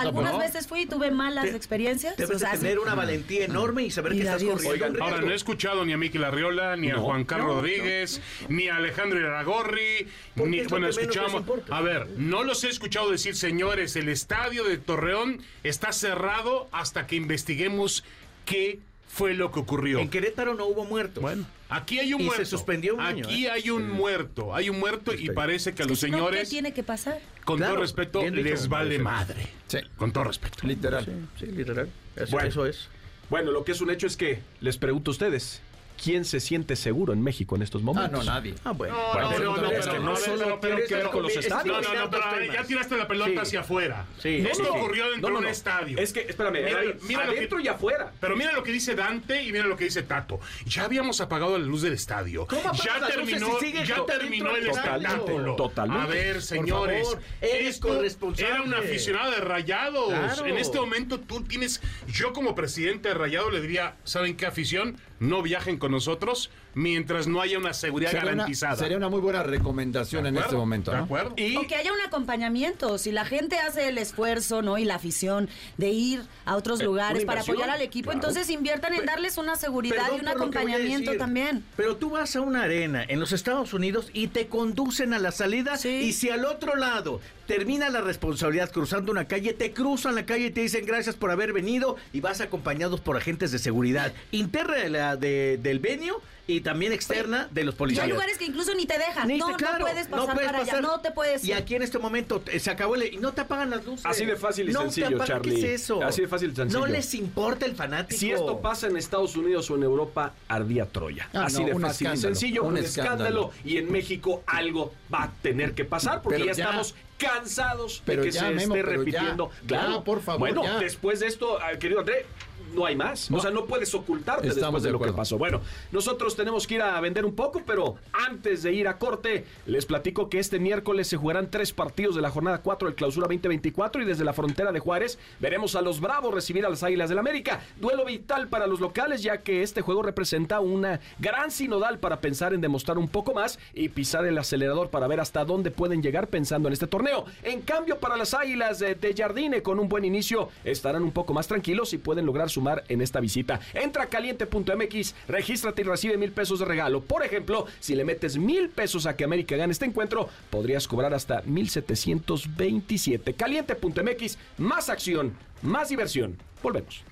Algunas 0.00 0.38
veces 0.38 0.66
fui 0.66 0.82
y 0.82 0.86
tuve 0.86 1.10
malas 1.10 1.44
Te- 1.44 1.56
experiencias. 1.56 2.14
O 2.18 2.38
sea, 2.38 2.51
tener 2.58 2.78
una 2.78 2.94
valentía 2.94 3.44
enorme 3.44 3.82
y 3.84 3.90
saber 3.90 4.12
Y 4.14 4.16
que 4.18 4.22
estás 4.22 4.42
corriendo 4.42 5.02
Ahora, 5.02 5.20
no 5.20 5.30
he 5.30 5.34
escuchado 5.34 5.84
ni 5.84 5.92
a 5.92 5.96
Miki 5.96 6.18
Larriola, 6.18 6.76
ni 6.76 6.90
a 6.90 6.96
Juan 6.96 7.24
Carlos 7.24 7.56
Rodríguez, 7.56 8.20
ni 8.48 8.68
a 8.68 8.76
Alejandro 8.76 9.18
Iragorri, 9.18 10.06
ni, 10.36 10.62
bueno, 10.64 10.88
escuchamos. 10.88 11.42
A 11.70 11.80
ver, 11.80 12.08
no 12.16 12.44
los 12.44 12.64
he 12.64 12.68
escuchado 12.68 13.10
decir, 13.10 13.34
señores, 13.36 13.96
el 13.96 14.08
estadio 14.08 14.64
de 14.64 14.78
Torreón 14.78 15.42
está 15.62 15.92
cerrado 15.92 16.68
hasta 16.72 17.06
que 17.06 17.16
investiguemos 17.16 18.04
qué 18.44 18.80
fue 19.08 19.34
lo 19.34 19.52
que 19.52 19.60
ocurrió. 19.60 19.98
En 19.98 20.08
Querétaro 20.08 20.54
no 20.54 20.64
hubo 20.66 20.84
muertos. 20.86 21.20
Bueno, 21.22 21.44
aquí 21.68 21.98
hay 21.98 22.14
un 22.14 22.20
Y 22.22 22.24
se 22.24 22.28
muerto. 22.28 22.44
suspendió 22.46 22.94
un 22.94 23.00
año, 23.00 23.26
Aquí 23.26 23.44
¿eh? 23.46 23.50
hay 23.50 23.68
un 23.70 23.90
muerto. 23.90 24.54
Hay 24.54 24.70
un 24.70 24.78
muerto 24.78 25.12
y 25.12 25.28
parece 25.30 25.74
que 25.74 25.82
a 25.82 25.86
los 25.86 26.02
no, 26.02 26.06
¿qué 26.06 26.12
señores, 26.12 26.48
tiene 26.48 26.72
que 26.72 26.82
pasar? 26.82 27.20
con 27.44 27.58
Claro, 27.58 27.74
todo 27.74 27.82
respeto, 27.82 28.24
les 28.30 28.68
vale 28.68 28.98
madre. 28.98 29.48
Sí, 29.66 29.78
Con 29.96 30.12
todo 30.12 30.24
respeto. 30.24 30.66
literal. 30.66 31.04
Sí, 31.38 31.46
literal. 31.46 31.90
Eso, 32.16 32.32
Bueno. 32.32 32.48
eso 32.48 32.66
es. 32.66 32.88
Bueno, 33.30 33.50
lo 33.52 33.64
que 33.64 33.72
es 33.72 33.80
un 33.80 33.90
hecho 33.90 34.06
es 34.06 34.16
que 34.16 34.40
les 34.60 34.76
pregunto 34.76 35.10
a 35.10 35.12
ustedes, 35.12 35.62
¿quién 36.02 36.24
se 36.24 36.40
siente 36.40 36.76
seguro 36.76 37.12
en 37.12 37.22
México 37.22 37.56
en 37.56 37.62
estos 37.62 37.82
Ah, 37.82 37.84
momentos? 37.84 38.24
no, 38.24 38.32
nadie. 38.32 38.54
Ah, 38.64 38.72
bueno. 38.72 38.94
No, 38.96 39.12
Bueno, 39.12 39.28
no, 39.30 39.36
pero 39.36 39.44
no, 39.50 39.56
no, 39.56 39.62
no, 39.62 39.70
es 39.70 39.86
que 39.86 39.98
no, 39.98 40.04
no 40.04 40.16
solo 40.16 40.36
no, 40.36 40.58
tiene 40.58 40.58
pero 40.76 40.86
que 40.88 40.94
ver 40.94 41.06
con 41.10 41.22
los 41.22 41.32
es- 41.32 41.38
estadios. 41.46 41.82
No, 41.82 41.94
no, 41.94 42.00
no, 42.04 42.10
pero 42.10 42.52
ya 42.52 42.64
tiraste 42.64 42.96
la 42.96 43.08
pelota 43.08 43.30
Sí. 43.32 43.38
hacia 43.38 43.60
afuera. 43.60 44.06
Sí, 44.18 44.36
Esto 44.36 44.64
sí, 44.64 44.70
sí. 44.72 44.78
ocurrió 44.78 45.10
dentro 45.10 45.28
No, 45.30 45.34
no, 45.34 45.40
de 45.40 45.42
no. 45.42 45.48
un 45.48 45.52
estadio. 45.52 45.98
Es 45.98 46.12
que, 46.12 46.20
espérame, 46.20 46.52
Mira, 46.64 46.72
David, 46.78 46.94
mira 47.02 47.24
lo 47.24 47.32
que- 47.32 47.38
adentro 47.38 47.60
y 47.60 47.68
afuera. 47.68 48.12
Pero 48.20 48.36
mira 48.36 48.52
lo 48.52 48.62
que 48.62 48.72
dice 48.72 48.94
Dante 48.94 49.42
y 49.42 49.52
mira 49.52 49.64
lo 49.66 49.76
que 49.76 49.84
dice 49.84 50.02
Tato. 50.02 50.40
Ya 50.66 50.84
habíamos 50.84 51.20
apagado 51.20 51.58
la 51.58 51.64
luz 51.64 51.82
del 51.82 51.92
estadio. 51.94 52.46
¿Cómo 52.46 52.72
Ya 52.74 53.06
terminó, 53.06 53.58
si 53.58 53.66
sigue 53.66 53.84
ya 53.86 54.04
terminó 54.06 54.54
el 54.56 54.68
estadio? 54.68 55.08
espectáculo. 55.08 55.56
Totalmente. 55.56 56.02
A 56.04 56.06
ver, 56.06 56.42
señores, 56.42 57.04
favor, 57.08 57.22
eres 57.40 57.66
esto 57.76 57.88
corresponsable. 57.88 58.50
era 58.54 58.62
un 58.62 58.74
aficionado 58.74 59.30
de 59.30 59.38
Rayados. 59.38 60.08
Claro. 60.08 60.46
En 60.46 60.58
este 60.58 60.78
momento 60.78 61.20
tú 61.20 61.42
tienes, 61.42 61.80
yo 62.08 62.32
como 62.32 62.54
presidente 62.54 63.08
de 63.08 63.14
Rayado 63.14 63.50
le 63.50 63.60
diría, 63.60 63.96
¿saben 64.04 64.36
qué 64.36 64.46
afición? 64.46 64.96
No 65.20 65.40
viajen 65.42 65.78
con 65.82 65.90
nosotros 65.90 66.48
mientras 66.74 67.26
no 67.26 67.40
haya 67.40 67.58
una 67.58 67.74
seguridad 67.74 68.10
Sería 68.10 68.22
una, 68.24 68.32
garantizada. 68.32 68.76
sería 68.76 68.96
una 68.96 69.08
muy 69.08 69.20
buena 69.20 69.42
recomendación 69.42 70.22
¿De 70.24 70.30
en 70.30 70.34
acuerdo? 70.36 70.48
este 70.48 70.56
momento. 70.56 70.90
¿De 70.90 70.96
¿no? 70.98 71.04
acuerdo? 71.04 71.34
Y 71.36 71.56
O 71.56 71.66
que 71.66 71.74
haya 71.76 71.92
un 71.92 72.00
acompañamiento. 72.00 72.98
Si 72.98 73.12
la 73.12 73.24
gente 73.24 73.56
hace 73.58 73.88
el 73.88 73.98
esfuerzo, 73.98 74.62
¿no? 74.62 74.78
Y 74.78 74.84
la 74.84 74.94
afición 74.96 75.48
de 75.76 75.90
ir 75.90 76.22
a 76.44 76.56
otros 76.56 76.80
Eh, 76.80 76.84
lugares 76.84 77.24
para 77.24 77.42
apoyar 77.42 77.70
al 77.70 77.82
equipo, 77.82 78.10
claro. 78.10 78.18
entonces 78.26 78.50
inviertan 78.50 78.94
en 78.94 79.04
darles 79.06 79.38
una 79.38 79.56
seguridad 79.56 80.06
y 80.16 80.20
un 80.20 80.28
acompañamiento 80.28 81.10
decir, 81.10 81.18
también. 81.18 81.64
Pero 81.76 81.96
tú 81.96 82.10
vas 82.10 82.34
a 82.36 82.40
una 82.40 82.62
arena 82.62 83.04
en 83.06 83.20
los 83.20 83.32
Estados 83.32 83.72
Unidos 83.74 84.10
y 84.12 84.28
te 84.28 84.46
conducen 84.46 85.12
a 85.14 85.18
la 85.18 85.30
salida 85.32 85.76
Sí. 85.76 85.88
y 85.88 86.12
si 86.12 86.30
al 86.30 86.44
otro 86.44 86.76
lado 86.76 87.20
termina 87.46 87.90
la 87.90 88.00
responsabilidad 88.00 88.70
cruzando 88.70 89.12
una 89.12 89.26
calle, 89.26 89.52
te 89.52 89.72
cruzan 89.72 90.14
la 90.14 90.24
calle 90.24 90.46
y 90.46 90.50
te 90.50 90.62
dicen 90.62 90.86
gracias 90.86 91.16
por 91.16 91.30
haber 91.30 91.52
venido 91.52 91.96
y 92.12 92.20
vas 92.20 92.40
acompañados 92.40 93.00
por 93.00 93.16
agentes 93.16 93.50
de 93.52 93.58
seguridad 93.58 94.12
interna 94.30 94.74
de 94.76 94.88
la, 94.90 95.16
de- 95.16 95.58
del 95.62 95.78
venio 95.78 96.20
y 96.52 96.60
también 96.60 96.92
externa 96.92 97.48
de 97.50 97.64
los 97.64 97.74
Y 97.74 97.78
policías. 97.78 98.04
hay 98.04 98.10
lugares 98.12 98.38
que 98.38 98.44
incluso 98.44 98.74
ni 98.74 98.86
te 98.86 98.98
dejan. 98.98 99.28
Ni 99.28 99.38
no, 99.38 99.46
te- 99.48 99.54
claro, 99.54 99.78
no 99.78 99.84
puedes 99.86 100.06
pasar 100.06 100.34
para 100.36 100.58
allá. 100.58 100.80
No 100.80 101.00
te 101.00 101.10
puedes 101.10 101.44
Y 101.44 101.48
ir. 101.48 101.54
aquí 101.54 101.74
en 101.74 101.82
este 101.82 101.98
momento 101.98 102.42
eh, 102.50 102.58
se 102.60 102.70
acabó 102.70 102.94
el... 102.94 103.14
Y 103.14 103.16
no 103.18 103.32
te 103.32 103.40
apagan 103.42 103.70
las 103.70 103.84
luces. 103.84 104.04
Así 104.06 104.24
de 104.24 104.36
fácil 104.36 104.68
y 104.68 104.72
No 104.72 104.82
sencillo, 104.82 105.24
Charlie. 105.24 105.54
¿Qué 105.60 105.74
es 105.74 105.82
eso? 105.82 106.02
Así 106.02 106.22
de 106.22 106.28
fácil 106.28 106.52
y 106.52 106.56
sencillo. 106.56 106.80
No 106.80 106.86
les 106.86 107.14
importa 107.14 107.66
el 107.66 107.74
fanático. 107.74 108.18
Si 108.18 108.30
esto 108.30 108.60
pasa 108.60 108.86
en 108.86 108.96
Estados 108.96 109.36
Unidos 109.36 109.70
o 109.70 109.76
en 109.76 109.82
Europa, 109.82 110.34
ardía 110.48 110.86
Troya. 110.86 111.28
Ah, 111.32 111.44
Así 111.46 111.60
no, 111.62 111.68
de 111.68 111.78
fácil 111.78 112.10
y 112.12 112.16
sencillo, 112.16 112.62
un, 112.62 112.72
un 112.72 112.76
escándalo. 112.78 113.12
escándalo. 113.14 113.50
Y 113.64 113.76
en 113.78 113.90
México 113.90 114.42
algo 114.46 114.92
va 115.12 115.24
a 115.24 115.32
tener 115.42 115.74
que 115.74 115.84
pasar 115.84 116.22
porque 116.22 116.38
Pero 116.38 116.46
ya, 116.46 116.52
ya. 116.54 116.64
estamos 116.64 116.94
cansados 117.18 118.02
Pero 118.04 118.22
de 118.22 118.28
que 118.28 118.32
ya, 118.34 118.40
se 118.48 118.50
Memo, 118.50 118.74
esté 118.76 118.82
repitiendo. 118.88 119.50
ya, 119.62 119.66
claro, 119.66 120.04
por 120.04 120.20
favor, 120.22 120.40
Bueno, 120.40 120.64
ya. 120.64 120.78
después 120.78 121.20
de 121.20 121.26
esto, 121.28 121.58
ah, 121.62 121.78
querido 121.78 122.00
André, 122.00 122.26
no 122.74 122.86
hay 122.86 122.96
más. 122.96 123.30
O 123.30 123.40
sea, 123.40 123.50
no 123.50 123.66
puedes 123.66 123.94
ocultarte 123.94 124.48
Estamos 124.48 124.82
después 124.82 124.82
de, 124.82 124.88
de 124.88 124.92
lo 124.92 125.00
que 125.00 125.16
pasó. 125.16 125.38
Bueno, 125.38 125.60
nosotros 125.90 126.36
tenemos 126.36 126.66
que 126.66 126.74
ir 126.74 126.82
a 126.82 127.00
vender 127.00 127.24
un 127.24 127.34
poco, 127.34 127.62
pero 127.66 127.96
antes 128.12 128.62
de 128.62 128.72
ir 128.72 128.88
a 128.88 128.98
corte, 128.98 129.44
les 129.66 129.86
platico 129.86 130.28
que 130.28 130.38
este 130.38 130.58
miércoles 130.58 131.08
se 131.08 131.16
jugarán 131.16 131.50
tres 131.50 131.72
partidos 131.72 132.14
de 132.14 132.22
la 132.22 132.30
jornada 132.30 132.62
4 132.62 132.88
del 132.88 132.94
Clausura 132.94 133.26
2024 133.26 134.02
y 134.02 134.04
desde 134.04 134.24
la 134.24 134.32
frontera 134.32 134.72
de 134.72 134.80
Juárez 134.80 135.18
veremos 135.40 135.76
a 135.76 135.82
los 135.82 136.00
Bravos 136.00 136.34
recibir 136.34 136.64
a 136.66 136.70
las 136.70 136.82
Águilas 136.82 137.08
del 137.08 137.18
América. 137.18 137.60
Duelo 137.80 138.04
vital 138.04 138.48
para 138.48 138.66
los 138.66 138.80
locales, 138.80 139.22
ya 139.22 139.38
que 139.38 139.62
este 139.62 139.80
juego 139.80 140.02
representa 140.02 140.60
una 140.60 141.00
gran 141.18 141.50
sinodal 141.50 141.98
para 141.98 142.20
pensar 142.20 142.54
en 142.54 142.60
demostrar 142.60 142.98
un 142.98 143.08
poco 143.08 143.34
más 143.34 143.58
y 143.74 143.88
pisar 143.88 144.26
el 144.26 144.38
acelerador 144.38 144.90
para 144.90 145.06
ver 145.06 145.20
hasta 145.20 145.44
dónde 145.44 145.70
pueden 145.70 146.02
llegar 146.02 146.28
pensando 146.28 146.68
en 146.68 146.72
este 146.72 146.86
torneo. 146.86 147.24
En 147.42 147.60
cambio, 147.62 147.98
para 147.98 148.16
las 148.16 148.34
Águilas 148.34 148.78
de, 148.78 149.14
Jardine, 149.16 149.62
con 149.62 149.78
un 149.78 149.88
buen 149.88 150.04
inicio, 150.04 150.48
estarán 150.64 151.02
un 151.02 151.12
poco 151.12 151.34
más 151.34 151.46
tranquilos 151.46 151.92
y 151.92 151.98
pueden 151.98 152.26
lograr 152.26 152.50
en 152.88 153.00
esta 153.00 153.20
visita. 153.20 153.60
Entra 153.74 154.04
a 154.04 154.06
caliente.mx, 154.06 155.14
regístrate 155.28 155.82
y 155.82 155.84
recibe 155.84 156.16
mil 156.16 156.32
pesos 156.32 156.58
de 156.60 156.64
regalo. 156.64 157.02
Por 157.02 157.24
ejemplo, 157.24 157.66
si 157.80 157.94
le 157.94 158.04
metes 158.04 158.36
mil 158.38 158.68
pesos 158.68 159.06
a 159.06 159.16
que 159.16 159.24
América 159.24 159.56
gane 159.56 159.72
este 159.72 159.86
encuentro, 159.86 160.28
podrías 160.50 160.86
cobrar 160.88 161.14
hasta 161.14 161.42
1727. 161.42 163.34
Caliente.mx, 163.34 164.38
más 164.58 164.88
acción, 164.88 165.36
más 165.62 165.88
diversión. 165.88 166.38
Volvemos. 166.62 167.04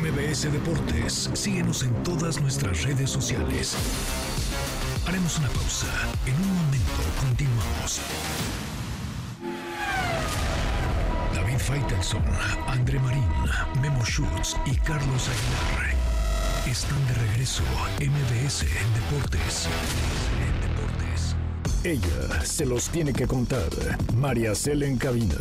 MBS 0.00 0.52
Deportes, 0.52 1.30
síguenos 1.34 1.82
en 1.82 1.92
todas 2.02 2.40
nuestras 2.40 2.84
redes 2.84 3.10
sociales. 3.10 3.76
Haremos 5.10 5.38
una 5.38 5.48
pausa. 5.48 5.88
En 6.24 6.36
un 6.36 6.54
momento 6.54 7.02
continuamos. 7.18 8.00
David 11.34 11.58
Faitelson, 11.58 12.22
André 12.68 13.00
Marín, 13.00 13.26
Memo 13.82 14.04
Schutz 14.04 14.54
y 14.66 14.76
Carlos 14.76 15.28
Aguilar 15.28 15.96
están 16.70 17.04
de 17.08 17.14
regreso. 17.14 17.64
MBS 17.98 18.66
Deportes. 18.94 19.66
Deportes. 20.62 21.34
Ella 21.82 22.44
se 22.44 22.64
los 22.64 22.88
tiene 22.88 23.12
que 23.12 23.26
contar. 23.26 23.68
María 24.14 24.54
Cel 24.54 24.84
en 24.84 24.96
cabina. 24.96 25.34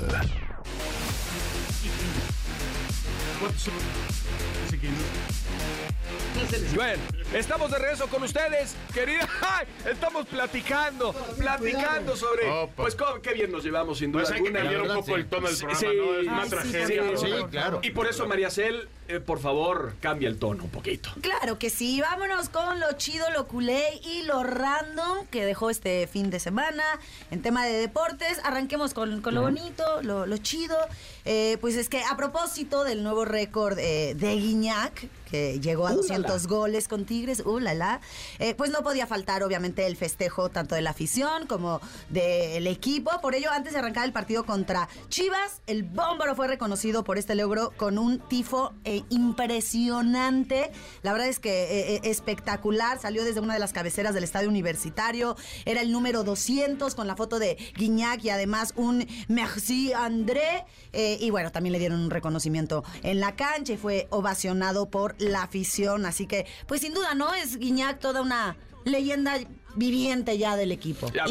Bueno, 6.76 7.02
estamos 7.34 7.70
de 7.72 7.78
regreso 7.78 8.08
con 8.08 8.24
ustedes, 8.24 8.76
querida. 8.94 9.28
¡Ay! 9.42 9.68
Estamos 9.86 10.26
platicando, 10.26 11.14
platicando 11.38 12.16
sobre. 12.16 12.44
Pues 12.76 12.96
qué 13.22 13.34
bien 13.34 13.52
nos 13.52 13.64
llevamos, 13.64 14.00
sin 14.00 14.12
duda 14.12 14.24
Pues 14.24 14.32
hay 14.36 14.42
que 14.42 14.48
alguna. 14.50 14.64
cambiar 14.64 14.82
un 14.82 14.96
poco 14.98 15.06
sí. 15.06 15.12
el 15.14 15.28
tono 15.28 15.48
del 15.48 15.58
programa, 15.58 15.80
sí. 15.80 15.86
¿no? 15.86 16.14
Es 16.20 16.28
una 16.28 16.38
Ay, 16.42 16.44
sí, 16.44 16.50
tragedia. 16.50 17.02
por 17.04 17.12
¿no? 17.12 17.18
Sí, 17.20 17.32
claro. 17.52 17.80
Y 17.84 17.92
por 17.92 18.08
eso, 18.08 18.28
María 18.28 18.50
Cel, 18.50 18.90
eh, 19.10 19.20
por 19.20 19.40
favor, 19.40 19.96
cambia 20.00 20.30
el 20.30 20.38
tono 20.38 20.66
un 20.66 20.70
poquito. 20.70 21.10
Claro 21.22 21.58
que 21.58 21.72
sí, 21.72 22.00
vámonos 22.00 22.50
con 22.50 22.80
lo 22.80 22.94
chido, 22.94 23.30
lo 23.32 23.48
culé 23.48 24.00
y 24.04 24.22
lo 24.22 24.44
random 24.44 25.26
que 25.32 25.46
dejó 25.46 25.72
este 25.72 26.06
fin 26.06 26.30
de 26.30 26.40
semana 26.40 26.84
en 27.32 27.42
tema 27.42 27.66
de 27.66 27.74
deportes. 27.74 28.40
Arranquemos 28.44 28.94
con, 28.94 29.22
con 29.22 29.34
lo 29.34 29.42
bonito, 29.42 30.04
lo, 30.04 30.28
lo 30.28 30.38
chido. 30.38 30.78
Eh, 31.26 31.58
pues 31.60 31.76
es 31.76 31.90
que 31.90 32.04
a 32.04 32.16
propósito 32.16 32.84
del 32.84 33.04
nuevo 33.04 33.26
récord 33.26 33.78
eh, 33.80 34.14
de 34.16 34.36
Guiñac, 34.36 35.08
que 35.30 35.60
llegó 35.60 35.88
a 35.88 35.92
¡Uh, 35.92 35.96
la, 35.96 36.02
200 36.02 36.48
goles 36.48 36.88
con 36.88 37.06
Tigres, 37.06 37.44
uh, 37.46 37.60
la, 37.60 37.74
la, 37.74 38.02
eh, 38.40 38.56
pues 38.56 38.72
no 38.72 38.82
podía 38.82 39.06
faltar 39.06 39.44
obviamente 39.44 39.86
el 39.86 39.96
festejo 39.96 40.50
tanto 40.50 40.76
de 40.76 40.82
la 40.82 40.90
afición 40.90 41.46
como 41.48 41.82
del 42.10 42.68
equipo. 42.68 43.12
Por 43.22 43.36
ello, 43.36 43.52
antes 43.52 43.74
de 43.74 43.80
arrancar 43.80 44.06
el 44.06 44.12
partido 44.12 44.46
contra 44.46 44.90
Chivas, 45.10 45.62
el 45.68 45.84
Bómbaro 45.84 46.36
fue 46.36 46.48
reconocido 46.48 47.04
por 47.04 47.18
este 47.18 47.36
logro 47.36 47.72
con 47.78 47.98
un 47.98 48.20
tifo 48.20 48.74
impresionante. 49.10 50.72
La 51.02 51.12
verdad 51.12 51.28
es 51.28 51.40
que 51.40 51.50
eh, 51.50 51.96
eh, 51.96 52.00
espectacular. 52.04 53.00
Salió 53.00 53.24
desde 53.24 53.40
una 53.40 53.54
de 53.54 53.60
las 53.60 53.74
cabeceras 53.74 54.14
del 54.14 54.24
estadio 54.24 54.50
universitario. 54.50 55.36
Era 55.66 55.82
el 55.82 55.92
número 55.92 56.24
200 56.24 56.96
con 56.96 57.08
la 57.08 57.16
foto 57.16 57.40
de 57.40 57.58
Guiñac 57.76 58.24
y 58.24 58.30
además 58.30 58.74
un 58.76 59.08
Merci 59.28 59.94
André. 59.94 60.66
Eh, 60.94 61.18
y 61.20 61.30
bueno, 61.30 61.52
también 61.52 61.74
le 61.74 61.80
dieron 61.80 62.00
un 62.00 62.10
reconocimiento 62.10 62.84
en 63.04 63.20
la 63.20 63.36
cancha 63.36 63.74
y 63.74 63.78
fue 63.78 64.08
ovacionado 64.10 64.90
por 64.90 65.16
la 65.20 65.44
afición. 65.44 66.06
Así 66.06 66.26
que, 66.26 66.46
pues 66.68 66.82
sin 66.82 66.94
duda, 66.94 67.16
¿no? 67.16 67.34
Es 67.34 67.58
Guiñac 67.58 68.00
toda 68.00 68.22
una 68.22 68.58
leyenda 68.86 69.38
viviente 69.76 70.38
ya 70.38 70.56
del 70.56 70.72
equipo. 70.72 71.12
Ya. 71.14 71.26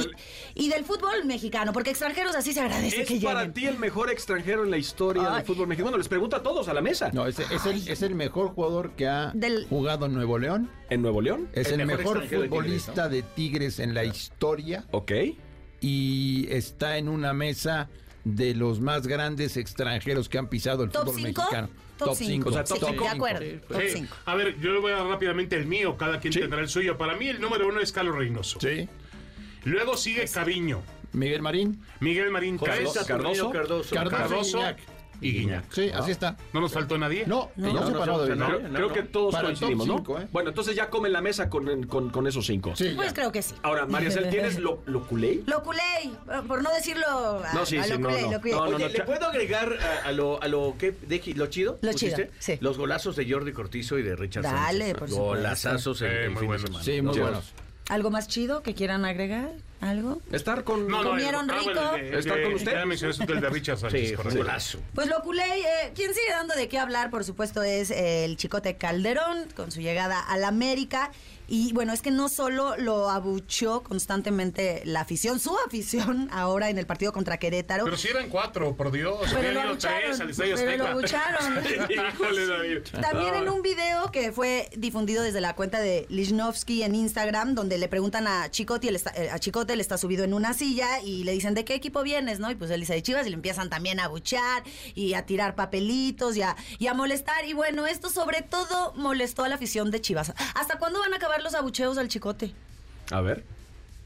Y, 0.55 0.67
y 0.67 0.69
del 0.69 0.85
fútbol 0.85 1.25
mexicano, 1.25 1.73
porque 1.73 1.91
extranjeros 1.91 2.35
así 2.37 2.53
se 2.53 2.61
agradece 2.61 3.03
¿Es 3.03 3.09
que 3.09 3.21
para 3.21 3.41
lleguen. 3.41 3.53
ti 3.55 3.67
el 3.67 3.79
mejor 3.79 4.11
extranjero 4.11 4.63
en 4.65 4.71
la 4.71 4.77
historia 4.79 5.25
Ay. 5.29 5.37
del 5.39 5.45
fútbol 5.47 5.67
mexicano? 5.67 5.87
Bueno, 5.91 5.99
les 5.99 6.09
pregunto 6.09 6.37
a 6.37 6.43
todos 6.43 6.69
a 6.69 6.75
la 6.75 6.81
mesa. 6.81 7.11
No, 7.13 7.27
es, 7.27 7.39
es 7.41 7.67
el, 7.67 7.89
es 7.89 8.03
el 8.03 8.15
mejor 8.15 8.51
jugador 8.55 8.93
que 8.93 9.09
ha 9.09 9.33
Del- 9.35 9.67
jugado 9.69 10.07
en 10.07 10.15
Nuevo 10.15 10.39
León. 10.39 10.71
¿En 10.89 11.03
Nuevo 11.03 11.21
León? 11.21 11.49
Es 11.53 11.67
el, 11.73 11.81
El 11.81 11.87
mejor 11.89 11.99
mejor, 11.99 12.17
extranjero 12.19 12.43
de 12.43 12.49
Tigres, 12.49 12.63
futbolista 12.83 13.09
de 13.09 13.23
Tigres 13.23 13.79
en 13.81 13.95
la 13.95 14.05
historia 14.05 14.85
Ok. 14.93 15.13
y 15.81 16.47
está 16.51 16.97
en 16.99 17.09
una 17.09 17.33
mesa 17.33 17.89
de 18.35 18.55
los 18.55 18.81
más 18.81 19.07
grandes 19.07 19.57
extranjeros 19.57 20.29
que 20.29 20.37
han 20.39 20.49
pisado 20.49 20.85
el 20.85 20.91
¿Top 20.91 21.07
fútbol 21.07 21.17
cinco? 21.23 21.41
mexicano. 21.43 21.69
Top 21.97 22.15
cinco. 22.15 22.49
O 22.51 22.53
sea, 22.53 22.65
top 22.65 22.79
Sí, 22.79 22.85
cinco. 22.91 23.03
de 23.05 23.09
acuerdo. 23.09 23.41
Top 23.69 23.81
Sí. 23.81 23.89
5. 23.95 24.15
A 24.27 24.35
ver, 24.35 24.61
yo 24.61 24.73
le 24.73 24.81
voy 24.81 24.93
a 24.93 24.97
dar 24.97 25.07
rápidamente 25.07 25.57
el 25.57 25.67
mío, 25.67 25.97
cada 25.97 26.21
quien 26.21 26.33
Sí. 26.33 26.41
tendrá 26.41 26.61
el 26.61 26.69
suyo. 26.69 26.97
Para 26.99 27.17
mí 27.17 27.29
el 27.29 27.41
número 27.41 27.67
uno 27.67 27.81
es 27.81 27.91
Carlos 27.91 28.17
Reynoso. 28.17 28.61
Sí. 28.61 28.89
Luego 29.65 29.97
sigue 29.97 30.27
Caviño, 30.29 30.83
Miguel 31.13 31.43
Marín, 31.43 31.83
Miguel 32.01 32.31
Marín 32.31 32.59
Carlos- 32.59 32.95
Caes, 32.95 33.07
Cardoso. 33.07 33.51
Cardoso. 33.51 33.95
Cardoso, 33.95 34.17
Cardoso. 34.17 34.61
Y 35.21 35.33
Guiñac. 35.33 35.65
Sí, 35.73 35.91
así 35.93 36.11
está. 36.13 36.37
¿No 36.53 36.61
nos 36.61 36.73
faltó 36.73 36.97
nadie? 36.97 37.25
No, 37.27 37.51
no, 37.57 37.73
no, 37.73 37.91
no, 37.91 38.19
David, 38.19 38.35
no, 38.35 38.49
no. 38.49 38.59
Creo, 38.59 38.73
creo 38.73 38.93
que 38.93 39.03
todos 39.03 39.35
Para 39.35 39.49
el 39.49 39.55
top 39.55 39.61
coincidimos, 39.69 39.87
¿no? 39.89 39.97
cinco, 39.99 40.21
¿eh? 40.21 40.29
Bueno, 40.31 40.51
entonces 40.51 40.77
ya 40.77 40.89
come 40.91 41.09
la 41.09 41.21
mesa 41.21 41.49
con, 41.51 41.83
con, 41.87 42.11
con 42.11 42.27
esos 42.27 42.47
cinco. 42.47 42.75
Sí, 42.77 42.93
Pues 42.95 43.09
ya. 43.09 43.15
creo 43.15 43.33
que 43.33 43.43
sí. 43.43 43.55
Ahora, 43.63 43.87
María 43.87 44.11
Cel, 44.11 44.31
¿tienes 44.31 44.59
lo, 44.59 44.83
lo 44.87 45.07
culé? 45.07 45.41
Lo 45.47 45.63
culé, 45.63 45.83
por 46.47 46.63
no 46.63 46.71
decirlo 46.73 47.07
a, 47.45 47.53
No, 47.53 47.67
sí, 47.67 47.79
a 47.79 47.85
sí, 47.85 47.91
lo 47.91 47.99
no, 47.99 48.09
culé, 48.11 48.23
no. 48.23 48.31
lo 48.33 48.41
culé. 48.41 48.53
No, 48.53 48.59
no, 48.59 48.77
Oye, 48.77 48.85
no, 48.85 48.89
¿le 48.91 48.95
cha- 48.99 49.05
puedo 49.05 49.27
agregar 49.27 49.77
a, 50.05 50.09
a 50.09 50.13
lo, 50.13 50.43
a 50.43 50.49
lo, 50.49 50.77
que, 50.79 50.93
de, 50.93 51.21
lo 51.35 51.47
chido? 51.47 51.79
Lo 51.83 51.91
¿Pusiste? 51.93 52.17
chido, 52.27 52.29
sí. 52.39 52.59
Los 52.61 52.79
golazos 52.79 53.17
de 53.17 53.31
Jordi 53.31 53.53
Cortizo 53.53 53.99
y 53.99 54.03
de 54.03 54.15
Richard 54.15 54.45
Dale, 54.45 54.79
Sánchez. 54.79 54.99
por 54.99 55.09
supuesto. 55.09 55.25
Golazazos 55.35 56.03
el, 56.03 56.09
Eh, 56.13 56.25
el 56.27 56.31
muy 56.31 56.41
fin 56.41 56.41
de 56.41 56.47
buenos. 56.47 56.63
semana. 56.69 56.85
Sí, 56.85 57.03
muy 57.03 57.15
Sí. 57.15 57.21
buenos. 57.21 57.53
¿Algo 57.89 58.11
más 58.11 58.29
chido 58.29 58.63
que 58.63 58.75
quieran 58.75 59.05
agregar? 59.05 59.51
¿Algo? 59.81 60.21
Estar 60.33 60.65
con... 60.65 60.89
No, 60.89 61.03
no, 61.03 61.11
¿Comieron 61.11 61.51
ah, 61.51 61.55
rico? 61.59 61.73
bueno, 61.73 61.95
el 61.97 62.11
de- 62.11 62.19
¿Estar 62.19 62.37
de- 62.37 62.43
con 62.45 62.55
usted? 62.55 62.73
Ya 62.73 62.85
mencionaste 62.85 63.33
el 63.33 63.41
de 63.41 63.49
Richard 63.49 63.79
Sánchez. 63.79 64.09
Sí, 64.11 64.15
correcto. 64.15 64.79
Pues 64.95 65.07
lo 65.09 65.21
culé, 65.23 65.43
eh, 65.45 65.93
quien 65.95 66.13
sigue 66.13 66.31
dando 66.31 66.55
de 66.55 66.69
qué 66.69 66.79
hablar, 66.79 67.11
por 67.11 67.25
supuesto, 67.25 67.63
es 67.63 67.91
eh, 67.91 68.25
el 68.25 68.37
Chicote 68.37 68.77
Calderón, 68.77 69.47
con 69.57 69.71
su 69.71 69.81
llegada 69.81 70.21
al 70.21 70.45
América. 70.45 71.13
Y 71.49 71.73
bueno, 71.73 71.95
es 71.95 72.03
que 72.03 72.11
no 72.11 72.29
solo 72.29 72.77
lo 72.77 73.09
abucheó 73.09 73.83
constantemente 73.83 74.83
la 74.85 75.01
afición, 75.01 75.41
su 75.41 75.57
afición, 75.67 76.29
ahora 76.33 76.69
en 76.69 76.79
el 76.79 76.87
partido 76.87 77.13
contra 77.13 77.39
Querétaro. 77.39 77.85
Pero 77.85 77.97
si 77.97 78.09
eran 78.09 78.29
cuatro, 78.29 78.77
por 78.77 78.93
Dios. 78.93 79.19
Pero 79.33 79.65
lo 79.65 79.79
tres 79.79 80.21
abucharon, 80.21 80.33
pero 80.37 80.77
lo 80.77 80.87
abucharon. 80.89 81.55
También 83.01 83.35
en 83.35 83.49
un 83.49 83.63
video 83.63 84.13
que 84.13 84.31
fue 84.31 84.69
difundido 84.77 85.23
desde 85.23 85.41
la 85.41 85.55
cuenta 85.55 85.81
de 85.81 86.07
Lichnowsky 86.11 86.83
en 86.83 86.95
Instagram, 86.95 87.55
donde 87.55 87.79
le 87.79 87.89
preguntan 87.89 88.27
a 88.27 88.51
Chicote, 88.51 88.95
está, 88.95 89.11
eh, 89.17 89.31
a 89.31 89.39
Chicote, 89.39 89.73
él 89.73 89.81
está 89.81 89.97
subido 89.97 90.25
en 90.25 90.35
una 90.35 90.53
silla 90.53 91.01
y 91.01 91.25
le 91.25 91.33
dicen, 91.33 91.55
¿de 91.55 91.65
qué 91.65 91.75
equipo 91.75 92.03
vienes? 92.03 92.41
¿no? 92.41 92.51
Y 92.51 92.57
pues 92.57 92.71
él 92.71 92.81
dice 92.81 92.93
de 92.93 93.03
Chivas 93.03 93.27
y 93.27 93.31
le 93.31 93.37
empiezan 93.37 93.71
también 93.71 94.01
a 94.01 94.05
abuchar 94.05 94.65
y 94.95 95.15
a 95.15 95.25
tirar 95.25 95.55
papelitos 95.55 96.37
y 96.37 96.43
a, 96.43 96.57
y 96.79 96.89
a 96.89 96.95
molestar. 96.95 97.47
Y 97.47 97.55
bueno, 97.55 97.87
esto 97.87 98.11
sobre 98.11 98.43
todo 98.43 98.93
molestó 98.95 99.45
a 99.45 99.49
la 99.49 99.55
afición 99.55 99.91
de 99.91 100.01
Chivas. 100.01 100.33
¿Hasta 100.55 100.79
cuándo 100.79 101.01
van 101.01 101.15
a 101.15 101.17
acabar 101.17 101.38
los 101.43 101.55
abucheos 101.55 101.99
al 101.99 102.09
Chicote? 102.09 102.53
A 103.11 103.21
ver. 103.21 103.45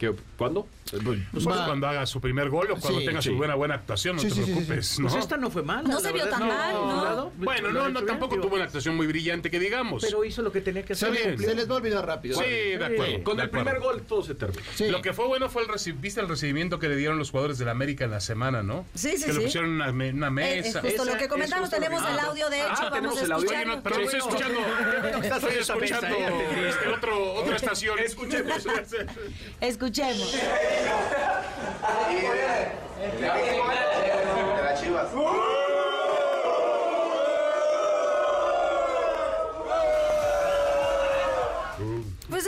¿Qué, 0.02 0.12
¿Cuándo? 0.36 0.66
Pues 0.90 1.46
Va. 1.46 1.64
cuando 1.64 1.86
haga 1.86 2.04
su 2.06 2.20
primer 2.20 2.50
gol 2.50 2.72
o 2.72 2.76
cuando 2.76 2.98
Sí, 2.98 3.06
tenga 3.06 3.22
sí. 3.22 3.28
su 3.30 3.36
buena 3.36 3.54
buena 3.54 3.76
actuación, 3.76 4.16
no 4.16 4.22
Sí, 4.22 4.28
te 4.28 4.34
sí, 4.34 4.40
sí, 4.40 4.46
sí. 4.46 4.52
preocupes, 4.52 4.98
¿no? 4.98 5.08
Pues 5.08 5.20
esta 5.22 5.36
no 5.36 5.48
fue 5.48 5.62
mala. 5.62 5.82
No 5.88 5.94
la 5.94 6.00
se 6.00 6.12
vio 6.12 6.24
verdad, 6.24 6.38
tan 6.40 6.48
mal, 6.48 6.74
¿no? 6.74 7.04
lado, 7.04 7.32
Bueno, 7.38 7.68
lo 7.70 7.82
no, 7.84 7.88
no 7.88 8.02
tampoco 8.04 8.38
tuvo 8.40 8.56
una 8.56 8.64
actuación 8.64 8.96
muy 8.96 9.06
brillante 9.06 9.48
que 9.48 9.60
digamos. 9.60 10.02
Pero 10.02 10.24
hizo 10.24 10.42
lo 10.42 10.50
que 10.50 10.60
tenía 10.60 10.84
que 10.84 10.96
Se, 10.96 11.06
hacer. 11.06 11.36
bien. 11.36 11.38
se 11.38 11.54
les 11.54 11.70
va 11.70 11.74
a 11.74 11.76
olvidar 11.76 12.04
rápido. 12.04 12.36
sí, 12.36 12.44
de 12.44 12.84
acuerdo. 12.84 13.22
Con 13.24 13.36
de 13.36 13.42
el 13.44 13.48
acuerdo. 13.48 13.64
primer 13.70 13.80
gol 13.80 14.02
todo 14.02 14.22
se 14.24 14.34
termina. 14.34 14.62
Sí. 14.74 14.88
Lo 14.90 15.00
que 15.00 15.12
fue 15.12 15.26
bueno 15.28 15.48
fue 15.48 15.62
el 15.62 15.68
reci- 15.68 15.98
viste 15.98 16.20
el 16.20 16.28
recibimiento 16.28 16.78
que 16.80 16.88
le 16.88 16.96
dieron 16.96 17.16
los 17.16 17.30
jugadores 17.30 17.58
del 17.58 17.68
América 17.68 18.04
en 18.04 18.10
la 18.10 18.20
semana, 18.20 18.62
¿no? 18.64 18.84
Sí, 18.94 19.16
sí, 19.16 19.24
que 19.26 19.32
le 19.32 19.38
sí. 19.38 19.44
pusieron 19.46 19.70
una, 19.70 19.92
me- 19.92 20.10
una 20.12 20.26
Eh, 20.42 20.58
es 20.58 20.66
mesa. 20.66 20.80
justo 20.82 21.04
lo 21.04 21.12
que 21.16 21.22
es 21.24 21.28
comentamos, 21.30 21.68
justo 21.70 21.76
lo 21.76 21.82
tenemos 21.84 22.04
que- 22.06 22.12
el 22.12 22.18
audio 22.18 22.50
de 22.50 22.60
Ah, 22.60 22.64
hecho, 22.64 22.82
vamos 22.82 22.92
tenemos 22.94 23.18
a 23.18 23.24
el 23.24 23.32
audio. 23.32 23.48
Oye, 23.48 23.56
escucharlo. 23.60 23.76
no, 23.76 23.82
pero 23.84 24.00
estoy 24.00 24.18
escuchando, 24.18 24.58
estoy 25.22 25.54
escuchando 25.58 26.16
este, 26.68 26.88
otro, 26.88 27.34
otra 27.34 27.56
estación. 27.56 27.98
Escuchemos. 28.02 28.52
Escuchemos. 28.56 29.12
Pues 29.94 30.32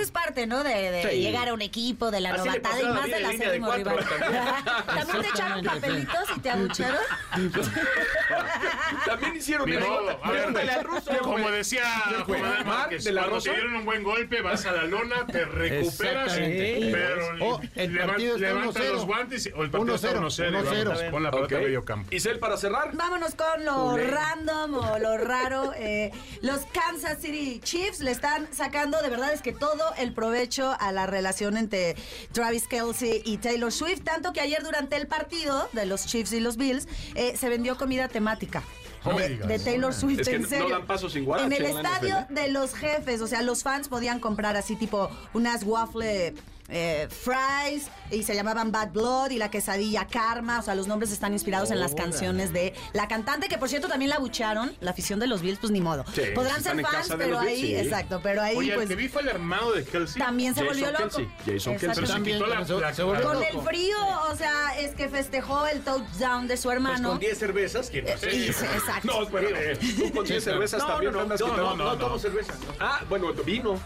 es 0.04 0.10
parte, 0.10 0.46
¿no? 0.46 0.62
De, 0.62 0.90
de 0.90 1.10
Sí. 1.10 1.20
llegar 1.20 1.48
a 1.48 1.54
un 1.54 1.62
equipo, 1.62 2.10
de 2.10 2.20
la 2.20 2.30
Así 2.34 2.46
novatada 2.48 2.80
y 2.80 2.84
más 2.86 3.06
de 3.06 3.24
acérrimo 3.26 3.72
rival. 3.72 3.94
cuatro 4.06 4.16
¿También 4.86 5.22
te 5.22 5.28
echaron 5.28 5.64
papelitos 5.64 6.24
y 6.36 6.40
te 6.40 6.50
abucharon? 6.50 7.00
También 9.06 9.36
hicieron 9.36 9.68
modo, 9.70 10.06
ver, 10.06 10.18
Pregúntale 10.22 10.72
al 10.72 10.84
ruso. 10.84 11.10
como 11.22 11.50
decía? 11.50 11.84
Juan 12.26 12.40
¿Marc 12.42 12.66
Márquez, 12.66 13.04
de 13.04 13.12
la 13.12 13.22
cuando 13.22 13.42
te 13.42 13.50
dieron 13.50 13.76
un 13.76 13.84
buen 13.84 14.02
golpe, 14.02 14.40
vas 14.42 14.64
a 14.66 14.72
la 14.72 14.84
lona, 14.84 15.26
te 15.26 15.44
recuperas, 15.44 16.32
pero 16.34 17.24
O 17.40 17.60
el 17.74 17.92
levan- 17.94 18.06
partido 18.08 18.34
está 18.36 18.48
levanta 18.48 18.80
1-0. 18.80 18.92
los 18.92 19.06
guantes 19.06 19.46
y- 19.46 19.50
o 19.52 19.62
el 19.62 19.70
partido 19.70 19.94
está 19.94 20.10
1-0, 20.10 20.20
1-0 20.20 20.50
y 20.50 20.66
1-0. 20.66 20.84
vamos, 20.90 21.02
pon 21.10 21.22
la 21.22 21.30
pelota 21.30 21.58
medio 21.58 21.84
campo. 21.84 22.08
Isel, 22.14 22.38
para 22.38 22.56
cerrar. 22.56 22.90
Vámonos 22.94 23.34
con 23.34 23.64
lo 23.64 23.96
random 23.96 24.74
o 24.74 24.98
lo 24.98 25.16
raro. 25.18 25.72
Eh, 25.76 26.10
los 26.42 26.60
Kansas 26.66 27.20
City 27.20 27.60
Chiefs 27.62 28.00
le 28.00 28.10
están 28.10 28.48
sacando, 28.52 29.00
de 29.02 29.08
verdad 29.08 29.32
es 29.32 29.42
que 29.42 29.52
todo 29.52 29.93
el 29.98 30.12
provecho 30.12 30.76
a 30.78 30.92
la 30.92 31.06
relación 31.06 31.56
entre 31.56 31.96
Travis 32.32 32.66
Kelsey 32.68 33.22
y 33.24 33.38
Taylor 33.38 33.72
Swift, 33.72 34.02
tanto 34.04 34.32
que 34.32 34.40
ayer 34.40 34.62
durante 34.62 34.96
el 34.96 35.06
partido 35.06 35.68
de 35.72 35.86
los 35.86 36.06
Chiefs 36.06 36.32
y 36.32 36.40
los 36.40 36.56
Bills 36.56 36.86
eh, 37.14 37.36
se 37.36 37.48
vendió 37.48 37.76
comida 37.76 38.08
temática. 38.08 38.62
De, 39.46 39.58
Taylor 39.58 39.92
Swift, 39.92 40.20
Es 40.20 40.28
que 40.30 40.36
en 40.36 40.42
no 40.42 40.48
serio. 40.48 40.68
dan 40.70 40.86
paso 40.86 41.10
sin 41.10 41.26
guarache 41.26 41.46
En 41.46 41.52
el 41.62 41.70
en 41.70 41.76
estadio 41.76 42.20
NFL. 42.22 42.34
de 42.34 42.48
los 42.48 42.74
jefes, 42.74 43.20
o 43.20 43.26
sea, 43.26 43.42
los 43.42 43.62
fans 43.62 43.88
podían 43.88 44.18
comprar 44.18 44.56
así 44.56 44.76
tipo 44.76 45.10
unas 45.34 45.62
waffle 45.62 46.32
eh, 46.68 47.08
fries 47.10 47.88
y 48.10 48.22
se 48.22 48.34
llamaban 48.34 48.72
Bad 48.72 48.92
Blood 48.92 49.30
y 49.30 49.36
la 49.38 49.50
quesadilla 49.50 50.06
Karma, 50.06 50.60
o 50.60 50.62
sea, 50.62 50.74
los 50.74 50.86
nombres 50.86 51.12
están 51.12 51.32
inspirados 51.32 51.70
en 51.70 51.78
las 51.80 51.94
canciones 51.94 52.52
de 52.52 52.72
la 52.92 53.06
cantante, 53.08 53.48
que 53.48 53.58
por 53.58 53.68
cierto 53.68 53.88
también 53.88 54.08
la 54.10 54.18
bucharon, 54.18 54.74
la 54.80 54.92
afición 54.92 55.18
de 55.20 55.26
los 55.26 55.42
Bills, 55.42 55.58
pues 55.58 55.70
ni 55.72 55.80
modo. 55.80 56.04
Sí, 56.14 56.22
Podrán 56.34 56.62
ser 56.62 56.80
fans, 56.80 57.08
pero 57.18 57.40
Bills, 57.40 57.50
ahí, 57.52 57.60
sí. 57.60 57.76
exacto, 57.76 58.20
pero 58.22 58.42
ahí 58.42 58.56
Oye, 58.56 58.70
el 58.70 58.76
pues 58.76 58.88
que 58.88 58.96
vi 58.96 59.08
fue 59.08 59.22
el 59.22 59.28
hermano 59.28 59.72
de 59.72 59.84
Kelsey. 59.84 60.18
también 60.20 60.54
se 60.54 60.60
Jason 60.60 60.74
volvió 60.74 60.90
loco. 60.92 61.02
Kelsey, 61.16 61.28
Jason 61.38 61.76
Kelsey. 61.76 62.06
Se 62.06 62.22
quitó 62.22 62.46
la, 62.46 62.64
Con 62.64 63.20
loco. 63.20 63.42
el 63.42 63.60
frío, 63.60 63.96
o 64.30 64.36
sea, 64.36 64.78
es 64.78 64.94
que 64.94 65.08
festejó 65.08 65.66
el 65.66 65.80
touchdown 65.82 66.46
de 66.48 66.56
su 66.56 66.64
Pues 66.64 66.76
hermano. 66.76 67.10
con 67.10 67.18
10 67.18 67.38
cervezas, 67.38 67.90
¿quién 67.90 68.04
no 68.06 68.16
sé? 68.16 68.34
Y- 68.34 68.46
exacto. 68.48 69.06
No, 69.08 69.22
espérame. 69.22 69.78
Tú 69.98 70.12
con 70.12 70.24
10 70.24 70.42
cervezas 70.44 70.80
No, 70.80 70.86
también 70.88 71.12
no, 71.12 71.18
no, 71.22 71.26
no, 71.28 71.34
quitando- 71.34 71.56
no, 71.56 71.76
no, 71.76 71.96
tomo 71.98 72.18
cerveza. 72.18 72.52
no. 72.54 72.74
Ah, 72.80 73.02
bueno, 73.08 73.32
vino. 73.44 73.78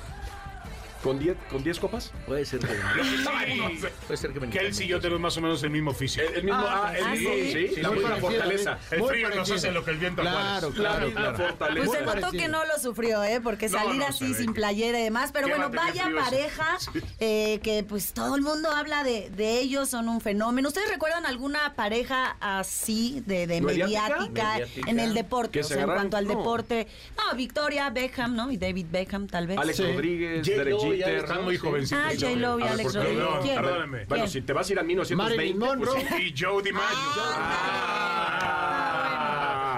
¿Con 1.03 1.19
10 1.19 1.37
con 1.51 1.63
10 1.63 1.79
copas? 1.79 2.13
Puede 2.27 2.45
ser 2.45 2.59
que, 2.61 2.67
Sí, 3.03 3.87
puede 4.07 4.17
ser 4.17 4.33
que 4.33 4.41
me 4.41 4.51
Kelsey 4.51 4.87
y 4.87 4.89
yo 4.89 5.01
tenemos 5.01 5.21
más 5.21 5.37
o 5.37 5.41
menos 5.41 5.63
el 5.63 5.71
mismo 5.71 5.93
oficio. 5.93 6.23
El, 6.25 6.35
el 6.35 6.45
mismo. 6.45 6.61
Ah, 6.61 6.93
el 6.97 7.05
ah, 7.05 7.11
mismo. 7.11 7.31
sí. 7.35 7.53
Sí, 7.53 7.69
Sí, 7.77 7.81
la 7.83 7.91
misma 7.91 8.17
fortaleza. 8.17 8.79
El 8.91 8.99
Muy 9.01 9.09
frío 9.11 9.29
nos 9.31 9.51
hace 9.51 9.71
lo 9.71 9.85
que 9.85 9.91
el 9.93 9.99
viento 9.99 10.23
Claro, 10.23 10.71
claro, 10.71 11.07
misma 11.07 11.21
claro. 11.21 11.37
fortaleza. 11.39 11.87
Pues 11.87 11.99
se 11.99 12.05
notó 12.05 12.31
que 12.33 12.49
no 12.49 12.65
lo 12.65 12.79
sufrió, 12.81 13.23
¿eh? 13.23 13.41
Porque 13.41 13.69
No, 13.69 13.79
salir 13.79 13.97
no, 14.01 14.07
así 14.07 14.35
sin 14.35 14.47
que- 14.49 14.53
playera 14.55 14.99
y 14.99 15.05
demás. 15.05 15.31
Pero 15.33 15.49
bueno, 15.49 15.71
vaya 15.71 16.09
pareja 16.19 16.79
eh, 17.21 17.61
que 17.63 17.85
pues 17.85 18.13
todo 18.13 18.35
el 18.35 18.43
mundo 18.43 18.71
habla 18.71 19.05
de, 19.05 19.31
de 19.31 19.61
ellos, 19.61 19.89
son 19.91 20.09
un 20.09 20.21
fenómeno. 20.21 20.69
¿Ustedes 20.69 20.89
recuerdan 20.91 21.27
alguna 21.27 21.75
pareja 21.75 22.37
así 22.41 23.23
de, 23.27 23.47
de 23.47 23.61
¿Mediática? 23.61 24.59
en 24.87 24.99
el 24.99 25.15
deporte? 25.15 25.53
¿Que 25.53 25.61
O 25.61 25.65
se 25.65 25.75
sea, 25.75 25.85
en 25.85 25.91
cuanto 25.91 26.17
al 26.17 26.27
No. 26.27 26.37
deporte. 26.37 26.89
No, 27.17 27.37
Victoria 27.37 27.89
Beckham, 27.91 28.35
¿no? 28.35 28.51
Y 28.51 28.57
David 28.57 28.87
Beckham, 28.91 29.27
tal 29.29 29.47
vez. 29.47 29.59
Alex 29.59 29.77
Sí. 29.77 29.85
Rodríguez, 29.85 30.45
Derek 30.47 30.75
ya 30.97 31.07
Jeter. 31.07 31.21
Están 31.25 31.45
muy 31.45 31.57
jovencitos. 31.59 32.05
Ah, 32.05 32.11
J-Lo 32.19 32.59
y 32.59 32.63
Alex. 32.63 32.95
Rodríguez. 32.95 33.57
Perdóname. 33.57 34.05
Bueno, 34.07 34.27
si 34.27 34.41
te 34.43 34.53
vas 34.53 34.69
a 34.69 34.73
ir 34.73 34.79
a 34.79 34.83
1920. 34.83 35.37
Marilyn 35.37 35.59
Monroe. 35.59 36.07
pues, 36.09 36.21
Y 36.23 36.35
Joe 36.39 36.63
DiMaggio. 36.63 37.23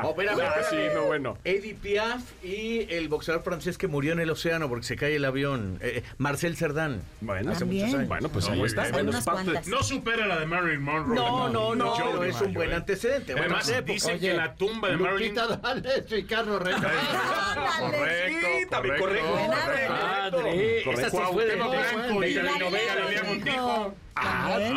Ah, 0.00 0.06
Oh, 0.06 0.10
espérame, 0.10 0.36
sí, 0.68 0.76
espérame. 0.76 0.94
no, 0.94 1.04
bueno. 1.06 1.38
Eddie 1.44 1.74
Piaf 1.74 2.22
y 2.44 2.86
el 2.92 3.08
boxeador 3.08 3.42
francés 3.42 3.78
que 3.78 3.86
murió 3.86 4.12
en 4.12 4.20
el 4.20 4.30
océano 4.30 4.68
porque 4.68 4.84
se 4.86 4.96
cae 4.96 5.16
el 5.16 5.24
avión. 5.24 5.78
eh, 5.82 6.02
Marcel 6.18 6.56
Cerdán. 6.56 7.02
Bueno, 7.20 7.50
hace 7.52 7.60
También. 7.60 7.84
muchos 7.86 7.98
años. 7.98 8.08
Bueno, 8.08 8.28
pues 8.30 8.46
No, 8.48 8.54
ahí 8.54 8.62
está. 8.62 8.82
Bueno, 8.82 8.96
Hay 8.96 9.02
es 9.04 9.08
unas 9.10 9.24
parte- 9.24 9.44
cuantas. 9.44 9.66
No 9.68 9.82
supera 9.82 10.26
la 10.26 10.38
de 10.40 10.46
Marilyn 10.46 10.82
Monroe. 10.82 11.14
No, 11.14 11.48
no, 11.48 11.74
no, 11.74 11.94
pero 11.96 12.24
es 12.24 12.40
un 12.40 12.54
buen 12.54 12.70
¿eh? 12.70 12.74
antecedente. 12.74 13.32
Además, 13.38 13.72
dicen 13.84 14.16
Oye, 14.16 14.30
que 14.30 14.34
la 14.36 14.54
tumba 14.54 14.88
de 14.88 14.96
Marilyn... 14.96 15.34
Lupita 15.34 15.56
Dale, 15.56 16.04
Ricardo 16.08 16.58
Reyes. 16.58 16.80
Correcto, 16.80 18.46
Sí, 18.60 18.66
también 18.68 18.96
correcto. 18.98 19.26
Correcto. 19.30 19.50
Madre, 19.52 20.82
Correcto. 20.84 20.90
esa 20.92 21.10
sí 21.10 21.16
fue 21.32 21.44
de- 21.46 21.56
Cuauhtémoc 21.58 21.70
Blanco 21.70 22.24
y 22.24 23.26
Montijo. 23.26 23.94
Ah, 24.16 24.48
hombre. 24.50 24.70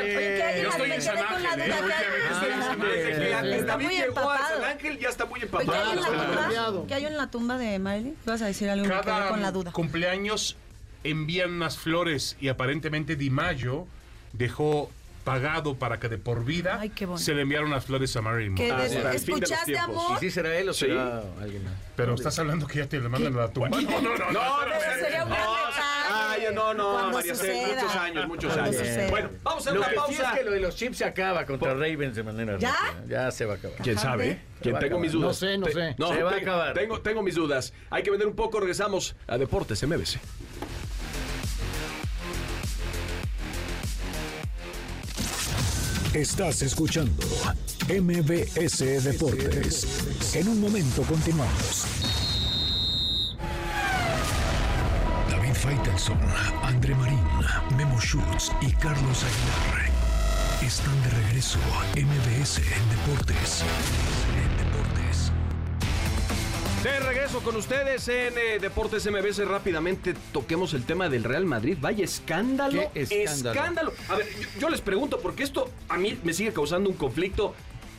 ¿qué 0.00 0.60
Yo 0.62 0.68
estoy 0.70 0.90
en 0.92 1.02
San 1.02 1.18
Ángel, 1.18 1.60
¿eh? 1.60 1.74
ya 5.00 5.08
está 5.08 5.26
muy 5.26 5.40
¿Qué 5.40 5.46
hay 5.46 5.52
en 5.52 5.58
empapado. 5.58 5.94
la 5.94 6.06
tumba? 6.06 6.34
cambiado. 6.40 6.86
¿Qué 6.86 6.94
hay 6.94 7.06
en 7.06 7.16
la 7.16 7.30
tumba 7.30 7.58
de 7.58 7.78
Marilyn? 7.78 8.16
¿Vas 8.26 8.42
a 8.42 8.46
decir 8.46 8.68
algo? 8.70 8.86
Cada 8.88 9.28
con 9.28 9.42
la 9.42 9.52
duda. 9.52 9.72
cumpleaños 9.72 10.56
envían 11.04 11.52
unas 11.52 11.78
flores 11.78 12.36
y 12.40 12.48
aparentemente 12.48 13.16
Di 13.16 13.30
Maggio 13.30 13.86
dejó 14.32 14.90
pagado 15.24 15.74
para 15.76 15.98
que 16.00 16.08
de 16.08 16.18
por 16.18 16.44
vida 16.44 16.78
Ay, 16.80 16.92
se 17.16 17.34
le 17.34 17.42
enviaron 17.42 17.70
las 17.70 17.84
flores 17.84 18.14
a 18.16 18.22
Marilyn 18.22 18.54
¿Qué 18.54 18.68
Monroe. 18.68 18.88
des- 18.88 18.96
hasta 18.96 19.12
el 19.12 19.18
fin 19.18 19.34
de 19.36 19.40
los 19.42 19.50
¿Escuchaste, 19.50 19.72
tiempos. 19.72 20.02
¿Y 20.02 20.06
amor? 20.06 20.20
si 20.20 20.30
será 20.30 20.56
él 20.58 20.68
o 20.68 20.72
Sí. 20.72 20.86
será 20.86 21.22
alguien 21.40 21.64
más? 21.64 21.74
Pero 21.96 22.14
estás 22.14 22.38
hablando 22.38 22.66
que 22.66 22.78
ya 22.78 22.86
te 22.86 22.98
le 23.00 23.08
mandan 23.08 23.34
a 23.34 23.38
la 23.40 23.48
tumba. 23.48 23.68
No, 23.68 23.80
no, 23.80 24.00
no. 24.00 24.00
No, 24.00 24.32
no, 24.32 24.32
no, 24.32 24.40
Cuando 26.54 27.10
María 27.12 27.34
Cel, 27.34 27.36
suceda. 27.36 27.74
muchos 27.82 27.96
años, 27.96 28.28
muchos 28.28 28.56
años. 28.56 28.76
suceda. 28.76 29.10
Bueno, 29.10 29.30
vamos 29.42 29.66
a 29.66 29.70
hacer 29.70 29.72
Lo 29.74 29.80
una 29.80 29.88
que 29.88 29.94
sí 29.94 30.00
pausa. 30.00 30.32
es 30.32 30.38
que 30.38 30.44
lo 30.44 30.50
de 30.52 30.60
los 30.60 30.76
chips 30.76 30.98
se 30.98 31.04
acaba 31.04 31.46
contra 31.46 31.74
Ravens 31.74 32.16
de 32.16 32.22
manera 32.22 32.58
¿Ya? 32.58 32.72
rápida. 32.72 33.04
Ya 33.26 33.30
se 33.30 33.44
va 33.44 33.54
a 33.54 33.56
acabar. 33.56 33.78
¿Quién 33.82 33.98
sabe? 33.98 34.40
¿Quién 34.60 34.78
tengo 34.78 34.98
mis 34.98 35.12
dudas? 35.12 35.26
No 35.28 35.34
sé, 35.34 35.58
no 35.58 35.66
sé. 35.66 35.94
No, 35.98 36.08
Se 36.12 36.22
va 36.22 36.32
a 36.32 36.36
acabar. 36.36 36.74
Tengo, 36.74 37.00
tengo 37.00 37.22
mis 37.22 37.34
dudas. 37.34 37.72
Hay 37.90 38.02
que 38.02 38.10
vender 38.10 38.28
un 38.28 38.34
poco. 38.36 38.60
Regresamos 38.60 39.16
a 39.26 39.38
Deportes 39.38 39.82
MBC. 39.86 40.18
Estás 46.14 46.62
escuchando 46.62 47.22
MBS 47.88 48.78
Deportes. 49.04 50.34
En 50.34 50.48
un 50.48 50.60
momento 50.60 51.02
continuamos. 51.02 51.86
Faitelson, 55.70 56.18
André 56.64 56.96
Marín, 56.96 57.20
Memo 57.76 58.00
Schutz 58.00 58.50
y 58.60 58.72
Carlos 58.72 59.22
Aguilar 59.22 59.88
están 60.66 61.00
de 61.04 61.10
regreso 61.10 61.60
a 61.72 61.84
MBS 61.96 62.58
en 62.58 62.90
Deportes. 62.90 63.62
En 64.34 64.56
Deportes. 64.66 65.30
De 66.82 66.98
regreso 66.98 67.38
con 67.44 67.54
ustedes 67.54 68.08
en 68.08 68.36
eh, 68.36 68.58
Deportes 68.60 69.08
MBS. 69.08 69.46
Rápidamente 69.46 70.14
toquemos 70.32 70.74
el 70.74 70.82
tema 70.82 71.08
del 71.08 71.22
Real 71.22 71.46
Madrid. 71.46 71.78
Vaya 71.80 72.02
escándalo. 72.02 72.90
¿Qué 72.92 73.22
escándalo? 73.22 73.92
A 74.08 74.16
ver, 74.16 74.26
yo, 74.40 74.48
yo 74.62 74.70
les 74.70 74.80
pregunto, 74.80 75.20
porque 75.20 75.44
esto 75.44 75.70
a 75.88 75.96
mí 75.98 76.18
me 76.24 76.32
sigue 76.32 76.52
causando 76.52 76.90
un 76.90 76.96
conflicto. 76.96 77.54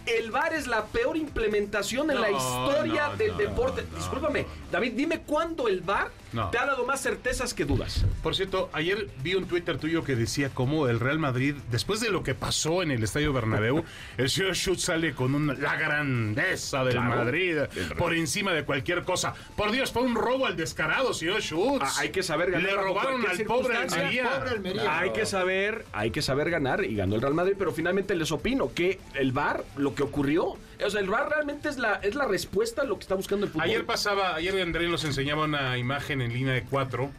El 0.06 0.32
VAR 0.32 0.54
es 0.54 0.68
la 0.68 0.88
peor 0.88 1.16
implementación 1.16 2.12
en 2.12 2.20
la 2.20 2.32
historia 2.32 3.10
no, 3.10 3.16
del 3.16 3.32
no, 3.32 3.38
deporte. 3.38 3.86
no. 3.90 3.98
Discúlpame, 3.98 4.46
David, 4.70 4.92
dime 4.94 5.22
cuándo 5.22 5.70
el 5.70 5.80
VAR 5.80 6.12
No. 6.34 6.50
te 6.50 6.58
ha 6.58 6.66
dado 6.66 6.86
más 6.86 7.02
certezas 7.02 7.54
que 7.54 7.66
dudas. 7.66 8.06
Por 8.24 8.36
cierto, 8.36 8.70
ayer 8.74 9.08
vi 9.22 9.36
un 9.36 9.46
Twitter 9.46 9.78
tuyo 9.78 10.04
que 10.04 10.16
decía 10.16 10.50
cómo 10.54 10.88
el 10.88 11.00
Real 11.00 11.20
Madrid, 11.20 11.56
después 11.72 12.00
de 12.00 12.10
lo 12.10 12.24
que 12.24 12.34
pasó 12.36 12.84
en 12.84 12.92
el 12.92 13.04
Estadio 13.04 13.34
Bernabéu, 13.34 13.84
el 14.18 14.30
señor 14.30 14.56
Schutz 14.56 14.84
sale 14.84 15.14
con 15.14 15.36
una- 15.36 15.54
la 15.56 15.76
grandeza 15.76 16.84
del 16.84 16.94
Claro. 16.94 17.10
Madrid 17.16 17.58
por 17.98 18.14
encima 18.14 18.54
de 18.54 18.64
cualquier 18.64 19.04
cosa. 19.04 19.34
Por 19.56 19.72
Dios, 19.72 19.92
fue 19.92 20.04
un 20.04 20.16
robo 20.16 20.46
al 20.46 20.56
descarado, 20.56 21.14
señor 21.14 21.42
Schutz. 21.42 21.84
Ah, 21.84 21.94
hay 22.00 22.10
que 22.10 22.24
saber 22.24 22.52
ganar 22.52 22.70
Le 22.72 22.76
robaron 22.78 23.26
al 23.28 23.38
pobre. 23.46 23.76
Almería. 23.78 24.28
Al 24.28 24.40
pobre 24.40 24.50
Almería. 24.52 25.00
Hay 25.00 25.12
que 25.14 25.26
saber, 25.26 25.86
hay 25.92 26.12
que 26.12 26.22
saber 26.22 26.50
ganar 26.50 26.84
y 26.84 26.96
ganó 26.96 27.16
el 27.16 27.22
Real 27.22 27.34
Madrid, 27.34 27.56
pero 27.58 27.72
finalmente 27.72 28.16
les 28.16 28.32
opino 28.32 28.74
que 28.74 29.00
el 29.16 29.32
VAR, 29.32 29.64
lo 29.78 29.96
que 29.96 30.04
ocurrió, 30.04 30.56
o 30.84 30.90
sea, 30.90 31.02
el 31.02 31.10
VAR 31.10 31.30
realmente 31.30 31.70
es 31.70 31.78
la, 31.78 31.96
es 31.96 32.16
la 32.16 32.26
respuesta 32.26 32.82
a 32.82 32.86
lo 32.86 32.96
que 32.96 33.02
está 33.02 33.16
buscando 33.16 33.46
el 33.46 33.52
fútbol. 33.52 33.66
Ayer 33.68 33.86
pasaba, 33.86 34.36
ayer 34.36 34.60
André 34.62 34.88
nos 34.88 35.04
enseñaba 35.06 35.46
una 35.46 35.78
imagen 35.78 36.22
en 36.22 36.34
línea 36.34 36.54
de 36.54 36.64
cuatro 36.64 37.12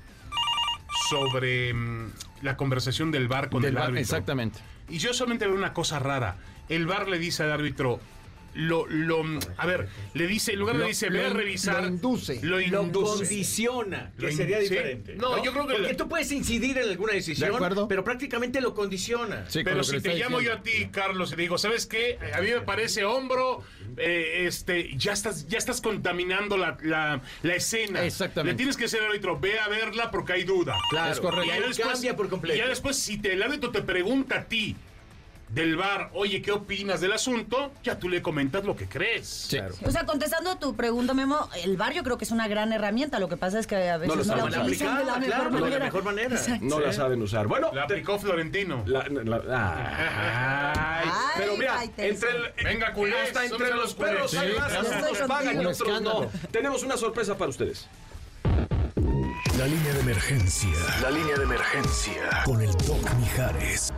sobre 1.11 1.73
mm, 1.75 2.13
la 2.43 2.57
conversación 2.57 3.11
del 3.11 3.29
bar 3.29 3.51
con 3.51 3.63
Del 3.63 3.71
el 3.71 3.75
VAR, 3.77 3.85
árbitro. 3.87 4.01
exactamente. 4.01 4.59
Y 4.89 4.99
yo 4.99 5.13
solamente 5.15 5.47
veo 5.47 5.55
una 5.57 5.73
cosa 5.73 5.99
rara. 5.99 6.37
El 6.69 6.87
bar 6.87 7.09
le 7.09 7.19
dice 7.19 7.43
al 7.43 7.53
árbitro, 7.53 8.01
lo, 8.55 8.87
lo, 8.87 9.25
a 9.57 9.67
ver, 9.67 9.89
le 10.15 10.27
dice, 10.27 10.53
en 10.53 10.59
lugar 10.59 10.77
Lo- 10.77 10.83
le 10.83 10.89
dice, 10.89 11.09
ve 11.09 11.25
a 11.25 11.29
lo- 11.29 11.35
revisar. 11.35 11.83
lo 11.83 11.89
induce. 11.89 12.41
Lo 12.43 12.57
Lo 12.57 12.61
induce. 12.61 13.19
condiciona, 13.19 14.13
que 14.17 14.23
Lo 14.23 14.31
in- 14.31 14.37
sería 14.37 14.59
sí. 14.59 14.65
diferente. 14.69 15.15
No, 15.17 15.43
yo 15.43 15.53
creo 15.53 15.67
que 15.67 15.75
Porque 15.75 15.95
tú 15.95 16.09
puedes 16.09 16.31
incidir 16.33 16.77
en 16.79 16.89
alguna 16.89 17.15
decisión, 17.15 17.51
¿De 17.51 17.57
acuerdo? 17.57 17.89
pero 17.89 18.05
prácticamente 18.05 18.61
lo 18.61 18.75
condiciona. 18.75 19.49
Sí, 19.49 19.63
Pero 19.65 19.77
lo 19.79 19.85
si 19.85 20.01
te 20.01 20.15
llamo 20.17 20.41
yo 20.41 20.53
a 20.53 20.63
ti, 20.63 20.89
Carlos, 20.91 21.33
y 21.33 21.37
te 21.37 21.43
digo, 21.43 21.57
¿sabes 21.59 21.87
qué? 21.87 22.19
A 22.35 22.41
mí 22.41 22.49
me 22.51 22.61
parece 22.61 23.05
hombro, 23.05 23.63
eh, 23.97 24.45
este, 24.47 24.97
ya 24.97 25.13
estás, 25.13 25.47
ya 25.49 25.59
estás 25.59 25.81
contaminando 25.81 26.57
la, 26.57 26.77
la, 26.83 27.23
la 27.43 27.55
escena. 27.55 28.05
Exactamente. 28.05 28.53
Le 28.53 28.57
tienes 28.57 28.77
que 28.77 28.85
decir 28.85 29.01
al 29.01 29.07
árbitro, 29.07 29.39
ve 29.41 29.59
a 29.59 29.69
verla 29.69 30.11
porque 30.11 30.35
hay 30.35 30.45
duda. 30.45 30.77
Claro, 30.91 31.13
Es 31.13 31.21
correcto. 31.21 31.47
y 31.47 31.51
ahí 31.51 31.63
cambia 31.79 32.17
por 32.17 32.29
completo. 32.29 32.57
Y 32.57 32.59
ya 32.59 32.69
después, 32.69 32.97
si 32.99 33.19
te, 33.19 33.33
el 33.33 33.43
árbitro 33.43 33.71
te 33.71 33.83
pregunta 33.83 34.37
a 34.41 34.45
ti 34.45 34.77
del 35.53 35.77
bar, 35.77 36.11
oye, 36.15 36.41
¿qué 36.41 36.51
opinas 36.51 37.01
del 37.03 37.13
asunto? 37.13 37.73
Ya 37.85 37.99
tú 37.99 38.09
le 38.09 38.23
comentas 38.23 38.65
lo 38.65 38.75
que 38.75 38.89
crees. 38.89 39.27
Sí. 39.29 39.59
O 39.85 39.91
sea, 39.91 40.07
contestando 40.07 40.51
a 40.53 40.59
tu 40.59 40.75
pregunta, 40.75 41.13
Memo, 41.13 41.49
el 41.63 41.77
bar 41.77 41.93
yo 41.93 42.03
creo 42.03 42.17
que 42.17 42.25
es 42.25 42.31
una 42.31 42.49
gran 42.49 42.73
herramienta. 42.73 43.19
Lo 43.19 43.29
que 43.29 43.37
pasa 43.37 43.59
es 43.59 43.67
que 43.67 43.91
a 43.91 43.99
veces 43.99 44.17
No 44.17 44.23
lo 44.23 44.25
no, 44.25 44.35
la 44.37 44.51
saben 44.51 44.61
utilizan 44.63 44.97
de 44.99 45.05
la 45.05 45.19
mejor 45.19 45.27
claro, 45.27 45.45
de 45.45 45.51
la 45.55 45.61
manera. 45.61 45.85
mejor 45.85 46.05
manera. 46.05 46.35
Exacto. 46.37 46.65
No 46.65 46.81
la 46.81 46.93
saben 46.95 47.21
usar. 47.21 47.47
Bueno, 47.49 47.71
La 47.75 47.83
aplicó 47.83 48.19
Florentino. 48.19 48.83
la- 48.87 49.07
la- 49.09 49.43
ay, 51.03 51.09
Ay, 51.13 51.33
pero 51.37 51.57
mira, 51.57 51.83
entre 51.99 52.31
el, 52.31 52.53
Venga, 52.65 52.93
culés, 52.95 53.15
hasta 53.29 53.41
¿dónde 53.49 53.65
entre 53.67 53.77
los 53.77 53.95
perros 53.95 54.31
Sí, 54.31 54.37
claro. 54.39 54.83
Estoy 54.83 55.29
pagan 55.29 55.61
y 55.63 55.67
otros 55.67 56.01
no. 56.03 56.29
Tenemos 56.51 56.83
una 56.83 56.97
sorpresa 56.97 57.37
para 57.37 57.51
ustedes. 57.51 57.89
La 59.59 59.67
línea 59.67 59.93
de 59.93 60.01
emergencia. 60.01 60.71
La 61.03 61.11
línea 61.11 61.37
de 61.37 61.45
emergencia. 61.45 62.43
Con 62.47 62.63
el 62.63 62.73
Doc 62.73 63.15
Mijares. 63.21 63.93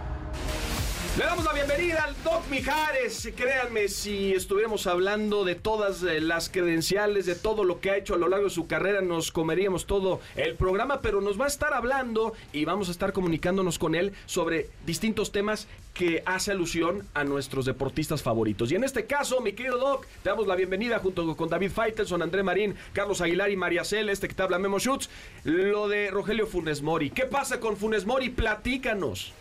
Le 1.16 1.24
damos 1.24 1.44
la 1.44 1.52
bienvenida 1.52 2.02
al 2.02 2.22
Doc 2.24 2.42
Mijares. 2.50 3.30
Créanme, 3.36 3.86
si 3.86 4.32
estuviéramos 4.32 4.88
hablando 4.88 5.44
de 5.44 5.54
todas 5.54 6.02
eh, 6.02 6.20
las 6.20 6.48
credenciales, 6.48 7.24
de 7.24 7.36
todo 7.36 7.62
lo 7.62 7.78
que 7.78 7.92
ha 7.92 7.96
hecho 7.96 8.14
a 8.14 8.18
lo 8.18 8.28
largo 8.28 8.46
de 8.46 8.50
su 8.50 8.66
carrera, 8.66 9.00
nos 9.00 9.30
comeríamos 9.30 9.86
todo 9.86 10.20
el 10.34 10.56
programa, 10.56 11.02
pero 11.02 11.20
nos 11.20 11.40
va 11.40 11.44
a 11.44 11.48
estar 11.48 11.72
hablando 11.72 12.32
y 12.52 12.64
vamos 12.64 12.88
a 12.88 12.90
estar 12.90 13.12
comunicándonos 13.12 13.78
con 13.78 13.94
él 13.94 14.12
sobre 14.26 14.70
distintos 14.86 15.30
temas 15.30 15.68
que 15.92 16.24
hace 16.26 16.50
alusión 16.50 17.06
a 17.14 17.22
nuestros 17.22 17.64
deportistas 17.64 18.20
favoritos. 18.20 18.72
Y 18.72 18.74
en 18.74 18.82
este 18.82 19.06
caso, 19.06 19.40
mi 19.40 19.52
querido 19.52 19.78
Doc, 19.78 20.08
te 20.24 20.30
damos 20.30 20.48
la 20.48 20.56
bienvenida 20.56 20.98
junto 20.98 21.36
con 21.36 21.48
David 21.48 21.70
Faitelson, 21.70 22.22
André 22.22 22.42
Marín, 22.42 22.74
Carlos 22.92 23.20
Aguilar 23.20 23.52
y 23.52 23.56
María 23.56 23.84
Cel, 23.84 24.08
este 24.08 24.26
que 24.26 24.34
te 24.34 24.42
habla 24.42 24.58
Memo 24.58 24.80
Schutz, 24.80 25.08
lo 25.44 25.86
de 25.86 26.10
Rogelio 26.10 26.48
Funes 26.48 26.82
Mori. 26.82 27.10
¿Qué 27.10 27.26
pasa 27.26 27.60
con 27.60 27.76
Funes 27.76 28.04
Mori? 28.04 28.30
Platícanos. 28.30 29.32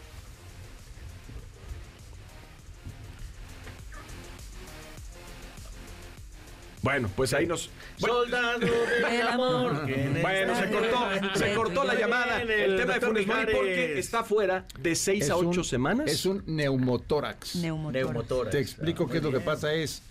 Bueno, 6.84 7.10
pues 7.16 7.34
ahí 7.34 7.46
nos... 7.48 7.70
Bueno, 8.00 8.16
Soldado 8.18 8.60
del 8.60 9.28
amor. 9.28 9.82
bueno, 10.22 10.56
se 10.60 10.70
cortó, 10.70 11.10
se 11.36 11.54
cortó 11.56 11.84
la 11.86 11.96
llamada. 11.96 12.42
El 12.42 12.76
tema 12.76 12.94
de 12.96 13.00
Funes 13.02 13.26
Mori 13.26 13.54
porque 13.54 13.98
está 14.00 14.24
fuera 14.24 14.66
de 14.80 14.94
6 14.96 15.24
Es 15.24 15.30
a 15.30 15.38
8 15.38 15.48
un- 15.48 15.64
semanas. 15.64 16.12
Es 16.12 16.26
un 16.26 16.44
neumotórax. 16.46 17.56
Neumotórax. 17.56 18.06
Neumotórax. 18.06 18.52
Te 18.52 18.60
explico 18.60 19.06
Ah, 19.08 19.12
qué 19.12 19.18
es 19.20 19.24
lo 19.24 19.32
que 19.32 19.40
pasa 19.40 19.74
es, 19.74 20.02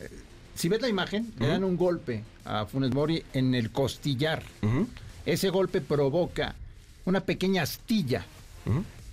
eh, 0.00 0.08
si 0.54 0.68
ves 0.70 0.80
la 0.80 0.88
imagen, 0.88 1.30
le 1.38 1.46
dan 1.48 1.62
un 1.62 1.76
golpe 1.76 2.24
a 2.46 2.64
Funes 2.64 2.92
Mori 2.94 3.22
en 3.34 3.54
el 3.54 3.70
costillar. 3.70 4.42
Ese 5.26 5.50
golpe 5.50 5.82
provoca 5.82 6.54
una 7.04 7.20
pequeña 7.20 7.62
astilla 7.62 8.24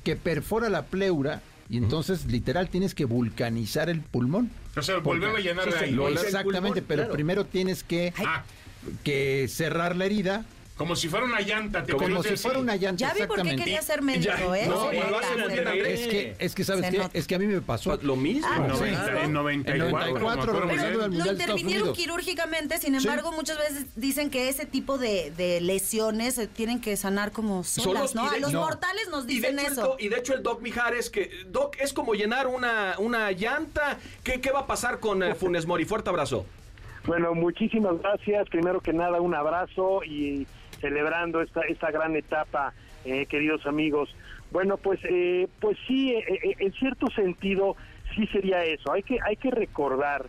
que 0.05 0.15
perfora 0.15 0.69
la 0.69 0.83
pleura 0.83 1.41
y 1.71 1.77
entonces 1.77 2.25
literal 2.25 2.69
tienes 2.69 2.93
que 2.93 3.05
vulcanizar 3.05 3.89
el 3.89 4.01
pulmón. 4.01 4.51
O 4.75 4.81
sea, 4.81 4.97
volverlo 4.97 5.37
a 5.37 5.39
llenar 5.39 5.65
de 5.65 5.71
Sí, 5.71 5.77
aire. 5.85 6.11
Exactamente, 6.11 6.81
pulmón, 6.81 6.83
pero 6.87 7.01
claro. 7.03 7.13
primero 7.13 7.45
tienes 7.45 7.83
que, 7.83 8.13
Ah, 8.23 8.43
que 9.03 9.47
cerrar 9.49 9.95
la 9.95 10.05
herida 10.05 10.45
como 10.81 10.95
si 10.95 11.07
fuera 11.07 11.25
una 11.25 11.39
llanta. 11.41 11.83
Te 11.83 11.93
como 11.93 12.23
si 12.23 12.35
fuera 12.37 12.59
una 12.59 12.75
llanta. 12.75 12.97
Ya 13.07 13.13
vi 13.13 13.19
por 13.19 13.35
qué 13.37 13.41
exactamente. 13.41 13.63
quería 13.63 13.81
ser 13.81 14.01
médico, 14.01 14.55
¿eh? 14.55 14.65
no, 14.67 14.91
lo 14.91 15.17
hacen. 15.19 15.39
Es 15.41 16.07
que, 16.07 16.35
es 16.39 16.55
que 16.55 16.63
¿sabes 16.63 16.89
qué? 16.89 16.97
nota. 16.97 17.09
Es 17.17 17.27
que 17.27 17.35
a 17.35 17.39
mí 17.39 17.45
me 17.45 17.61
pasó. 17.61 17.97
Lo 18.01 18.15
mismo. 18.15 18.47
Ah, 18.51 18.55
En, 18.57 18.67
no, 18.67 18.73
90, 18.73 19.03
claro. 19.03 19.19
en 19.21 19.33
94. 19.33 19.73
En 19.73 19.77
me 19.85 19.91
94 19.91 20.41
acuerdo 20.41 20.59
muy 20.67 20.75
regresando 20.75 20.99
bien. 20.99 21.11
del 21.11 21.19
Lo 21.25 21.31
intervinieron 21.31 21.93
quirúrgicamente, 21.93 22.77
sin 22.79 22.95
embargo, 22.95 23.31
muchas 23.31 23.57
veces 23.57 23.85
dicen 23.95 24.29
que 24.29 24.49
ese 24.49 24.65
tipo 24.65 24.97
de, 24.97 25.31
de 25.31 25.61
lesiones 25.61 26.35
se 26.35 26.47
tienen 26.47 26.81
que 26.81 26.97
sanar 26.97 27.31
como 27.31 27.63
solas, 27.63 28.11
Solos 28.11 28.15
¿no? 28.15 28.29
de- 28.29 28.37
A 28.37 28.39
los 28.39 28.51
no. 28.53 28.61
mortales 28.61 29.09
nos 29.09 29.27
dicen 29.27 29.59
eso. 29.59 29.95
y 29.99 30.09
de 30.09 30.17
hecho 30.17 30.33
el 30.33 30.43
Doc 30.43 30.61
Mijares, 30.61 31.09
que 31.09 31.29
Doc 31.47 31.77
es 31.79 31.93
como 31.93 32.13
llenar 32.13 32.47
una, 32.47 32.95
una 32.97 33.31
llanta. 33.31 33.97
¿Qué, 34.23 34.41
qué 34.41 34.51
va 34.51 34.61
a 34.61 34.67
pasar 34.67 34.99
con 34.99 35.21
eh, 35.23 35.35
Funes 35.35 35.65
Mori? 35.65 35.85
Fuerte 35.85 36.09
abrazo. 36.09 36.45
Bueno, 37.05 37.33
muchísimas 37.33 37.97
gracias. 37.99 38.47
Primero 38.49 38.79
que 38.79 38.93
nada, 38.93 39.19
un 39.21 39.33
abrazo 39.33 40.03
y 40.03 40.45
celebrando 40.81 41.41
esta, 41.41 41.61
esta 41.61 41.91
gran 41.91 42.15
etapa, 42.15 42.73
eh, 43.05 43.25
queridos 43.27 43.65
amigos. 43.65 44.13
Bueno, 44.51 44.77
pues, 44.77 44.99
eh, 45.05 45.47
pues 45.59 45.77
sí, 45.87 46.11
eh, 46.11 46.25
eh, 46.27 46.55
en 46.59 46.73
cierto 46.73 47.07
sentido, 47.11 47.77
sí 48.15 48.27
sería 48.27 48.63
eso. 48.65 48.91
Hay 48.91 49.03
que, 49.03 49.17
hay 49.23 49.37
que 49.37 49.51
recordar 49.51 50.25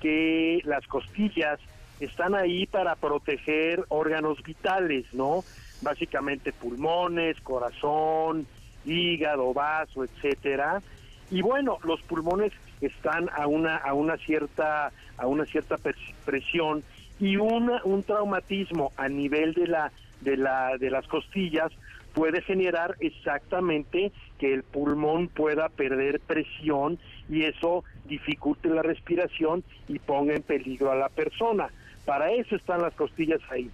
que 0.00 0.60
las 0.64 0.84
costillas 0.86 1.60
están 2.00 2.34
ahí 2.34 2.66
para 2.66 2.96
proteger 2.96 3.84
órganos 3.88 4.42
vitales, 4.42 5.04
¿no? 5.12 5.44
Básicamente 5.82 6.52
pulmones, 6.52 7.38
corazón, 7.42 8.46
hígado, 8.84 9.52
vaso, 9.52 10.04
etcétera. 10.04 10.82
Y 11.30 11.42
bueno, 11.42 11.78
los 11.84 12.00
pulmones 12.02 12.52
están 12.80 13.28
a 13.36 13.46
una 13.46 13.76
a 13.76 13.92
una 13.92 14.16
cierta 14.16 14.90
a 15.18 15.26
una 15.26 15.44
cierta 15.44 15.76
pres- 15.76 16.14
presión 16.24 16.82
y 17.20 17.36
una, 17.36 17.82
un 17.84 18.02
traumatismo 18.02 18.92
a 18.96 19.08
nivel 19.08 19.54
de 19.54 19.66
la 19.66 19.92
de 20.20 20.36
la 20.36 20.76
de 20.78 20.90
las 20.90 21.06
costillas 21.06 21.70
puede 22.14 22.42
generar 22.42 22.96
exactamente 23.00 24.10
que 24.38 24.52
el 24.52 24.62
pulmón 24.64 25.28
pueda 25.28 25.68
perder 25.68 26.20
presión 26.20 26.98
y 27.28 27.44
eso 27.44 27.84
dificulte 28.06 28.68
la 28.68 28.82
respiración 28.82 29.62
y 29.88 29.98
ponga 29.98 30.34
en 30.34 30.42
peligro 30.42 30.90
a 30.90 30.96
la 30.96 31.08
persona. 31.08 31.68
Para 32.04 32.32
eso 32.32 32.56
están 32.56 32.82
las 32.82 32.92
costillas 32.94 33.40
ahí. 33.50 33.70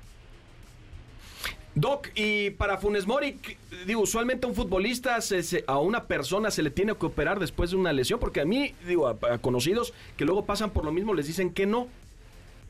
Doc, 1.75 2.09
y 2.15 2.51
para 2.51 2.79
Funes 2.79 3.07
Mori, 3.07 3.35
¿qué- 3.35 3.57
digo, 3.87 4.01
usualmente 4.01 4.47
un 4.47 4.55
futbolista, 4.55 5.21
se- 5.21 5.65
a 5.67 5.79
una 5.79 6.05
persona 6.05 6.51
se 6.51 6.63
le 6.63 6.71
tiene 6.71 6.95
que 6.97 7.07
operar 7.07 7.39
después 7.39 7.71
de 7.71 7.77
una 7.77 7.93
lesión, 7.93 8.19
porque 8.19 8.41
a 8.41 8.45
mí, 8.47 8.73
digo, 8.87 9.09
a 9.09 9.39
conocidos 9.39 9.93
que 10.17 10.25
luego 10.25 10.47
pasan 10.47 10.71
por 10.71 10.85
lo 10.87 10.93
mismo, 10.93 11.13
les 11.15 11.27
dicen 11.27 11.53
que 11.53 11.67
no. 11.67 11.89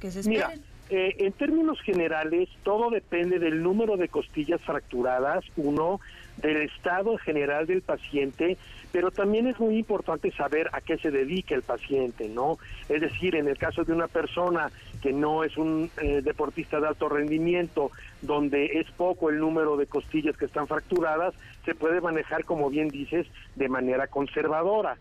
Que 0.00 0.10
se 0.10 0.28
Mira, 0.28 0.52
eh, 0.88 1.16
en 1.18 1.32
términos 1.32 1.80
generales, 1.82 2.48
todo 2.62 2.90
depende 2.90 3.38
del 3.38 3.62
número 3.62 3.96
de 3.96 4.08
costillas 4.08 4.60
fracturadas, 4.60 5.44
uno, 5.56 6.00
del 6.36 6.58
estado 6.58 7.16
general 7.18 7.66
del 7.66 7.82
paciente, 7.82 8.56
pero 8.92 9.10
también 9.10 9.46
es 9.46 9.58
muy 9.58 9.78
importante 9.78 10.30
saber 10.32 10.68
a 10.72 10.80
qué 10.80 10.96
se 10.98 11.10
dedica 11.10 11.54
el 11.54 11.62
paciente, 11.62 12.28
¿no? 12.28 12.58
Es 12.88 13.00
decir, 13.00 13.34
en 13.34 13.48
el 13.48 13.58
caso 13.58 13.84
de 13.84 13.92
una 13.92 14.06
persona 14.06 14.70
que 15.02 15.12
no 15.12 15.44
es 15.44 15.56
un 15.56 15.90
eh, 16.00 16.20
deportista 16.22 16.78
de 16.78 16.88
alto 16.88 17.08
rendimiento, 17.08 17.90
donde 18.22 18.78
es 18.78 18.90
poco 18.92 19.30
el 19.30 19.38
número 19.38 19.76
de 19.76 19.86
costillas 19.86 20.36
que 20.36 20.44
están 20.44 20.68
fracturadas, 20.68 21.34
se 21.64 21.74
puede 21.74 22.00
manejar, 22.00 22.44
como 22.44 22.70
bien 22.70 22.88
dices, 22.88 23.26
de 23.56 23.68
manera 23.68 24.06
conservadora. 24.06 24.96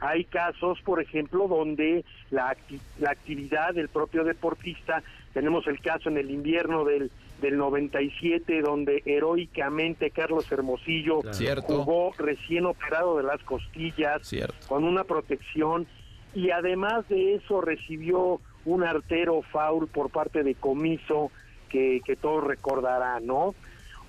Hay 0.00 0.24
casos, 0.24 0.80
por 0.82 1.00
ejemplo, 1.00 1.46
donde 1.46 2.04
la, 2.30 2.54
acti- 2.54 2.80
la 2.98 3.10
actividad 3.10 3.74
del 3.74 3.88
propio 3.88 4.24
deportista, 4.24 5.02
tenemos 5.34 5.66
el 5.66 5.80
caso 5.80 6.08
en 6.08 6.16
el 6.16 6.30
invierno 6.30 6.84
del, 6.84 7.10
del 7.42 7.56
97, 7.58 8.62
donde 8.62 9.02
heroicamente 9.04 10.10
Carlos 10.10 10.50
Hermosillo 10.50 11.20
Cierto. 11.32 11.62
jugó 11.84 12.12
recién 12.18 12.64
operado 12.66 13.18
de 13.18 13.24
las 13.24 13.42
costillas, 13.44 14.26
Cierto. 14.26 14.54
con 14.68 14.84
una 14.84 15.04
protección, 15.04 15.86
y 16.34 16.50
además 16.50 17.06
de 17.08 17.34
eso 17.34 17.60
recibió 17.60 18.40
un 18.64 18.84
artero 18.84 19.42
foul 19.52 19.86
por 19.88 20.10
parte 20.10 20.42
de 20.42 20.54
Comiso, 20.54 21.30
que, 21.68 22.00
que 22.04 22.16
todos 22.16 22.42
recordarán, 22.44 23.26
¿no? 23.26 23.54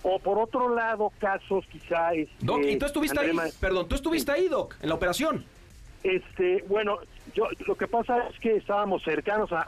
O 0.04 0.18
por 0.20 0.40
otro 0.40 0.74
lado, 0.74 1.12
casos 1.20 1.64
quizá... 1.72 2.14
Este, 2.14 2.34
Doc, 2.44 2.62
¿y 2.64 2.76
tú 2.78 2.86
estuviste 2.88 3.20
ahí? 3.20 3.30
André 3.30 3.50
Perdón, 3.60 3.88
¿tú 3.88 3.96
estuviste 3.96 4.32
ahí, 4.32 4.48
Doc, 4.48 4.76
en 4.82 4.90
la 4.90 4.96
operación? 4.96 5.46
Este, 6.04 6.64
bueno, 6.68 6.98
yo 7.34 7.46
lo 7.68 7.76
que 7.76 7.88
pasa 7.88 8.28
es 8.30 8.40
que 8.40 8.56
estábamos 8.56 9.04
cercanos 9.04 9.52
a, 9.52 9.62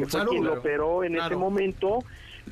que 0.00 0.06
fue 0.06 0.20
salud, 0.20 0.30
quien 0.32 0.44
lo 0.44 0.50
operó 0.60 1.04
en 1.04 1.14
ese 1.14 1.36
momento. 1.36 1.98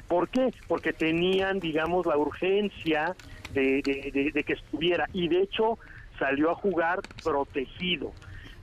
¿Por 0.09 0.29
qué? 0.29 0.53
Porque 0.69 0.93
tenían, 0.93 1.59
digamos, 1.59 2.07
la 2.07 2.17
urgencia 2.17 3.17
de, 3.53 3.81
de- 3.83 4.11
de- 4.13 4.31
de 4.33 4.45
que 4.45 4.53
estuviera. 4.53 5.09
Y 5.13 5.29
de 5.29 5.41
hecho 5.43 5.79
salió 6.19 6.51
a 6.51 6.55
jugar 6.55 7.01
protegido. 7.25 8.13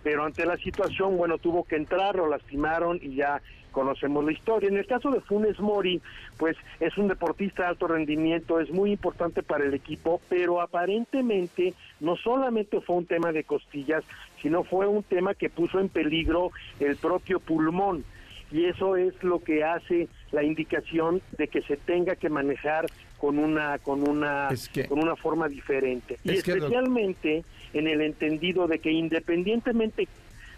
Pero 0.03 0.25
ante 0.25 0.45
la 0.45 0.57
situación, 0.57 1.17
bueno, 1.17 1.37
tuvo 1.37 1.63
que 1.63 1.75
entrar, 1.77 2.15
lo 2.15 2.27
lastimaron 2.27 2.99
y 3.01 3.15
ya 3.15 3.41
conocemos 3.71 4.23
la 4.23 4.31
historia. 4.33 4.69
En 4.69 4.77
el 4.77 4.85
caso 4.85 5.09
de 5.09 5.21
Funes 5.21 5.59
Mori, 5.59 6.01
pues 6.37 6.55
es 6.79 6.95
un 6.97 7.07
deportista 7.07 7.63
de 7.63 7.69
alto 7.69 7.87
rendimiento, 7.87 8.59
es 8.59 8.69
muy 8.69 8.91
importante 8.91 9.41
para 9.41 9.63
el 9.65 9.73
equipo, 9.73 10.21
pero 10.29 10.61
aparentemente 10.61 11.73
no 11.99 12.15
solamente 12.17 12.81
fue 12.81 12.97
un 12.97 13.05
tema 13.05 13.31
de 13.31 13.43
costillas, 13.43 14.03
sino 14.41 14.63
fue 14.63 14.85
un 14.87 15.03
tema 15.03 15.33
que 15.33 15.49
puso 15.49 15.79
en 15.79 15.89
peligro 15.89 16.51
el 16.79 16.97
propio 16.97 17.39
pulmón. 17.39 18.03
Y 18.51 18.65
eso 18.65 18.95
es 18.95 19.15
lo 19.23 19.43
que 19.43 19.63
hace 19.63 20.07
la 20.31 20.43
indicación 20.43 21.21
de 21.37 21.47
que 21.47 21.63
se 21.63 21.75
tenga 21.77 22.15
que 22.15 22.29
manejar 22.29 22.85
con 23.17 23.39
una 23.39 23.79
con 23.79 24.07
una 24.07 24.49
Es 24.49 24.67
que- 24.69 24.85
con 24.85 24.99
una 24.99 25.15
forma 25.15 25.47
diferente. 25.47 26.17
Y 26.23 26.31
Es 26.31 26.47
especialmente 26.47 27.43
en 27.73 27.87
el 27.87 28.01
entendido 28.01 28.67
de 28.67 28.79
que 28.79 28.91
independientemente 28.91 30.07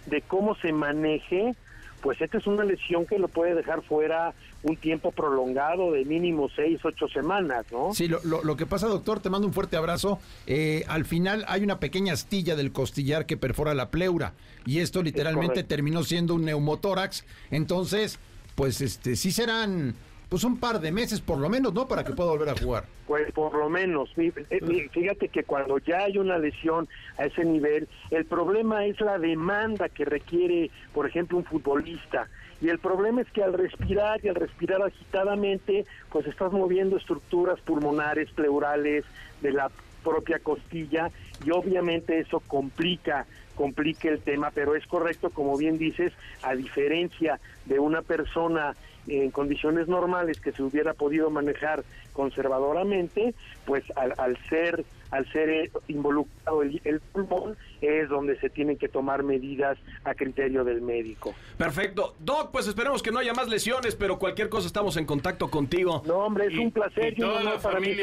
de 0.06 0.22
cómo 0.22 0.56
se 0.56 0.72
maneje, 0.72 1.56
pues 2.02 2.22
esta 2.22 2.38
es 2.38 2.46
una 2.46 2.64
lesión 2.64 3.06
que 3.08 3.18
lo 3.18 3.28
puede 3.28 3.56
dejar 3.56 3.82
fuera 3.82 4.34
un 4.62 4.78
tiempo 4.78 5.12
prolongado 5.12 5.92
de 5.94 6.06
mínimo 6.06 6.50
seis, 6.56 6.80
ocho 6.84 7.08
semanas, 7.08 7.66
¿no? 7.72 7.94
Sí, 7.94 8.08
lo, 8.08 8.20
lo- 8.24 8.44
lo 8.44 8.56
que 8.56 8.66
pasa, 8.66 8.88
doctor, 8.88 9.20
te 9.20 9.30
mando 9.30 9.48
un 9.48 9.54
fuerte 9.54 9.78
abrazo. 9.78 10.20
Eh, 10.48 10.84
al 10.88 11.06
final 11.06 11.46
hay 11.48 11.64
una 11.64 11.80
pequeña 11.80 12.14
astilla 12.14 12.56
del 12.56 12.72
costillar 12.72 13.26
que 13.26 13.38
perfora 13.38 13.74
la 13.74 13.90
pleura 13.90 14.34
y 14.66 14.80
esto 14.80 15.02
literalmente 15.04 15.64
terminó 15.64 16.04
siendo 16.04 16.36
un 16.36 16.46
neumotórax. 16.46 17.26
Entonces, 17.52 18.20
pues 18.56 18.82
este 18.82 19.16
sí 19.16 19.32
serán 19.32 19.96
pues 20.30 20.44
un 20.44 20.60
par 20.60 20.80
de 20.80 20.92
meses 20.92 21.22
por 21.22 21.38
lo 21.38 21.50
menos, 21.50 21.74
¿no? 21.74 21.88
Para 21.88 22.04
que 22.04 22.14
pueda 22.14 22.32
volver 22.32 22.50
a 22.50 22.58
jugar. 22.58 22.86
Pues 23.08 23.32
por 23.32 23.56
lo 23.56 23.70
menos, 23.70 24.10
eh, 24.18 24.90
fíjate 24.92 25.30
que 25.30 25.44
cuando 25.44 25.78
ya 25.80 26.00
hay 26.00 26.18
una 26.18 26.38
lesión 26.38 26.88
a 27.18 27.26
ese 27.26 27.46
nivel, 27.46 27.88
el 28.12 28.26
problema 28.26 28.86
es 28.86 29.00
la 29.02 29.18
demanda 29.18 29.90
que 29.90 30.06
requiere, 30.06 30.72
por 30.94 31.08
ejemplo, 31.08 31.38
un 31.38 31.46
futbolista. 31.46 32.28
Y 32.62 32.70
el 32.70 32.80
problema 32.80 33.22
es 33.22 33.30
que 33.32 33.44
al 33.44 33.54
respirar 33.54 34.24
y 34.24 34.30
al 34.30 34.36
respirar 34.36 34.82
agitadamente, 34.82 35.86
pues 36.10 36.26
estás 36.26 36.52
moviendo 36.52 36.98
estructuras 36.98 37.60
pulmonares, 37.62 38.32
pleurales 38.32 39.04
de 39.42 39.52
la 39.52 39.70
propia 40.04 40.40
costilla 40.40 41.10
y 41.44 41.52
obviamente 41.52 42.20
eso 42.20 42.40
complica 42.40 43.26
complica 43.56 44.10
el 44.10 44.20
tema, 44.20 44.52
pero 44.54 44.76
es 44.76 44.86
correcto, 44.86 45.30
como 45.30 45.58
bien 45.58 45.78
dices, 45.78 46.14
a 46.44 46.56
diferencia 46.56 47.40
de 47.66 47.80
una 47.80 48.02
persona 48.02 48.76
en 49.08 49.32
condiciones 49.32 49.88
normales 49.88 50.40
que 50.40 50.52
se 50.52 50.64
hubiera 50.64 50.94
podido 50.94 51.30
manejar 51.30 51.84
conservadoramente, 52.14 53.34
pues 53.66 53.84
al, 53.96 54.14
al 54.18 54.38
ser 54.50 54.84
al 55.12 55.32
ser 55.32 55.50
eh, 55.50 55.72
involucrado 55.88 56.62
el, 56.64 56.82
el 56.84 57.00
pulmón 57.00 57.56
es 57.80 58.10
donde 58.10 58.38
se 58.40 58.50
tienen 58.50 58.76
que 58.78 58.90
tomar 58.90 59.24
medidas 59.24 59.78
a 60.04 60.14
criterio 60.14 60.64
del 60.66 60.82
médico. 60.82 61.34
Perfecto. 61.58 62.16
Doc, 62.20 62.52
pues 62.52 62.68
esperemos 62.68 63.02
que 63.02 63.12
no 63.12 63.20
haya 63.20 63.34
más 63.34 63.48
lesiones, 63.48 63.96
pero 63.96 64.18
cualquier 64.20 64.50
cosa 64.50 64.68
estamos 64.68 64.98
en 64.98 65.06
contacto 65.06 65.50
contigo. 65.50 66.02
No, 66.06 66.16
hombre, 66.18 66.48
es 66.48 66.54
Y- 66.54 66.58
un 66.58 66.72
placer 66.72 67.14
y 67.14 67.22
toda 67.22 67.44
la 67.44 67.58
para 67.60 67.80
mí 67.80 67.96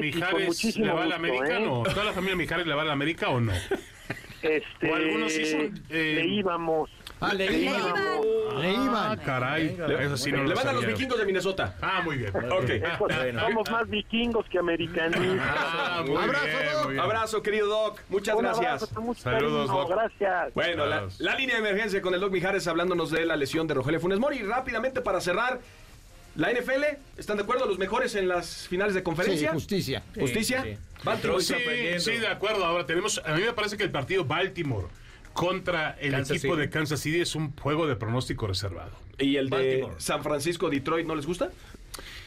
Mijares 0.00 0.76
le 0.76 0.90
va 0.92 1.04
a 1.04 1.06
la 1.06 1.16
América, 1.16 1.58
¿eh? 1.58 1.64
¿no? 1.64 1.82
¿Toda 1.84 2.04
la 2.04 2.12
familia 2.12 2.36
Mijares 2.36 2.66
le 2.66 2.74
va 2.74 2.82
a 2.82 2.86
la 2.86 2.92
América 2.92 3.30
o 3.30 3.40
no? 3.40 3.52
Este, 4.42 4.90
O 4.90 4.94
algunos 4.94 5.32
sí 5.32 5.46
son, 5.46 5.60
eh, 5.88 6.12
le 6.16 6.26
íbamos. 6.26 6.90
Ah, 7.18 7.32
le 7.32 7.48
Le 7.48 7.58
iban. 7.62 7.80
Ah, 8.66 9.16
caray. 9.24 9.76
Eso 10.00 10.16
sí 10.16 10.32
no 10.32 10.42
Le 10.42 10.50
lo 10.50 10.54
van 10.54 10.68
a 10.68 10.72
los 10.72 10.86
vikingos 10.86 11.18
de 11.18 11.24
Minnesota. 11.26 11.76
Ah, 11.82 12.00
muy 12.04 12.16
bien. 12.18 12.30
Ok. 12.34 12.70
Pues, 12.98 13.14
Somos 13.40 13.70
más 13.70 13.88
vikingos 13.88 14.46
que 14.48 14.58
americanistas. 14.58 15.40
Ah, 15.46 16.02
muy 16.06 16.16
Abrazo, 16.16 16.44
bien, 16.46 16.72
Doc. 16.72 16.84
muy 16.84 16.92
bien. 16.92 17.04
Abrazo, 17.04 17.42
querido 17.42 17.66
Doc. 17.68 18.00
Muchas 18.08 18.34
Un 18.36 18.42
gracias. 18.42 18.66
abrazo 18.66 18.88
con 18.94 19.04
mucho 19.04 19.22
Saludos, 19.22 19.66
cariño, 19.70 19.86
Doc. 19.86 19.90
Gracias. 19.90 20.54
Bueno, 20.54 20.86
la, 20.86 21.34
línea 21.36 21.56
de 21.60 21.68
emergencia 21.68 22.00
con 22.02 22.14
el 22.14 22.20
Doc 22.20 22.32
Mijares 22.32 22.66
hablándonos 22.66 23.10
de 23.10 23.24
la 23.26 23.36
lesión 23.36 23.66
de 23.66 23.74
Rogelio 23.74 24.00
Funes 24.00 24.18
Mori. 24.18 24.42
Rápidamente 24.42 25.00
para 25.00 25.20
cerrar, 25.20 25.60
la 26.36 26.50
NFL, 26.52 26.84
¿están 27.16 27.36
de 27.36 27.42
acuerdo? 27.44 27.66
¿Los 27.66 27.78
mejores 27.78 28.14
en 28.16 28.28
las 28.28 28.66
finales 28.66 28.94
de 28.94 29.00
Sí, 29.00 29.04
conferencia? 29.04 29.52
justicia. 29.52 30.02
¿Justicia? 30.18 30.62
Sí, 30.62 30.74
sí. 30.74 30.78
Baltimore. 31.04 31.42
Sí, 31.42 31.54
sí, 32.00 32.16
de 32.18 32.26
acuerdo. 32.28 32.64
Ahora 32.64 32.86
tenemos, 32.86 33.20
a 33.24 33.34
mí 33.34 33.42
me 33.42 33.52
parece 33.52 33.76
que 33.76 33.84
el 33.84 33.90
partido 33.90 34.24
Baltimore 34.24 34.86
contra 35.34 35.96
el 36.00 36.12
Kansas 36.12 36.36
equipo 36.38 36.54
City. 36.54 36.60
de 36.66 36.70
Kansas 36.70 37.00
City 37.00 37.20
es 37.20 37.34
un 37.34 37.54
juego 37.56 37.86
de 37.86 37.96
pronóstico 37.96 38.46
reservado. 38.46 38.92
¿Y 39.18 39.36
el 39.36 39.50
de 39.50 39.56
Baltimore. 39.56 39.94
San 39.98 40.22
Francisco, 40.22 40.70
Detroit, 40.70 41.06
no 41.06 41.14
les 41.14 41.26
gusta? 41.26 41.50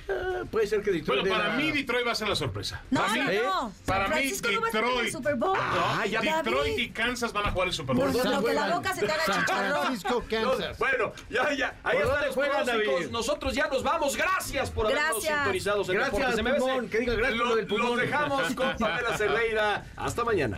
Ah, 0.09 0.43
puede 0.49 0.65
ser 0.67 0.81
que 0.81 0.91
Detroit 0.91 1.19
Bueno, 1.19 1.35
para 1.37 1.49
mí 1.57 1.69
Detroit 1.69 2.07
va 2.07 2.13
a 2.13 2.15
ser 2.15 2.29
la 2.29 2.35
sorpresa. 2.37 2.81
No, 2.91 3.01
para 3.01 3.11
mí, 3.13 3.19
no, 3.43 3.63
no. 3.63 3.73
para 3.85 4.07
San 4.07 4.17
mí 4.19 4.31
no 4.31 4.61
Detroit, 4.61 5.11
Super 5.11 5.35
Bowl. 5.35 5.57
Ah, 5.59 6.05
ya 6.09 6.21
Detroit 6.21 6.45
David. 6.45 6.77
y 6.77 6.89
Kansas 6.91 7.33
van 7.33 7.45
a 7.47 7.51
jugar 7.51 7.67
el 7.67 7.73
Super 7.73 7.93
Por 7.97 8.11
Bowl. 8.13 8.31
lo 8.31 8.43
que 8.45 8.53
la 8.53 8.73
boca 8.73 8.95
se 8.95 9.05
te 9.05 9.11
haga 9.11 9.23
chicharrón. 9.25 9.97
Kansas. 10.29 10.69
No, 10.69 10.75
bueno, 10.79 11.11
ya, 11.29 11.51
ya. 11.53 11.75
Ahí 11.83 11.97
¿Por 11.97 12.05
están 12.07 12.25
los 12.25 12.35
juegan, 12.35 12.63
pronósticos. 12.65 12.95
David? 12.99 13.11
Nosotros 13.11 13.53
ya 13.53 13.67
nos 13.67 13.83
vamos. 13.83 14.15
Gracias 14.15 14.71
por 14.71 14.85
habernos 14.85 15.09
Gracias. 15.15 15.35
sintonizados 15.35 15.89
en 15.89 15.95
Gracias, 15.95 16.13
Deportes 16.35 16.43
MBS. 16.45 16.59
pulmón. 16.61 16.89
Que 16.89 16.99
diga 16.99 17.13
gracias 17.15 17.37
lo 17.39 17.55
del 17.57 17.67
pulmón. 17.67 17.89
Los 17.89 17.99
dejamos 17.99 18.53
con 18.55 18.77
Pamela 18.77 19.17
Cerdeira. 19.17 19.85
Hasta 19.97 20.23
mañana. 20.23 20.57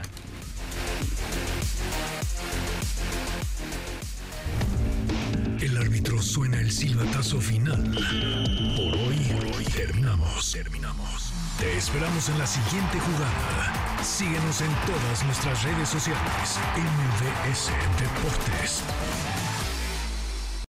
Árbitro 5.79 6.21
suena 6.21 6.59
el 6.59 6.71
silbatazo 6.71 7.39
final. 7.39 7.81
Por 8.75 8.95
hoy, 8.95 9.53
hoy 9.55 9.63
terminamos. 9.65 10.51
Terminamos. 10.51 11.31
Te 11.57 11.77
esperamos 11.77 12.27
en 12.29 12.37
la 12.37 12.47
siguiente 12.47 12.99
jugada. 12.99 14.03
Síguenos 14.03 14.61
en 14.61 14.71
todas 14.85 15.23
nuestras 15.25 15.63
redes 15.63 15.89
sociales. 15.89 16.59
MVS 16.75 17.71
Deportes. 17.99 18.83